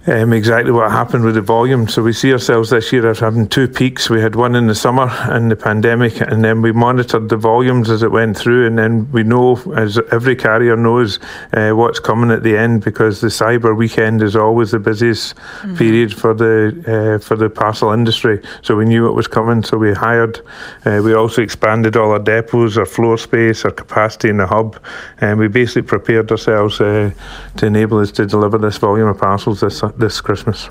um, 0.07 0.33
exactly 0.33 0.71
what 0.71 0.91
happened 0.91 1.23
with 1.23 1.35
the 1.35 1.41
volume. 1.41 1.87
So 1.87 2.03
we 2.03 2.13
see 2.13 2.31
ourselves 2.31 2.69
this 2.69 2.91
year 2.93 3.09
as 3.09 3.19
having 3.19 3.47
two 3.47 3.67
peaks. 3.67 4.09
We 4.09 4.21
had 4.21 4.35
one 4.35 4.55
in 4.55 4.67
the 4.67 4.75
summer 4.75 5.07
and 5.09 5.49
the 5.49 5.55
pandemic, 5.55 6.21
and 6.21 6.43
then 6.43 6.61
we 6.61 6.71
monitored 6.71 7.29
the 7.29 7.37
volumes 7.37 7.89
as 7.89 8.03
it 8.03 8.11
went 8.11 8.37
through, 8.37 8.67
and 8.67 8.77
then 8.77 9.11
we 9.11 9.23
know, 9.23 9.55
as 9.75 9.99
every 10.11 10.35
carrier 10.35 10.77
knows, 10.77 11.19
uh, 11.53 11.71
what's 11.71 11.99
coming 11.99 12.31
at 12.31 12.43
the 12.43 12.55
end 12.55 12.83
because 12.83 13.21
the 13.21 13.27
cyber 13.27 13.75
weekend 13.75 14.21
is 14.21 14.35
always 14.35 14.71
the 14.71 14.79
busiest 14.79 15.35
mm-hmm. 15.35 15.75
period 15.75 16.13
for 16.13 16.33
the 16.33 17.15
uh, 17.17 17.25
for 17.25 17.35
the 17.35 17.49
parcel 17.49 17.91
industry. 17.91 18.41
So 18.61 18.75
we 18.75 18.85
knew 18.85 19.07
it 19.07 19.13
was 19.13 19.27
coming, 19.27 19.63
so 19.63 19.77
we 19.77 19.93
hired. 19.93 20.39
Uh, 20.85 21.01
we 21.03 21.13
also 21.13 21.41
expanded 21.41 21.97
all 21.97 22.11
our 22.11 22.19
depots, 22.19 22.77
our 22.77 22.85
floor 22.85 23.17
space, 23.17 23.65
our 23.65 23.71
capacity 23.71 24.29
in 24.29 24.37
the 24.37 24.47
hub, 24.47 24.79
and 25.19 25.39
we 25.39 25.47
basically 25.47 25.81
prepared 25.81 26.29
ourselves 26.31 26.79
uh, 26.79 27.11
to 27.57 27.65
enable 27.65 27.97
us 27.99 28.11
to 28.11 28.25
deliver 28.25 28.57
this 28.57 28.77
volume 28.77 29.07
of 29.07 29.17
parcels 29.17 29.61
this 29.61 29.81
this 29.99 30.21
Christmas? 30.21 30.69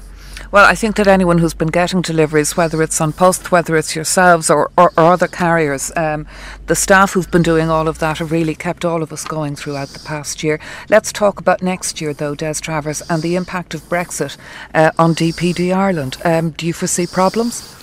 Well, 0.54 0.66
I 0.66 0.76
think 0.76 0.94
that 0.96 1.08
anyone 1.08 1.38
who's 1.38 1.52
been 1.52 1.66
getting 1.66 2.00
deliveries, 2.00 2.56
whether 2.56 2.80
it's 2.80 3.00
An 3.00 3.12
Post, 3.12 3.50
whether 3.50 3.76
it's 3.76 3.96
yourselves 3.96 4.50
or, 4.50 4.70
or, 4.78 4.92
or 4.96 5.12
other 5.12 5.26
carriers, 5.26 5.90
um, 5.96 6.28
the 6.66 6.76
staff 6.76 7.12
who've 7.12 7.30
been 7.30 7.42
doing 7.42 7.70
all 7.70 7.88
of 7.88 7.98
that 7.98 8.18
have 8.18 8.30
really 8.30 8.54
kept 8.54 8.84
all 8.84 9.02
of 9.02 9.12
us 9.12 9.24
going 9.24 9.56
throughout 9.56 9.88
the 9.88 9.98
past 9.98 10.44
year. 10.44 10.60
Let's 10.88 11.12
talk 11.12 11.40
about 11.40 11.60
next 11.60 12.00
year, 12.00 12.14
though, 12.14 12.36
Des 12.36 12.54
Travers, 12.54 13.02
and 13.10 13.20
the 13.20 13.34
impact 13.34 13.74
of 13.74 13.80
Brexit 13.88 14.36
uh, 14.74 14.92
on 14.96 15.16
DPD 15.16 15.74
Ireland. 15.74 16.18
Um, 16.24 16.50
do 16.50 16.66
you 16.66 16.72
foresee 16.72 17.08
problems? 17.08 17.74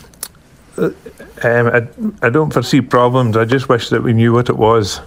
Uh, 0.78 0.92
um, 1.44 1.68
I, 1.68 1.88
I 2.26 2.30
don't 2.30 2.54
foresee 2.54 2.80
problems. 2.80 3.36
I 3.36 3.44
just 3.44 3.68
wish 3.68 3.90
that 3.90 4.02
we 4.02 4.14
knew 4.14 4.32
what 4.32 4.48
it 4.48 4.58
was. 4.58 5.02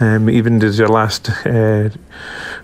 Um, 0.00 0.28
even 0.28 0.62
as 0.62 0.78
your 0.78 0.88
last 0.88 1.30
uh, 1.46 1.88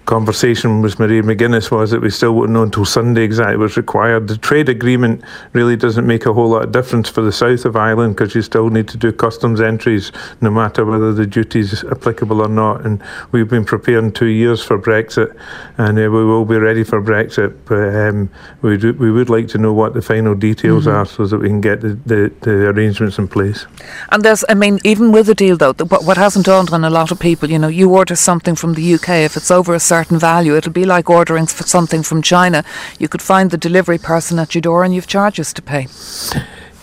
conversation 0.07 0.83
with 0.83 0.97
Mairead 0.97 1.23
McGuinness 1.23 1.71
was 1.71 1.93
that 1.93 2.01
we 2.01 2.11
still 2.11 2.35
wouldn't 2.35 2.55
know 2.55 2.65
until 2.65 2.85
Sunday 2.85 3.23
exactly 3.23 3.57
what's 3.57 3.77
required. 3.77 4.27
The 4.27 4.37
trade 4.37 4.69
agreement 4.69 5.23
really 5.53 5.77
doesn't 5.77 6.05
make 6.07 6.27
a 6.27 6.33
whole 6.33 6.49
lot 6.49 6.65
of 6.65 6.73
difference 6.73 7.09
for 7.09 7.21
the 7.21 7.31
south 7.31 7.65
of 7.65 7.77
Ireland 7.77 8.17
because 8.17 8.35
you 8.35 8.43
still 8.43 8.71
need 8.71 8.89
to 8.89 8.97
do 8.97 9.13
customs 9.13 9.61
entries 9.61 10.11
no 10.41 10.51
matter 10.51 10.85
whether 10.85 11.13
the 11.13 11.27
duty 11.27 11.61
is 11.61 11.85
applicable 11.85 12.41
or 12.41 12.49
not. 12.49 12.85
And 12.85 13.01
we've 13.31 13.49
been 13.49 13.65
preparing 13.65 14.11
two 14.11 14.27
years 14.27 14.65
for 14.65 14.79
Brexit 14.79 15.39
and 15.79 15.97
uh, 15.97 16.03
we 16.03 16.25
will 16.25 16.45
be 16.45 16.57
ready 16.57 16.83
for 16.83 17.01
Brexit. 17.01 17.57
But 17.67 17.95
um, 17.95 18.31
we, 18.63 18.77
do, 18.77 18.93
we 18.95 19.13
would 19.13 19.31
like 19.31 19.47
to 19.49 19.59
know 19.59 19.73
what 19.73 19.95
the 19.95 20.03
final 20.03 20.35
details 20.35 20.87
mm-hmm. 20.87 20.97
are 20.97 21.07
so 21.07 21.27
that 21.27 21.39
we 21.39 21.49
can 21.49 21.61
get 21.61 21.83
the, 21.83 21.95
the, 22.07 22.33
the, 22.41 22.69
arrangements 22.71 23.19
in 23.19 23.29
place. 23.29 23.67
And 24.11 24.25
there's, 24.25 24.45
I 24.49 24.55
mean, 24.55 24.81
even 24.85 25.13
with 25.13 25.27
the 25.27 25.35
deal 25.37 25.57
though, 25.57 25.75
what, 25.75 26.05
what 26.05 26.17
hasn't 26.17 26.47
dawned 26.47 26.71
on 26.71 26.85
a 26.85 26.91
lot 26.91 27.13
of 27.13 27.20
people, 27.21 27.51
you 27.51 27.59
know, 27.59 27.69
you 27.69 27.89
order 27.91 28.17
something 28.17 28.57
from 28.57 28.75
the 28.75 28.95
UK, 28.95 29.11
if 29.11 29.37
it's 29.37 29.51
over 29.51 29.75
a 29.75 29.81
certain 29.81 30.19
value. 30.19 30.57
It'll 30.57 30.73
be 30.73 30.85
like 30.85 31.09
ordering 31.09 31.47
something 31.47 32.03
from 32.03 32.23
China. 32.23 32.65
You 32.99 33.09
could 33.09 33.23
find 33.23 33.51
the 33.51 33.57
delivery 33.59 33.99
person 33.99 34.39
at 34.39 34.55
your 34.55 34.63
door 34.63 34.83
and 34.83 34.93
you've 34.93 35.07
charges 35.07 35.53
to 35.53 35.63
pay. 35.63 35.87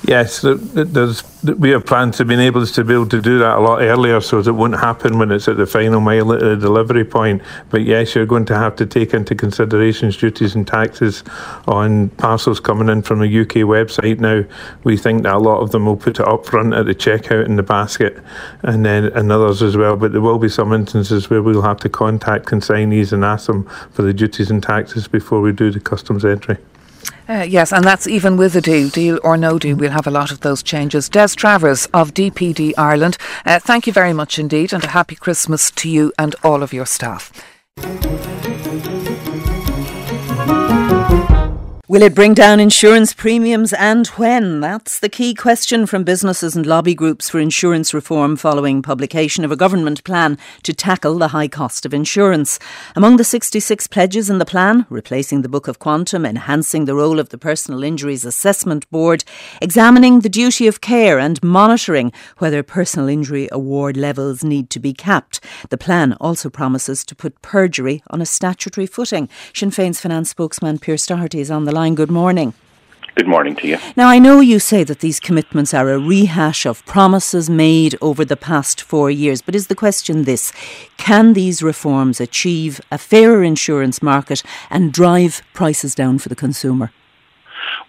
Yes, 0.08 0.40
there's 0.42 1.22
we 1.44 1.72
have 1.72 1.86
plans 1.86 2.16
to 2.16 2.24
be 2.24 2.36
able 2.36 2.66
to 2.66 2.84
be 2.86 2.94
able 2.94 3.10
to 3.10 3.22
do 3.22 3.40
that 3.40 3.58
a 3.58 3.60
lot 3.60 3.82
earlier, 3.82 4.22
so 4.22 4.40
it 4.40 4.50
won't 4.56 4.80
happen 4.80 5.20
when 5.20 5.34
it's 5.34 5.50
at 5.50 5.58
the 5.58 5.66
final 5.66 6.00
mile 6.00 6.32
at 6.32 6.40
the 6.40 6.56
delivery 6.56 7.04
point. 7.04 7.42
But 7.70 7.82
yes, 7.82 8.16
you're 8.16 8.26
going 8.26 8.46
to 8.46 8.58
have 8.58 8.78
to 8.78 8.86
take 8.86 9.14
into 9.14 9.36
considerations 9.36 10.16
duties 10.16 10.56
and 10.56 10.66
taxes 10.66 11.26
on 11.68 12.08
parcels 12.12 12.62
coming 12.62 12.88
in 12.88 13.02
from 13.02 13.22
a 13.22 13.26
UK 13.26 13.68
website. 13.68 14.20
Now, 14.20 14.46
we 14.86 14.96
think 14.96 15.24
that 15.24 15.36
a 15.36 15.40
lot 15.40 15.60
of 15.60 15.72
them 15.72 15.86
will 15.86 15.98
put 15.98 16.22
it 16.22 16.28
up 16.28 16.46
front 16.46 16.74
at 16.74 16.86
the 16.86 16.96
checkout 16.96 17.46
in 17.46 17.58
the 17.58 17.64
basket, 17.64 18.18
and 18.64 18.86
then 18.86 19.06
and 19.08 19.30
others 19.30 19.62
as 19.62 19.76
well. 19.76 19.98
But 19.98 20.14
there 20.14 20.22
will 20.22 20.40
be 20.40 20.48
some 20.48 20.72
instances 20.72 21.30
where 21.30 21.44
we'll 21.44 21.64
have 21.64 21.80
to 21.82 21.90
contact 21.90 22.46
consignees 22.46 23.12
and 23.12 23.26
ask 23.26 23.48
them 23.48 23.66
for 23.92 24.04
the 24.04 24.14
duties 24.14 24.52
and 24.52 24.64
taxes 24.64 25.06
before 25.10 25.42
we 25.42 25.52
do 25.52 25.70
the 25.70 25.82
customs 25.82 26.24
entry. 26.24 26.58
Uh, 27.30 27.46
yes, 27.48 27.74
and 27.74 27.84
that's 27.84 28.08
even 28.08 28.38
with 28.38 28.56
a 28.56 28.62
deal, 28.62 28.90
deal 28.90 29.20
or 29.24 29.38
no 29.38 29.60
deal, 29.60 29.76
we'll 29.76 29.92
have 29.92 30.08
a 30.08 30.12
lot 30.12 30.32
of 30.32 30.40
those 30.42 30.64
changes. 30.64 31.10
Des 31.10 31.30
Travers 31.30 31.86
of 31.88 32.14
DPD 32.14 32.74
Ireland, 32.78 33.18
uh, 33.46 33.60
thank 33.60 33.88
you 33.88 33.94
very 33.94 34.14
much 34.14 34.40
indeed, 34.40 34.74
and 34.74 34.84
a 34.84 34.90
happy 34.90 35.16
Christmas 35.16 35.70
to 35.72 35.90
you 35.90 36.14
and 36.18 36.36
all 36.44 36.64
of 36.64 36.74
your 36.74 36.86
staff. 36.86 37.32
Will 41.90 42.02
it 42.02 42.14
bring 42.16 42.34
down 42.34 42.60
insurance 42.60 43.14
premiums 43.14 43.72
and 43.72 44.08
when? 44.08 44.60
That's 44.60 45.00
the 45.00 45.08
key 45.08 45.34
question 45.34 45.86
from 45.86 46.04
businesses 46.04 46.54
and 46.54 46.66
lobby 46.66 46.94
groups 46.94 47.30
for 47.30 47.40
insurance 47.40 47.94
reform 47.94 48.36
following 48.36 48.82
publication 48.82 49.46
of 49.46 49.54
a 49.54 49.56
government 49.56 50.04
plan 50.04 50.38
to 50.64 50.74
tackle 50.74 51.18
the 51.18 51.30
high 51.30 51.48
cost 51.48 51.86
of 51.86 51.94
insurance. 51.94 52.60
Among 52.94 53.16
the 53.16 53.24
66 53.24 53.88
pledges 53.88 54.30
in 54.30 54.38
the 54.38 54.44
plan, 54.46 54.86
replacing 54.90 55.44
the 55.44 55.48
Book 55.48 55.70
of 55.70 55.80
Quantum, 55.80 56.26
enhancing 56.26 56.84
the 56.84 56.94
role 56.94 57.20
of 57.20 57.30
the 57.30 57.38
Personal 57.38 57.84
Injuries 57.84 58.26
Assessment 58.26 58.90
Board, 58.90 59.24
examining 59.62 60.20
the 60.20 60.28
duty 60.28 60.68
of 60.68 60.82
care 60.82 61.18
and 61.18 61.42
monitoring 61.42 62.12
whether 62.40 62.64
personal 62.64 63.08
injury 63.08 63.48
award 63.50 63.96
levels 63.96 64.44
need 64.44 64.70
to 64.72 64.82
be 64.82 64.92
capped. 64.92 65.40
The 65.70 65.78
plan 65.78 66.18
also 66.20 66.50
promises 66.50 67.06
to 67.06 67.16
put 67.16 67.42
perjury 67.42 68.04
on 68.10 68.20
a 68.20 68.26
statutory 68.26 68.88
footing. 68.88 69.30
Sinn 69.54 69.72
Féin's 69.72 70.02
finance 70.02 70.32
spokesman 70.32 70.80
Pearse 70.80 71.06
Doherty 71.06 71.40
is 71.40 71.50
on 71.50 71.64
the 71.64 71.77
Good 71.78 72.10
morning. 72.12 72.54
Good 73.16 73.28
morning 73.28 73.56
to 73.58 73.68
you. 73.68 73.78
Now, 73.96 74.10
I 74.10 74.20
know 74.20 74.40
you 74.40 74.60
say 74.60 74.84
that 74.84 75.00
these 75.00 75.20
commitments 75.20 75.74
are 75.74 75.90
a 75.90 76.00
rehash 76.00 76.66
of 76.66 76.86
promises 76.86 77.50
made 77.50 77.96
over 78.02 78.26
the 78.26 78.36
past 78.36 78.82
four 78.82 79.10
years, 79.12 79.42
but 79.42 79.56
is 79.56 79.68
the 79.68 79.76
question 79.76 80.24
this 80.24 80.52
can 80.98 81.34
these 81.34 81.64
reforms 81.64 82.20
achieve 82.20 82.82
a 82.92 82.98
fairer 82.98 83.44
insurance 83.44 84.02
market 84.02 84.44
and 84.70 84.92
drive 84.92 85.42
prices 85.54 85.96
down 85.96 86.20
for 86.20 86.30
the 86.30 86.36
consumer? 86.36 86.92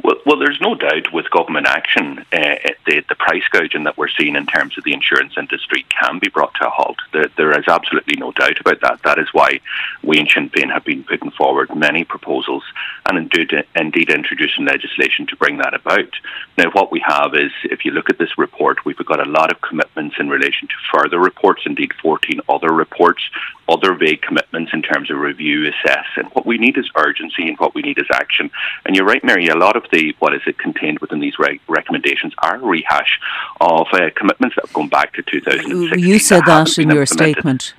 Well, 0.03 0.16
well, 0.24 0.39
there's 0.39 0.61
no 0.61 0.74
doubt 0.74 1.12
with 1.12 1.31
government 1.31 1.66
action, 1.66 2.24
uh, 2.33 2.57
the, 2.87 3.03
the 3.09 3.14
price 3.14 3.43
gouging 3.51 3.85
that 3.85 3.97
we're 3.97 4.09
seeing 4.09 4.37
in 4.37 4.47
terms 4.47 4.76
of 4.79 4.85
the 4.85 4.93
insurance 4.93 5.35
industry 5.37 5.87
can 5.89 6.18
be 6.18 6.29
brought 6.29 6.55
to 6.55 6.66
a 6.66 6.70
halt. 6.70 6.99
There, 7.12 7.29
there 7.37 7.59
is 7.59 7.66
absolutely 7.68 8.16
no 8.16 8.33
doubt 8.33 8.61
about 8.61 8.81
that. 8.81 9.03
That 9.05 9.18
is 9.18 9.29
why 9.33 9.61
we 10.03 10.18
in 10.18 10.26
Sinn 10.29 10.51
Féin 10.51 10.72
have 10.72 10.85
been 10.85 11.05
putting 11.05 11.31
forward 11.33 11.74
many 11.74 12.05
proposals 12.05 12.62
and 13.07 13.18
indeed, 13.18 13.53
indeed 13.74 14.11
introducing 14.11 14.64
legislation 14.64 15.26
to 15.26 15.37
bring 15.37 15.59
that 15.59 15.74
about. 15.74 16.11
Now, 16.57 16.70
what 16.72 16.93
we 16.93 17.03
have 17.07 17.35
is, 17.35 17.53
if 17.64 17.85
you 17.85 17.91
look 17.91 18.11
at 18.11 18.18
this 18.18 18.37
report, 18.39 18.85
we've 18.85 18.97
got 18.97 19.26
a 19.26 19.31
lot 19.31 19.51
of 19.51 19.61
commitments 19.61 20.16
in 20.18 20.29
relation 20.29 20.68
to 20.68 20.74
further 20.93 21.18
reports, 21.18 21.62
indeed 21.64 21.93
14 22.03 22.41
other 22.49 22.72
reports, 22.72 23.22
other 23.68 23.95
vague 23.95 24.22
commitments 24.22 24.72
in 24.72 24.83
terms 24.83 25.11
of 25.11 25.18
review, 25.18 25.68
assess, 25.68 26.07
and 26.16 26.29
what 26.29 26.47
we 26.47 26.59
need 26.59 26.76
is 26.79 26.91
urgency 26.97 27.49
and 27.49 27.59
what 27.59 27.74
we 27.74 27.83
need 27.83 27.99
is 27.99 28.07
action. 28.12 28.51
And 28.85 28.97
you're 28.97 29.05
right, 29.05 29.22
Mary, 29.22 29.47
a 29.49 29.57
lot 29.57 29.68
of 29.77 29.85
the 29.93 30.14
what 30.19 30.35
is 30.35 30.43
it 30.47 30.59
contained 30.59 30.99
within 31.01 31.21
these 31.21 31.39
re- 31.39 31.61
recommendations 31.69 32.33
are 32.39 32.57
a 32.57 32.59
rehash 32.59 33.19
of 33.61 33.87
uh, 33.93 34.11
commitments 34.16 34.57
that 34.57 34.66
have 34.66 34.75
gone 34.75 34.89
back 34.89 35.14
to 35.14 35.23
2016. 35.23 35.99
You 35.99 36.19
said 36.19 36.43
that, 36.47 36.66
that 36.66 36.79
in 36.79 36.91
your 36.91 37.07
statement. 37.07 37.75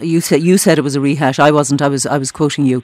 You 0.00 0.20
said 0.20 0.42
you 0.42 0.56
said 0.56 0.78
it 0.78 0.82
was 0.82 0.96
a 0.96 1.00
rehash. 1.00 1.38
I 1.38 1.50
wasn't. 1.50 1.82
I 1.82 1.88
was. 1.88 2.06
I 2.06 2.18
was 2.18 2.30
quoting 2.30 2.64
you. 2.64 2.82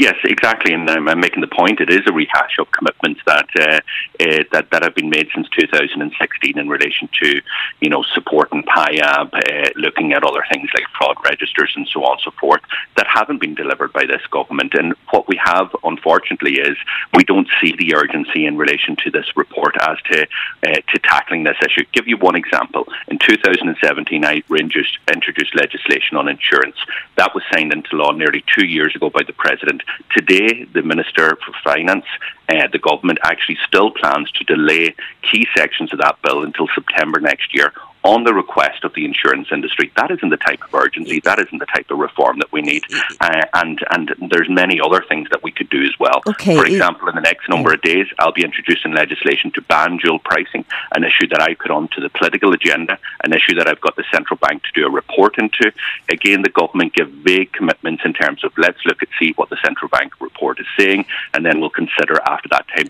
Yes, 0.00 0.16
exactly, 0.24 0.72
and 0.72 0.88
um, 0.88 1.08
I'm 1.08 1.20
making 1.20 1.42
the 1.42 1.46
point. 1.46 1.78
It 1.78 1.90
is 1.90 2.00
a 2.06 2.12
rehash 2.12 2.56
of 2.58 2.72
commitments 2.72 3.20
that 3.26 3.46
uh, 3.54 3.80
uh, 4.18 4.44
that 4.50 4.70
that 4.70 4.82
have 4.82 4.94
been 4.94 5.10
made 5.10 5.28
since 5.34 5.46
2016 5.50 6.58
in 6.58 6.70
relation 6.70 7.06
to, 7.22 7.42
you 7.82 7.90
know, 7.90 8.02
supporting 8.14 8.62
PIAB, 8.62 9.34
uh, 9.34 9.70
looking 9.76 10.14
at 10.14 10.24
other 10.24 10.42
things 10.50 10.70
like 10.72 10.84
fraud 10.96 11.18
registers 11.22 11.74
and 11.76 11.86
so 11.86 12.02
on 12.02 12.12
and 12.12 12.20
so 12.24 12.30
forth 12.40 12.62
that 12.96 13.06
haven't 13.08 13.42
been 13.42 13.54
delivered 13.54 13.92
by 13.92 14.06
this 14.06 14.22
government. 14.30 14.72
And 14.72 14.94
what 15.10 15.28
we 15.28 15.38
have, 15.44 15.68
unfortunately, 15.84 16.54
is 16.54 16.78
we 17.14 17.22
don't 17.22 17.48
see 17.60 17.76
the 17.76 17.94
urgency 17.94 18.46
in 18.46 18.56
relation 18.56 18.96
to 19.04 19.10
this 19.10 19.26
report 19.36 19.76
as 19.82 19.98
to 20.12 20.22
uh, 20.66 20.80
to 20.80 20.98
tackling 21.04 21.44
this 21.44 21.58
issue. 21.62 21.84
Give 21.92 22.08
you 22.08 22.16
one 22.16 22.36
example. 22.36 22.86
In 23.08 23.18
2017, 23.18 24.24
I 24.24 24.42
introduced 24.48 25.54
legislation 25.54 26.16
on 26.16 26.26
insurance 26.26 26.76
that 27.16 27.34
was 27.34 27.44
signed 27.52 27.74
into 27.74 27.96
law 27.96 28.12
nearly 28.12 28.42
two 28.56 28.64
years 28.64 28.96
ago 28.96 29.10
by 29.10 29.22
the 29.26 29.34
president. 29.34 29.82
Today, 30.16 30.64
the 30.64 30.82
Minister 30.82 31.36
for 31.36 31.52
Finance, 31.62 32.06
uh, 32.48 32.68
the 32.72 32.78
government 32.78 33.18
actually 33.22 33.58
still 33.66 33.90
plans 33.90 34.30
to 34.32 34.44
delay 34.44 34.94
key 35.30 35.46
sections 35.56 35.92
of 35.92 36.00
that 36.00 36.20
bill 36.22 36.42
until 36.42 36.68
September 36.74 37.20
next 37.20 37.54
year 37.54 37.72
on 38.02 38.24
the 38.24 38.32
request 38.32 38.84
of 38.84 38.94
the 38.94 39.04
insurance 39.04 39.48
industry. 39.52 39.92
That 39.96 40.10
isn't 40.10 40.28
the 40.28 40.38
type 40.38 40.62
of 40.64 40.74
urgency. 40.74 41.20
That 41.20 41.38
isn't 41.38 41.58
the 41.58 41.66
type 41.66 41.90
of 41.90 41.98
reform 41.98 42.38
that 42.38 42.50
we 42.52 42.62
need. 42.62 42.84
Uh, 43.20 43.42
and 43.54 43.78
and 43.90 44.14
there's 44.30 44.48
many 44.48 44.80
other 44.80 45.04
things 45.08 45.28
that 45.30 45.42
we 45.42 45.52
could 45.52 45.68
do 45.68 45.82
as 45.82 45.98
well. 45.98 46.22
Okay. 46.26 46.56
For 46.56 46.66
example, 46.66 47.08
in 47.08 47.14
the 47.14 47.20
next 47.20 47.48
number 47.48 47.72
of 47.72 47.82
days, 47.82 48.06
I'll 48.18 48.32
be 48.32 48.44
introducing 48.44 48.92
legislation 48.92 49.50
to 49.52 49.62
ban 49.62 49.98
dual 49.98 50.18
pricing, 50.18 50.64
an 50.94 51.04
issue 51.04 51.28
that 51.28 51.42
I 51.42 51.54
put 51.54 51.70
onto 51.70 52.00
the 52.00 52.08
political 52.10 52.52
agenda, 52.52 52.98
an 53.24 53.32
issue 53.32 53.54
that 53.56 53.68
I've 53.68 53.80
got 53.80 53.96
the 53.96 54.04
central 54.12 54.38
bank 54.38 54.62
to 54.62 54.70
do 54.74 54.86
a 54.86 54.90
report 54.90 55.38
into. 55.38 55.72
Again, 56.10 56.42
the 56.42 56.48
government 56.48 56.94
give 56.94 57.10
vague 57.10 57.52
commitments 57.52 58.02
in 58.04 58.14
terms 58.14 58.44
of 58.44 58.52
let's 58.56 58.78
look 58.86 59.02
at 59.02 59.08
see 59.18 59.32
what 59.36 59.50
the 59.50 59.58
central 59.62 59.88
bank 59.88 60.20
report 60.20 60.58
is 60.58 60.66
saying, 60.78 61.04
and 61.34 61.44
then 61.44 61.60
we'll 61.60 61.70
consider 61.70 62.20
after 62.26 62.48
that 62.48 62.66
time 62.74 62.88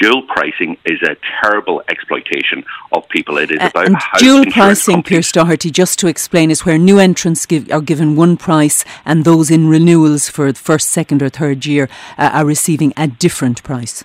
dual 0.00 0.22
pricing 0.22 0.76
is 0.84 1.02
a 1.02 1.16
terrible 1.40 1.82
exploitation 1.88 2.64
of 2.92 3.08
people. 3.08 3.38
It 3.38 3.50
is 3.50 3.58
Uh, 3.60 3.70
about 3.72 4.02
dual 4.18 4.44
pricing, 4.46 5.02
Pearse 5.02 5.32
Doherty, 5.32 5.70
just 5.70 5.98
to 6.00 6.06
explain, 6.08 6.50
is 6.50 6.64
where 6.64 6.78
new 6.78 6.98
entrants 6.98 7.46
give, 7.46 7.70
are 7.70 7.80
given 7.80 8.16
one 8.16 8.36
price 8.36 8.84
and 9.04 9.24
those 9.24 9.50
in 9.50 9.68
renewals 9.68 10.28
for 10.28 10.52
the 10.52 10.58
first, 10.58 10.90
second, 10.90 11.22
or 11.22 11.28
third 11.28 11.66
year 11.66 11.88
uh, 12.18 12.30
are 12.32 12.44
receiving 12.44 12.92
a 12.96 13.06
different 13.06 13.62
price. 13.62 14.04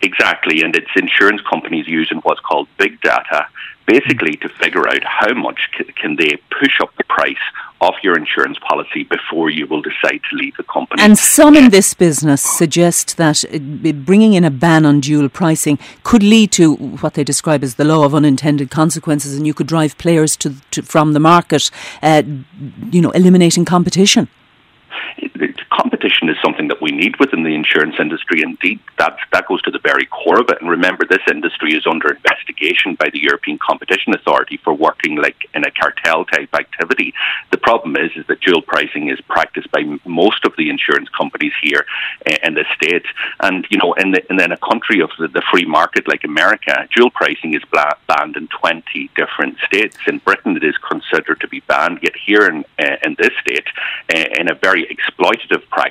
Exactly, 0.00 0.62
and 0.62 0.76
it's 0.76 0.90
insurance 0.96 1.42
companies 1.42 1.86
using 1.88 2.18
what's 2.18 2.40
called 2.40 2.68
big 2.78 3.00
data, 3.00 3.46
basically 3.86 4.36
to 4.36 4.48
figure 4.48 4.86
out 4.88 5.02
how 5.02 5.34
much 5.34 5.58
c- 5.76 5.92
can 6.00 6.16
they 6.16 6.36
push 6.60 6.80
up 6.80 6.94
the 6.96 7.04
price 7.04 7.36
of 7.80 7.94
your 8.02 8.16
insurance 8.16 8.58
policy 8.68 9.04
before 9.04 9.50
you 9.50 9.66
will 9.66 9.82
decide 9.82 10.20
to 10.30 10.36
leave 10.36 10.56
the 10.56 10.64
company. 10.64 11.00
And 11.02 11.16
some 11.18 11.56
in 11.56 11.70
this 11.70 11.94
business 11.94 12.42
suggest 12.42 13.16
that 13.16 13.44
uh, 13.44 13.92
bringing 13.92 14.34
in 14.34 14.44
a 14.44 14.50
ban 14.50 14.84
on 14.84 15.00
dual 15.00 15.28
pricing 15.28 15.78
could 16.02 16.22
lead 16.22 16.50
to 16.52 16.74
what 16.74 17.14
they 17.14 17.24
describe 17.24 17.62
as 17.62 17.76
the 17.76 17.84
law 17.84 18.04
of 18.04 18.14
unintended 18.14 18.70
consequences, 18.70 19.36
and 19.36 19.46
you 19.46 19.54
could 19.54 19.68
drive 19.68 19.96
players 19.98 20.36
to, 20.38 20.54
to 20.72 20.82
from 20.82 21.12
the 21.12 21.20
market, 21.20 21.70
uh, 22.02 22.22
you 22.90 23.00
know, 23.00 23.10
eliminating 23.12 23.64
competition. 23.64 24.28
Competition 25.98 26.28
is 26.28 26.36
something 26.42 26.68
that 26.68 26.80
we 26.80 26.90
need 26.90 27.18
within 27.18 27.42
the 27.42 27.54
insurance 27.54 27.96
industry. 27.98 28.42
Indeed, 28.42 28.80
that 28.98 29.16
that 29.32 29.46
goes 29.48 29.62
to 29.62 29.70
the 29.70 29.78
very 29.78 30.06
core 30.06 30.40
of 30.40 30.48
it. 30.48 30.60
And 30.60 30.70
remember, 30.70 31.04
this 31.04 31.22
industry 31.30 31.74
is 31.74 31.86
under 31.86 32.14
investigation 32.14 32.94
by 32.94 33.08
the 33.12 33.20
European 33.20 33.58
Competition 33.58 34.14
Authority 34.14 34.58
for 34.62 34.74
working 34.74 35.16
like 35.16 35.36
in 35.54 35.64
a 35.64 35.70
cartel 35.70 36.24
type 36.24 36.54
activity. 36.54 37.14
The 37.50 37.58
problem 37.58 37.96
is, 37.96 38.10
is 38.16 38.26
that 38.28 38.40
dual 38.40 38.62
pricing 38.62 39.10
is 39.10 39.20
practiced 39.22 39.70
by 39.70 39.82
most 40.04 40.44
of 40.44 40.52
the 40.56 40.70
insurance 40.70 41.08
companies 41.16 41.52
here 41.62 41.84
uh, 42.26 42.36
in 42.42 42.54
the 42.54 42.64
states. 42.76 43.06
And 43.40 43.66
you 43.70 43.78
know, 43.78 43.92
in 43.94 44.12
the, 44.12 44.22
and 44.30 44.40
in 44.40 44.52
a 44.52 44.58
country 44.58 45.00
of 45.00 45.10
the, 45.18 45.28
the 45.28 45.42
free 45.52 45.66
market 45.66 46.06
like 46.08 46.24
America, 46.24 46.88
dual 46.94 47.10
pricing 47.10 47.54
is 47.54 47.62
banned 47.72 48.36
in 48.36 48.48
twenty 48.48 49.10
different 49.16 49.56
states. 49.66 49.96
In 50.06 50.18
Britain, 50.18 50.56
it 50.56 50.64
is 50.64 50.76
considered 50.78 51.40
to 51.40 51.48
be 51.48 51.60
banned. 51.60 51.98
Yet 52.02 52.14
here 52.26 52.46
in 52.46 52.64
uh, 52.78 52.96
in 53.04 53.16
this 53.18 53.32
state, 53.40 53.66
uh, 54.14 54.40
in 54.40 54.50
a 54.50 54.54
very 54.54 54.86
exploitative 54.86 55.66
practice, 55.70 55.87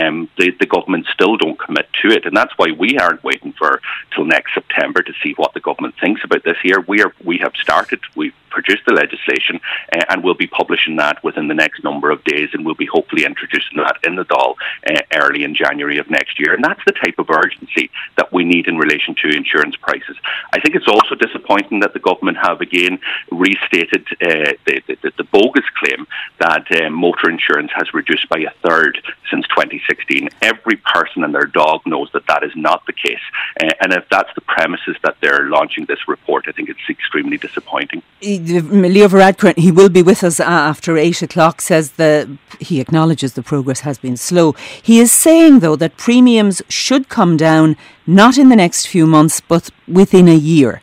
um, 0.00 0.28
the, 0.38 0.50
the 0.58 0.66
government 0.66 1.06
still 1.12 1.36
don't 1.36 1.58
commit 1.58 1.88
to 2.02 2.08
it, 2.08 2.26
and 2.26 2.36
that's 2.36 2.52
why 2.56 2.72
we 2.72 2.98
aren't 2.98 3.22
waiting 3.24 3.52
for 3.52 3.80
till 4.14 4.24
next 4.24 4.54
September 4.54 5.02
to 5.02 5.12
see 5.22 5.32
what 5.36 5.54
the 5.54 5.60
government 5.60 5.94
thinks 6.00 6.22
about 6.24 6.44
this 6.44 6.56
year. 6.64 6.80
We 6.86 7.02
are 7.02 7.12
we 7.24 7.38
have 7.38 7.54
started. 7.56 8.00
We've 8.16 8.34
produced 8.50 8.82
the 8.86 8.92
legislation, 8.92 9.60
uh, 9.92 10.04
and 10.10 10.22
we'll 10.22 10.34
be 10.34 10.46
publishing 10.46 10.96
that 10.96 11.22
within 11.24 11.48
the 11.48 11.54
next 11.54 11.82
number 11.82 12.10
of 12.10 12.22
days, 12.24 12.50
and 12.52 12.66
we'll 12.66 12.74
be 12.74 12.86
hopefully 12.86 13.24
introducing 13.24 13.78
that 13.78 13.96
in 14.04 14.16
the 14.16 14.24
Dáil 14.24 14.56
uh, 14.90 15.00
early 15.14 15.44
in 15.44 15.54
January 15.54 15.98
of 15.98 16.10
next 16.10 16.38
year. 16.38 16.54
And 16.54 16.62
that's 16.62 16.80
the 16.84 16.92
type 16.92 17.18
of 17.18 17.30
urgency 17.30 17.90
that 18.16 18.32
we 18.32 18.44
need 18.44 18.66
in 18.66 18.76
relation 18.76 19.14
to 19.22 19.28
insurance 19.28 19.76
prices. 19.76 20.16
I 20.52 20.60
think 20.60 20.74
it's 20.74 20.88
also 20.88 21.14
disappointing 21.14 21.80
that 21.80 21.94
the 21.94 22.00
government 22.00 22.38
have 22.42 22.60
again 22.60 22.98
restated 23.30 24.06
uh, 24.20 24.52
the, 24.66 24.82
the, 24.86 25.12
the 25.16 25.24
bogus 25.24 25.64
claim 25.78 26.06
that 26.38 26.66
uh, 26.82 26.90
motor 26.90 27.30
insurance 27.30 27.70
has 27.74 27.94
reduced 27.94 28.28
by 28.28 28.40
a 28.40 28.68
third 28.68 29.00
since 29.30 29.46
2016. 29.48 30.28
Every 30.42 30.76
person 30.76 31.24
and 31.24 31.34
their 31.34 31.46
dog 31.46 31.82
knows 31.86 32.08
that 32.12 32.26
that 32.26 32.42
is 32.42 32.52
not 32.56 32.84
the 32.86 32.92
case. 32.92 33.24
Uh, 33.62 33.70
and 33.80 33.92
if 33.92 34.04
that's 34.10 34.32
the 34.34 34.40
premises 34.42 34.96
that 35.02 35.16
they're 35.20 35.48
launching 35.48 35.84
this 35.86 36.08
report, 36.08 36.46
I 36.48 36.52
think 36.52 36.68
it's 36.68 36.80
extremely 36.88 37.38
disappointing. 37.38 38.02
Leo 38.22 39.08
Varadkar, 39.08 39.56
he 39.56 39.70
will 39.70 39.88
be 39.88 40.02
with 40.02 40.22
us 40.24 40.40
uh, 40.40 40.44
after 40.44 40.96
eight 40.96 41.22
o'clock. 41.22 41.60
Says 41.60 41.92
the 41.92 42.38
he 42.58 42.80
acknowledges 42.80 43.32
the 43.34 43.42
progress 43.42 43.80
has 43.80 43.98
been 43.98 44.16
slow. 44.16 44.52
He 44.82 45.00
is 45.00 45.10
saying 45.12 45.60
though 45.60 45.76
that 45.76 45.96
premiums 45.96 46.62
should 46.68 47.08
come 47.08 47.36
down 47.36 47.76
not 48.06 48.36
in 48.38 48.48
the 48.48 48.56
next 48.56 48.86
few 48.86 49.06
months, 49.06 49.40
but 49.40 49.70
within 49.86 50.28
a 50.28 50.34
year. 50.34 50.82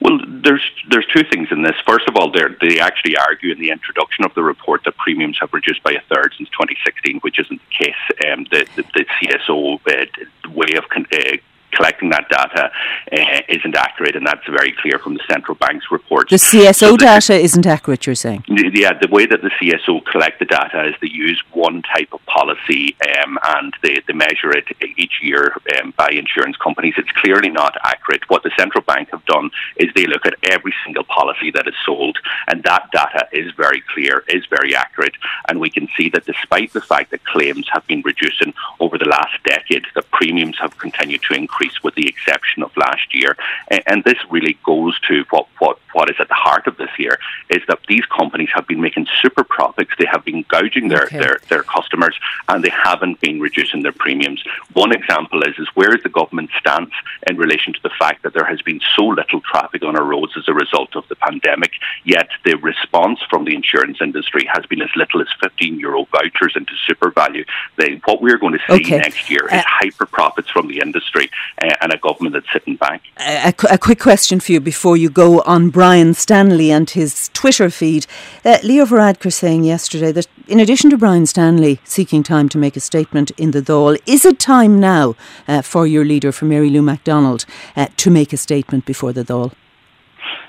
Well, 0.00 0.18
there's 0.26 0.64
there's 0.88 1.06
two 1.14 1.24
things 1.24 1.48
in 1.50 1.62
this. 1.62 1.76
First 1.86 2.08
of 2.08 2.16
all, 2.16 2.32
they 2.32 2.80
actually 2.80 3.16
argue 3.18 3.52
in 3.52 3.60
the 3.60 3.70
introduction 3.70 4.24
of 4.24 4.32
the 4.34 4.42
report 4.42 4.82
that 4.84 4.96
premiums 4.96 5.38
have 5.40 5.52
reduced 5.52 5.82
by 5.82 5.92
a 5.92 6.00
third 6.12 6.32
since 6.38 6.48
2016, 6.50 7.20
which 7.20 7.38
isn't 7.38 7.60
the 7.60 7.84
case. 7.84 8.32
Um, 8.32 8.46
the, 8.50 8.66
the, 8.76 8.84
the 8.94 9.04
CSO 9.04 9.78
uh, 9.86 10.50
way 10.50 10.72
of 10.76 10.88
con- 10.88 11.06
uh, 11.12 11.36
collecting 11.72 12.10
that 12.10 12.28
data 12.28 12.70
uh, 13.12 13.40
isn't 13.48 13.76
accurate, 13.76 14.16
and 14.16 14.26
that's 14.26 14.46
very 14.46 14.72
clear 14.80 14.98
from 14.98 15.14
the 15.14 15.20
central 15.28 15.54
bank's 15.56 15.86
report. 15.90 16.28
The 16.28 16.36
CSO 16.36 16.98
data 16.98 17.34
isn't 17.34 17.66
accurate, 17.66 18.06
you're 18.06 18.14
saying? 18.14 18.44
Yeah, 18.48 18.92
the 19.00 19.08
way 19.08 19.26
that 19.26 19.42
the 19.42 19.50
CSO 19.60 20.04
collect 20.06 20.38
the 20.38 20.44
data 20.44 20.88
is 20.88 20.94
they 21.00 21.08
use 21.08 21.42
one 21.52 21.82
type 21.82 22.08
of 22.12 22.24
policy 22.26 22.96
um, 23.24 23.38
and 23.56 23.74
they, 23.82 24.00
they 24.06 24.12
measure 24.12 24.50
it 24.50 24.66
each 24.96 25.20
year 25.22 25.54
um, 25.78 25.92
by 25.96 26.10
insurance 26.10 26.56
companies. 26.56 26.94
It's 26.96 27.10
clearly 27.12 27.50
not 27.50 27.76
accurate. 27.84 28.28
What 28.28 28.42
the 28.42 28.50
central 28.58 28.82
bank 28.82 29.10
have 29.10 29.24
done 29.26 29.50
is 29.76 29.90
they 29.94 30.06
look 30.06 30.26
at 30.26 30.34
every 30.44 30.74
single 30.84 31.04
policy 31.04 31.50
that 31.52 31.66
is 31.66 31.74
sold, 31.84 32.18
and 32.48 32.62
that 32.64 32.90
data 32.92 33.28
is 33.32 33.52
very 33.56 33.82
clear, 33.92 34.24
is 34.28 34.44
very 34.46 34.74
accurate, 34.74 35.14
and 35.48 35.60
we 35.60 35.70
can 35.70 35.88
see 35.96 36.08
that 36.10 36.26
despite 36.26 36.72
the 36.72 36.80
fact 36.80 37.10
that 37.10 37.24
claims 37.24 37.68
have 37.72 37.86
been 37.86 38.02
reducing 38.02 38.52
over 38.80 38.98
the 38.98 39.08
last 39.08 39.42
decade, 39.44 39.84
the 39.94 40.02
premiums 40.02 40.58
have 40.58 40.76
continued 40.78 41.22
to 41.22 41.34
increase 41.34 41.59
with 41.82 41.94
the 41.94 42.08
exception 42.08 42.62
of 42.62 42.76
last 42.76 43.14
year. 43.14 43.36
And 43.86 44.04
this 44.04 44.18
really 44.30 44.58
goes 44.64 44.98
to 45.08 45.24
what, 45.30 45.46
what, 45.58 45.78
what 45.92 46.10
is 46.10 46.16
at 46.18 46.28
the 46.28 46.34
heart 46.34 46.66
of 46.66 46.76
this 46.76 46.90
year 46.98 47.18
is 47.48 47.62
that 47.68 47.80
these 47.88 48.04
companies 48.06 48.48
have 48.54 48.66
been 48.66 48.80
making 48.80 49.06
super 49.22 49.44
profits. 49.44 49.90
They 49.98 50.06
have 50.10 50.24
been 50.24 50.44
gouging 50.48 50.88
their, 50.88 51.04
okay. 51.04 51.18
their, 51.18 51.40
their 51.48 51.62
customers 51.62 52.16
and 52.48 52.64
they 52.64 52.70
haven't 52.70 53.20
been 53.20 53.40
reducing 53.40 53.82
their 53.82 53.92
premiums. 53.92 54.42
One 54.72 54.92
example 54.92 55.42
is, 55.42 55.58
is 55.58 55.68
where 55.74 55.94
is 55.94 56.02
the 56.02 56.08
government 56.08 56.50
stance 56.58 56.92
in 57.26 57.36
relation 57.36 57.72
to 57.72 57.82
the 57.82 57.90
fact 57.98 58.22
that 58.22 58.34
there 58.34 58.44
has 58.44 58.62
been 58.62 58.80
so 58.96 59.06
little 59.06 59.40
traffic 59.40 59.82
on 59.82 59.96
our 59.96 60.04
roads 60.04 60.32
as 60.36 60.48
a 60.48 60.54
result 60.54 60.96
of 60.96 61.06
the 61.08 61.16
pandemic, 61.16 61.72
yet 62.04 62.28
the 62.44 62.54
response 62.56 63.20
from 63.28 63.44
the 63.44 63.54
insurance 63.54 63.98
industry 64.00 64.48
has 64.52 64.64
been 64.66 64.82
as 64.82 64.90
little 64.96 65.20
as 65.20 65.28
15 65.40 65.78
euro 65.78 66.06
vouchers 66.06 66.54
into 66.56 66.72
SuperValu. 66.88 67.44
They, 67.76 68.00
what 68.04 68.22
we're 68.22 68.38
going 68.38 68.54
to 68.54 68.60
see 68.68 68.84
okay. 68.84 68.98
next 68.98 69.30
year 69.30 69.46
is 69.46 69.52
uh, 69.52 69.62
hyper 69.66 70.06
profits 70.06 70.50
from 70.50 70.68
the 70.68 70.78
industry 70.78 71.30
uh, 71.62 71.74
and 71.80 71.92
a 71.92 71.98
government 71.98 72.34
that's 72.34 72.52
sitting 72.52 72.76
back. 72.76 73.02
A, 73.18 73.54
a, 73.70 73.78
quick 73.78 74.00
question 74.00 74.40
for 74.40 74.52
you 74.52 74.60
before 74.60 74.96
you 74.96 75.10
go 75.10 75.40
on 75.42 75.70
Brian 75.70 76.14
Stanley 76.14 76.70
and 76.70 76.88
his 76.88 77.28
Twitter 77.32 77.70
feed. 77.70 78.06
Uh, 78.44 78.58
Leo 78.62 78.84
Varadkar 78.84 79.32
saying 79.32 79.64
yesterday 79.64 80.12
that 80.12 80.26
in 80.46 80.60
addition 80.60 80.90
to 80.90 80.98
Brian 80.98 81.26
Stanley 81.26 81.80
seeking 81.84 82.22
time 82.22 82.48
to 82.48 82.58
make 82.58 82.76
a 82.76 82.80
statement 82.80 83.30
in 83.32 83.52
the 83.52 83.62
Dáil, 83.62 83.98
is 84.06 84.24
it 84.24 84.38
time 84.38 84.80
now 84.80 85.14
uh, 85.46 85.62
for 85.62 85.86
your 85.86 86.04
leader, 86.04 86.32
for 86.32 86.44
Mary 86.44 86.70
Lou 86.70 86.82
McDonald, 86.82 87.44
uh, 87.76 87.86
to 87.96 88.10
make 88.10 88.32
a 88.32 88.36
statement 88.36 88.84
before 88.84 89.12
the 89.12 89.24
Dáil? 89.24 89.52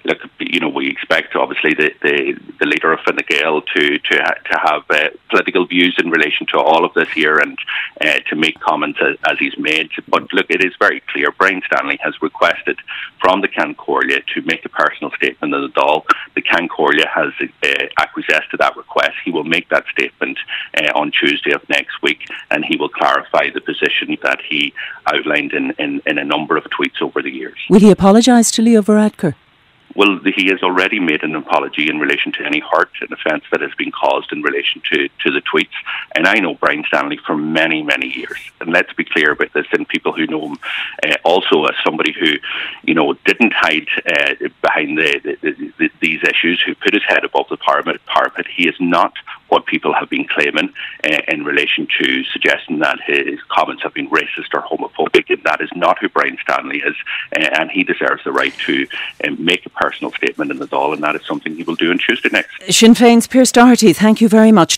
Look, 0.03 0.19
you 0.39 0.59
know, 0.59 0.69
we 0.69 0.87
expect 0.87 1.35
obviously 1.35 1.73
the, 1.73 1.91
the, 2.01 2.39
the 2.59 2.65
leader 2.65 2.91
of 2.93 2.99
Fine 3.01 3.19
Gael 3.27 3.61
to 3.61 3.99
to 3.99 4.15
to 4.15 4.57
have 4.57 4.83
uh, 4.89 5.09
political 5.29 5.65
views 5.65 5.95
in 5.97 6.09
relation 6.09 6.47
to 6.47 6.59
all 6.59 6.85
of 6.85 6.93
this 6.93 7.09
here 7.11 7.37
and 7.37 7.57
uh, 8.01 8.19
to 8.29 8.35
make 8.35 8.59
comments 8.59 8.99
as, 9.01 9.17
as, 9.29 9.37
he's 9.39 9.57
made. 9.57 9.89
But 10.07 10.31
look, 10.33 10.47
it 10.49 10.63
is 10.63 10.73
very 10.79 11.01
clear. 11.07 11.31
Brian 11.31 11.61
Stanley 11.65 11.99
has 12.03 12.13
requested 12.21 12.77
from 13.19 13.41
the 13.41 13.47
Comhairle 13.47 14.25
to 14.33 14.41
make 14.43 14.65
a 14.65 14.69
personal 14.69 15.11
statement 15.11 15.53
in 15.53 15.61
the 15.61 15.69
Dáil. 15.69 16.03
The 16.35 16.41
Ceann 16.41 16.67
has 17.07 17.33
uh, 17.41 17.85
acquiesced 17.97 18.51
to 18.51 18.57
that 18.57 18.75
request. 18.75 19.15
He 19.23 19.31
will 19.31 19.43
make 19.43 19.69
that 19.69 19.85
statement 19.91 20.37
uh, 20.77 20.91
on 20.95 21.11
Tuesday 21.11 21.51
of 21.51 21.67
next 21.69 22.01
week, 22.01 22.27
and 22.49 22.65
he 22.65 22.77
will 22.77 22.89
clarify 22.89 23.49
the 23.53 23.61
position 23.61 24.17
that 24.23 24.39
he 24.47 24.73
outlined 25.07 25.53
in, 25.53 25.71
in, 25.77 26.01
in 26.05 26.17
a 26.17 26.25
number 26.25 26.57
of 26.57 26.63
tweets 26.65 27.01
over 27.01 27.21
the 27.21 27.29
years. 27.29 27.57
Will 27.69 27.79
he 27.79 27.91
apologise 27.91 28.51
to 28.51 28.61
Leo 28.61 28.81
Varadkar? 28.81 29.35
Well, 29.95 30.19
he 30.35 30.47
has 30.47 30.61
already 30.63 30.99
made 30.99 31.23
an 31.23 31.35
apology 31.35 31.89
in 31.89 31.99
relation 31.99 32.31
to 32.33 32.45
any 32.45 32.59
hurt 32.59 32.91
and 33.01 33.11
offence 33.11 33.43
that 33.51 33.61
has 33.61 33.73
been 33.77 33.91
caused 33.91 34.31
in 34.31 34.41
relation 34.41 34.81
to, 34.91 35.07
to 35.07 35.31
the 35.31 35.41
tweets. 35.41 35.75
And 36.15 36.27
I 36.27 36.35
know 36.35 36.55
Brian 36.55 36.83
Stanley 36.87 37.19
for 37.25 37.35
many, 37.35 37.83
many 37.83 38.07
years. 38.07 38.37
And 38.59 38.71
let's 38.71 38.93
be 38.93 39.03
clear 39.03 39.31
about 39.31 39.53
this, 39.53 39.65
and 39.71 39.87
people 39.87 40.13
who 40.13 40.27
know 40.27 40.47
him 40.47 40.57
uh, 41.05 41.15
also 41.23 41.65
as 41.65 41.75
somebody 41.83 42.13
who, 42.13 42.33
you 42.83 42.93
know, 42.93 43.13
didn't 43.25 43.53
hide 43.53 43.87
uh, 44.05 44.49
behind 44.61 44.97
the, 44.97 45.37
the, 45.41 45.71
the, 45.77 45.89
these 45.99 46.21
issues, 46.23 46.61
who 46.65 46.75
put 46.75 46.93
his 46.93 47.03
head 47.07 47.23
above 47.23 47.47
the 47.49 47.57
parapet. 47.57 47.97
parapet. 48.05 48.45
He 48.47 48.67
is 48.67 48.75
not 48.79 49.13
what 49.51 49.65
people 49.65 49.93
have 49.93 50.09
been 50.09 50.25
claiming 50.25 50.73
uh, 51.03 51.21
in 51.27 51.43
relation 51.43 51.85
to 51.99 52.23
suggesting 52.23 52.79
that 52.79 52.97
his 53.05 53.37
comments 53.49 53.83
have 53.83 53.93
been 53.93 54.09
racist 54.09 54.53
or 54.53 54.61
homophobic. 54.61 55.29
And 55.29 55.43
that 55.43 55.59
is 55.59 55.69
not 55.75 55.99
who 55.99 56.07
Brian 56.07 56.37
Stanley 56.41 56.77
is, 56.77 56.95
uh, 57.35 57.49
and 57.59 57.69
he 57.69 57.83
deserves 57.83 58.23
the 58.23 58.31
right 58.31 58.53
to 58.65 58.87
um, 59.27 59.43
make 59.43 59.65
a 59.65 59.69
personal 59.69 60.13
statement 60.13 60.51
in 60.51 60.57
the 60.57 60.67
Dáil, 60.67 60.93
and 60.93 61.03
that 61.03 61.15
is 61.15 61.25
something 61.25 61.53
he 61.53 61.63
will 61.63 61.75
do 61.75 61.91
on 61.91 61.97
Tuesday 61.97 62.29
next. 62.31 62.73
Sinn 62.73 62.93
Féin's 62.93 63.27
Pearse 63.27 63.51
Doherty, 63.51 63.91
thank 63.91 64.21
you 64.21 64.29
very 64.29 64.53
much. 64.53 64.77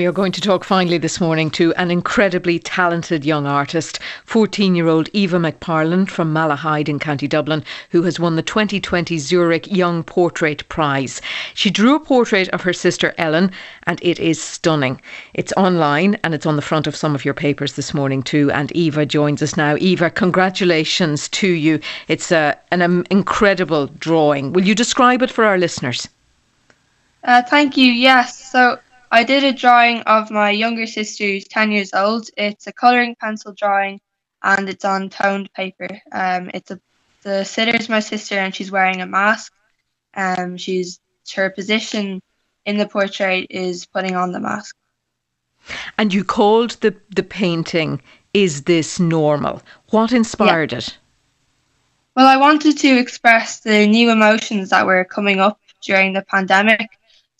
We 0.00 0.06
are 0.06 0.12
going 0.12 0.32
to 0.32 0.40
talk 0.40 0.64
finally 0.64 0.96
this 0.96 1.20
morning 1.20 1.50
to 1.50 1.74
an 1.74 1.90
incredibly 1.90 2.58
talented 2.58 3.22
young 3.22 3.46
artist, 3.46 3.98
14 4.24 4.74
year 4.74 4.88
old 4.88 5.10
Eva 5.12 5.36
McParland 5.36 6.08
from 6.08 6.32
Malahide 6.32 6.88
in 6.88 6.98
County 6.98 7.28
Dublin, 7.28 7.62
who 7.90 8.04
has 8.04 8.18
won 8.18 8.34
the 8.34 8.42
2020 8.42 9.18
Zurich 9.18 9.70
Young 9.70 10.02
Portrait 10.02 10.66
Prize. 10.70 11.20
She 11.52 11.68
drew 11.68 11.94
a 11.94 12.00
portrait 12.00 12.48
of 12.48 12.62
her 12.62 12.72
sister 12.72 13.12
Ellen, 13.18 13.50
and 13.82 14.00
it 14.02 14.18
is 14.18 14.40
stunning. 14.40 15.02
It's 15.34 15.52
online 15.54 16.16
and 16.24 16.32
it's 16.32 16.46
on 16.46 16.56
the 16.56 16.62
front 16.62 16.86
of 16.86 16.96
some 16.96 17.14
of 17.14 17.26
your 17.26 17.34
papers 17.34 17.74
this 17.74 17.92
morning 17.92 18.22
too. 18.22 18.50
And 18.52 18.72
Eva 18.72 19.04
joins 19.04 19.42
us 19.42 19.54
now. 19.54 19.76
Eva, 19.80 20.08
congratulations 20.08 21.28
to 21.28 21.46
you. 21.46 21.78
It's 22.08 22.32
a, 22.32 22.56
an 22.70 22.80
um, 22.80 23.04
incredible 23.10 23.88
drawing. 23.98 24.54
Will 24.54 24.64
you 24.64 24.74
describe 24.74 25.20
it 25.20 25.30
for 25.30 25.44
our 25.44 25.58
listeners? 25.58 26.08
Uh, 27.22 27.42
thank 27.42 27.76
you. 27.76 27.92
Yes. 27.92 28.50
So 28.50 28.78
I 29.10 29.24
did 29.24 29.42
a 29.42 29.52
drawing 29.52 30.00
of 30.02 30.30
my 30.30 30.50
younger 30.50 30.86
sister 30.86 31.24
who's 31.24 31.48
10 31.48 31.72
years 31.72 31.92
old. 31.92 32.28
It's 32.36 32.66
a 32.66 32.72
colouring 32.72 33.16
pencil 33.16 33.52
drawing 33.52 34.00
and 34.42 34.68
it's 34.68 34.84
on 34.84 35.10
toned 35.10 35.52
paper. 35.52 35.88
Um, 36.12 36.50
it's 36.54 36.70
a 36.70 36.80
the 37.22 37.44
sitter 37.44 37.76
is 37.76 37.88
my 37.88 38.00
sister 38.00 38.36
and 38.36 38.54
she's 38.54 38.70
wearing 38.70 39.00
a 39.00 39.06
mask. 39.06 39.52
Um, 40.14 40.56
she's 40.56 41.00
her 41.34 41.50
position 41.50 42.22
in 42.64 42.76
the 42.76 42.88
portrait 42.88 43.46
is 43.50 43.86
putting 43.86 44.16
on 44.16 44.32
the 44.32 44.40
mask. 44.40 44.74
And 45.98 46.12
you 46.14 46.24
called 46.24 46.70
the 46.80 46.94
the 47.14 47.22
painting 47.22 48.00
"Is 48.32 48.62
This 48.62 48.98
Normal?" 48.98 49.62
What 49.90 50.12
inspired 50.12 50.72
yeah. 50.72 50.78
it? 50.78 50.98
Well, 52.16 52.26
I 52.26 52.38
wanted 52.38 52.78
to 52.78 52.98
express 52.98 53.60
the 53.60 53.86
new 53.86 54.10
emotions 54.10 54.70
that 54.70 54.86
were 54.86 55.04
coming 55.04 55.40
up 55.40 55.60
during 55.82 56.12
the 56.14 56.22
pandemic 56.22 56.88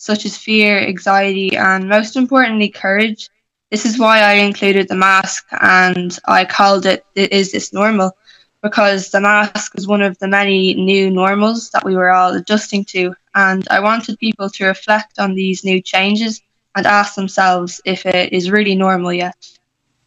such 0.01 0.25
as 0.25 0.35
fear, 0.35 0.79
anxiety, 0.79 1.55
and 1.55 1.87
most 1.87 2.17
importantly, 2.17 2.71
courage. 2.71 3.29
This 3.71 3.85
is 3.85 3.99
why 3.99 4.21
I 4.21 4.33
included 4.33 4.89
the 4.89 4.97
mask 4.97 5.47
and 5.61 6.19
I 6.25 6.47
called 6.47 6.87
it 6.87 7.05
Is 7.15 7.53
This 7.53 7.71
Normal? 7.71 8.17
Because 8.63 9.11
the 9.11 9.21
mask 9.21 9.73
is 9.77 9.87
one 9.87 10.01
of 10.01 10.19
the 10.19 10.27
many 10.27 10.73
new 10.73 11.11
normals 11.11 11.69
that 11.71 11.85
we 11.85 11.95
were 11.95 12.11
all 12.11 12.33
adjusting 12.33 12.83
to. 12.87 13.15
And 13.35 13.69
I 13.71 13.81
wanted 13.81 14.19
people 14.19 14.49
to 14.49 14.65
reflect 14.65 15.19
on 15.19 15.35
these 15.35 15.65
new 15.65 15.83
changes 15.83 16.41
and 16.75 16.87
ask 16.87 17.15
themselves 17.15 17.81
if 17.85 18.07
it 18.07 18.33
is 18.33 18.51
really 18.51 18.75
normal 18.75 19.13
yet. 19.13 19.37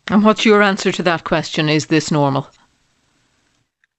And 0.08 0.24
what's 0.24 0.44
your 0.44 0.64
answer 0.64 0.92
to 0.92 1.04
that 1.04 1.24
question? 1.24 1.70
Is 1.70 1.86
this 1.86 2.10
normal? 2.10 2.50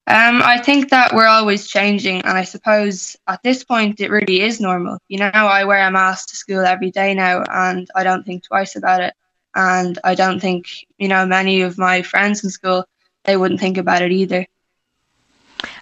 Um, 0.06 0.42
I 0.42 0.58
think 0.58 0.90
that 0.90 1.14
we're 1.14 1.26
always 1.26 1.66
changing, 1.66 2.20
and 2.22 2.36
I 2.36 2.44
suppose 2.44 3.16
at 3.26 3.42
this 3.42 3.64
point 3.64 4.00
it 4.00 4.10
really 4.10 4.42
is 4.42 4.60
normal. 4.60 4.98
You 5.08 5.18
know, 5.18 5.30
I 5.32 5.64
wear 5.64 5.86
a 5.86 5.90
mask 5.90 6.28
to 6.28 6.36
school 6.36 6.60
every 6.60 6.90
day 6.90 7.14
now, 7.14 7.42
and 7.50 7.88
I 7.94 8.04
don't 8.04 8.24
think 8.24 8.44
twice 8.44 8.76
about 8.76 9.00
it. 9.00 9.14
And 9.54 9.98
I 10.04 10.14
don't 10.14 10.40
think, 10.40 10.66
you 10.98 11.08
know, 11.08 11.24
many 11.24 11.62
of 11.62 11.78
my 11.78 12.02
friends 12.02 12.44
in 12.44 12.50
school 12.50 12.84
they 13.24 13.36
wouldn't 13.36 13.60
think 13.60 13.76
about 13.76 14.02
it 14.02 14.12
either. 14.12 14.46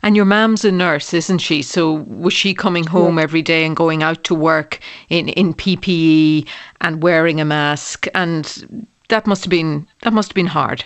And 0.03 0.17
your 0.17 0.25
mum's 0.25 0.65
a 0.65 0.73
nurse, 0.73 1.13
isn't 1.13 1.39
she? 1.39 1.63
So 1.63 1.93
was 1.93 2.33
she 2.33 2.55
coming 2.55 2.85
home 2.85 3.19
yeah. 3.19 3.25
every 3.25 3.43
day 3.43 3.65
and 3.65 3.77
going 3.77 4.03
out 4.03 4.25
to 4.25 4.35
work 4.35 4.79
in, 5.09 5.29
in 5.31 5.55
PPE 5.55 6.47
and 6.81 7.03
wearing 7.03 7.41
a 7.41 7.45
mask? 7.45 8.07
And 8.15 8.87
that 9.09 9.27
must 9.27 9.45
have 9.45 9.51
been 9.51 9.89
that 10.03 10.13
must 10.13 10.31
have 10.31 10.35
been 10.35 10.47
hard. 10.47 10.85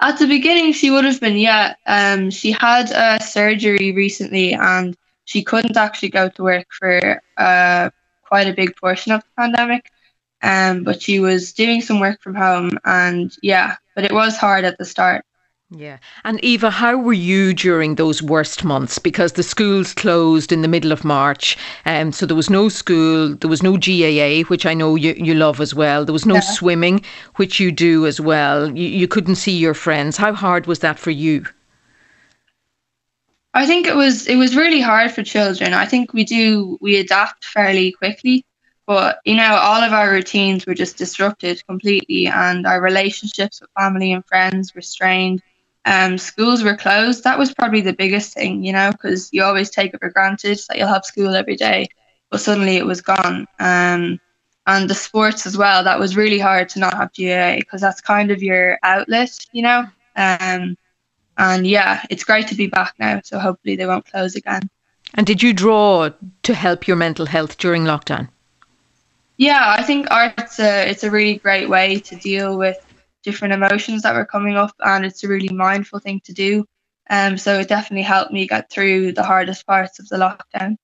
At 0.00 0.18
the 0.18 0.26
beginning, 0.26 0.72
she 0.72 0.90
would 0.90 1.04
have 1.04 1.20
been, 1.20 1.36
yeah. 1.36 1.74
Um, 1.86 2.30
she 2.30 2.52
had 2.52 2.90
a 2.90 3.22
surgery 3.22 3.92
recently 3.92 4.52
and 4.52 4.96
she 5.24 5.42
couldn't 5.42 5.76
actually 5.76 6.10
go 6.10 6.28
to 6.28 6.42
work 6.42 6.66
for 6.70 7.22
uh, 7.36 7.90
quite 8.22 8.46
a 8.46 8.54
big 8.54 8.76
portion 8.76 9.12
of 9.12 9.22
the 9.22 9.28
pandemic. 9.38 9.90
Um, 10.42 10.84
but 10.84 11.00
she 11.00 11.18
was 11.18 11.52
doing 11.54 11.80
some 11.80 11.98
work 11.98 12.20
from 12.22 12.34
home 12.34 12.78
and 12.84 13.34
yeah, 13.42 13.76
but 13.94 14.04
it 14.04 14.12
was 14.12 14.36
hard 14.36 14.64
at 14.64 14.76
the 14.78 14.84
start. 14.84 15.24
Yeah. 15.70 15.98
And 16.22 16.42
Eva, 16.44 16.70
how 16.70 16.96
were 16.96 17.12
you 17.12 17.52
during 17.52 17.96
those 17.96 18.22
worst 18.22 18.62
months? 18.62 19.00
Because 19.00 19.32
the 19.32 19.42
schools 19.42 19.94
closed 19.94 20.52
in 20.52 20.62
the 20.62 20.68
middle 20.68 20.92
of 20.92 21.04
March. 21.04 21.58
Um, 21.84 22.12
so 22.12 22.24
there 22.24 22.36
was 22.36 22.48
no 22.48 22.68
school, 22.68 23.34
there 23.34 23.50
was 23.50 23.64
no 23.64 23.76
GAA, 23.76 24.46
which 24.48 24.64
I 24.64 24.74
know 24.74 24.94
you, 24.94 25.14
you 25.14 25.34
love 25.34 25.60
as 25.60 25.74
well. 25.74 26.04
There 26.04 26.12
was 26.12 26.24
no 26.26 26.34
yeah. 26.34 26.40
swimming, 26.40 27.04
which 27.34 27.58
you 27.58 27.72
do 27.72 28.06
as 28.06 28.20
well. 28.20 28.70
You, 28.76 28.88
you 28.88 29.08
couldn't 29.08 29.36
see 29.36 29.56
your 29.56 29.74
friends. 29.74 30.16
How 30.16 30.32
hard 30.32 30.66
was 30.66 30.78
that 30.80 31.00
for 31.00 31.10
you? 31.10 31.44
I 33.52 33.66
think 33.66 33.86
it 33.86 33.96
was 33.96 34.26
it 34.26 34.36
was 34.36 34.54
really 34.54 34.82
hard 34.82 35.10
for 35.10 35.22
children. 35.22 35.72
I 35.72 35.86
think 35.86 36.12
we 36.12 36.24
do 36.24 36.76
we 36.80 36.98
adapt 36.98 37.42
fairly 37.44 37.90
quickly, 37.92 38.44
but 38.86 39.18
you 39.24 39.34
know 39.34 39.56
all 39.56 39.82
of 39.82 39.94
our 39.94 40.10
routines 40.10 40.66
were 40.66 40.74
just 40.74 40.98
disrupted 40.98 41.66
completely, 41.66 42.26
and 42.26 42.66
our 42.66 42.82
relationships 42.82 43.62
with 43.62 43.70
family 43.74 44.12
and 44.12 44.22
friends 44.26 44.74
were 44.74 44.82
strained 44.82 45.42
um, 45.86 46.18
schools 46.18 46.62
were 46.62 46.76
closed. 46.76 47.24
That 47.24 47.38
was 47.38 47.54
probably 47.54 47.80
the 47.80 47.92
biggest 47.92 48.34
thing, 48.34 48.64
you 48.64 48.72
know, 48.72 48.90
because 48.90 49.28
you 49.32 49.42
always 49.42 49.70
take 49.70 49.94
it 49.94 50.00
for 50.00 50.10
granted 50.10 50.58
that 50.68 50.76
you'll 50.76 50.88
have 50.88 51.04
school 51.04 51.34
every 51.34 51.56
day, 51.56 51.88
but 52.30 52.40
suddenly 52.40 52.76
it 52.76 52.84
was 52.84 53.00
gone. 53.00 53.46
Um, 53.60 54.20
and 54.66 54.90
the 54.90 54.94
sports 54.94 55.46
as 55.46 55.56
well. 55.56 55.84
That 55.84 56.00
was 56.00 56.16
really 56.16 56.40
hard 56.40 56.68
to 56.70 56.80
not 56.80 56.94
have 56.94 57.12
GAA 57.14 57.60
because 57.60 57.80
that's 57.80 58.00
kind 58.00 58.32
of 58.32 58.42
your 58.42 58.78
outlet, 58.82 59.46
you 59.52 59.62
know. 59.62 59.86
Um, 60.16 60.76
and 61.38 61.66
yeah, 61.66 62.04
it's 62.10 62.24
great 62.24 62.48
to 62.48 62.56
be 62.56 62.66
back 62.66 62.94
now. 62.98 63.20
So 63.24 63.38
hopefully 63.38 63.76
they 63.76 63.86
won't 63.86 64.10
close 64.10 64.34
again. 64.34 64.68
And 65.14 65.24
did 65.24 65.40
you 65.40 65.52
draw 65.52 66.10
to 66.42 66.54
help 66.54 66.88
your 66.88 66.96
mental 66.96 67.26
health 67.26 67.58
during 67.58 67.84
lockdown? 67.84 68.28
Yeah, 69.36 69.74
I 69.78 69.82
think 69.82 70.10
art's 70.10 70.58
a 70.58 70.90
it's 70.90 71.04
a 71.04 71.10
really 71.10 71.36
great 71.36 71.68
way 71.68 72.00
to 72.00 72.16
deal 72.16 72.56
with 72.56 72.78
different 73.26 73.54
emotions 73.54 74.04
that 74.04 74.14
were 74.16 74.26
coming 74.26 74.56
up, 74.56 74.72
and 74.80 75.04
it's 75.04 75.24
a 75.24 75.28
really 75.28 75.50
mindful 75.54 76.00
thing 76.00 76.22
to 76.24 76.32
do. 76.32 76.64
Um, 77.10 77.38
so 77.38 77.60
it 77.60 77.68
definitely 77.68 78.04
helped 78.04 78.32
me 78.32 78.48
get 78.48 78.70
through 78.70 79.12
the 79.14 79.24
hardest 79.24 79.66
parts 79.66 80.00
of 80.00 80.08
the 80.08 80.16
lockdown. 80.16 80.76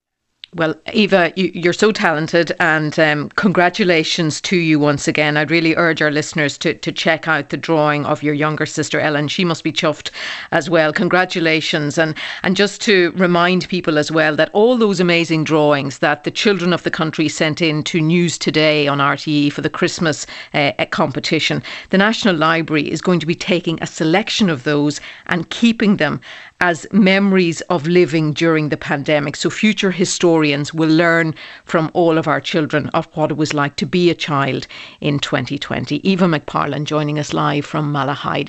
Well, 0.55 0.75
Eva, 0.93 1.33
you, 1.35 1.71
are 1.71 1.73
so 1.73 1.93
talented, 1.93 2.53
and 2.61 2.99
um, 2.99 3.31
congratulations 3.31 4.39
to 4.43 4.57
you 4.59 4.79
once 4.79 5.09
again. 5.09 5.39
I'd 5.39 5.51
really 5.51 5.75
urge 5.77 6.03
our 6.03 6.11
listeners 6.11 6.59
to, 6.59 6.75
to 6.75 6.93
check 6.93 7.27
out 7.27 7.49
the 7.49 7.57
drawing 7.57 8.05
of 8.05 8.23
your 8.23 8.35
younger 8.35 8.67
sister 8.67 9.01
Ellen. 9.01 9.29
She 9.29 9.47
must 9.47 9.65
be 9.65 9.73
chuffed 9.73 10.11
as 10.51 10.69
well. 10.69 10.93
Congratulations, 10.93 11.97
and 11.97 12.15
and 12.43 12.55
just 12.55 12.83
to 12.83 13.13
remind 13.13 13.67
people 13.71 13.97
as 13.97 14.13
well 14.13 14.37
that 14.37 14.51
all 14.53 14.77
those 14.77 15.01
amazing 15.01 15.45
drawings 15.45 16.01
that 16.01 16.25
the 16.25 16.31
children 16.31 16.75
of 16.75 16.83
the 16.83 16.91
country 16.91 17.31
sent 17.31 17.63
in 17.63 17.83
to 17.85 18.03
News 18.03 18.37
Today 18.37 18.87
on 18.87 18.99
RTE 18.99 19.53
for 19.53 19.63
the 19.63 19.71
Christmas 19.71 20.27
uh, 20.53 20.73
competition, 20.91 21.63
the 21.89 21.97
National 21.97 22.37
Library 22.37 22.93
is 22.93 23.01
going 23.01 23.21
to 23.21 23.27
be 23.27 23.35
taking 23.35 23.79
a 23.81 23.87
selection 23.87 24.51
of 24.51 24.65
those 24.65 25.01
and 25.29 25.49
keeping 25.49 25.97
them 25.97 26.21
as 26.63 26.87
memories 26.93 27.61
of 27.63 27.89
living 27.89 28.33
during 28.33 28.69
the 28.69 28.77
pandemic. 28.77 29.35
So 29.35 29.51
future 29.51 29.91
historians 29.91 30.73
will 30.73 30.89
learn 30.89 31.35
from 31.65 31.91
all 31.93 32.17
of 32.17 32.29
our 32.29 32.41
children 32.41 32.89
of 32.91 33.07
what 33.17 33.33
it 33.33 33.37
was 33.37 33.53
like 33.53 33.75
to 33.77 33.87
be 33.87 34.11
a 34.11 34.15
child 34.15 34.69
in 35.01 35.19
2020. 35.19 35.97
Eva 36.09 36.27
McParland 36.27 36.85
joining 36.85 37.19
us 37.19 37.33
live 37.33 37.67
from 37.67 37.93
Malahide. 37.93 38.49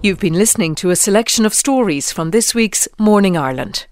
You've 0.00 0.20
been 0.20 0.34
listening 0.34 0.76
to 0.76 0.90
a 0.90 0.96
selection 0.96 1.44
of 1.44 1.52
stories 1.52 2.12
from 2.12 2.30
this 2.30 2.54
week's 2.54 2.86
Morning 2.98 3.36
Ireland. 3.36 3.86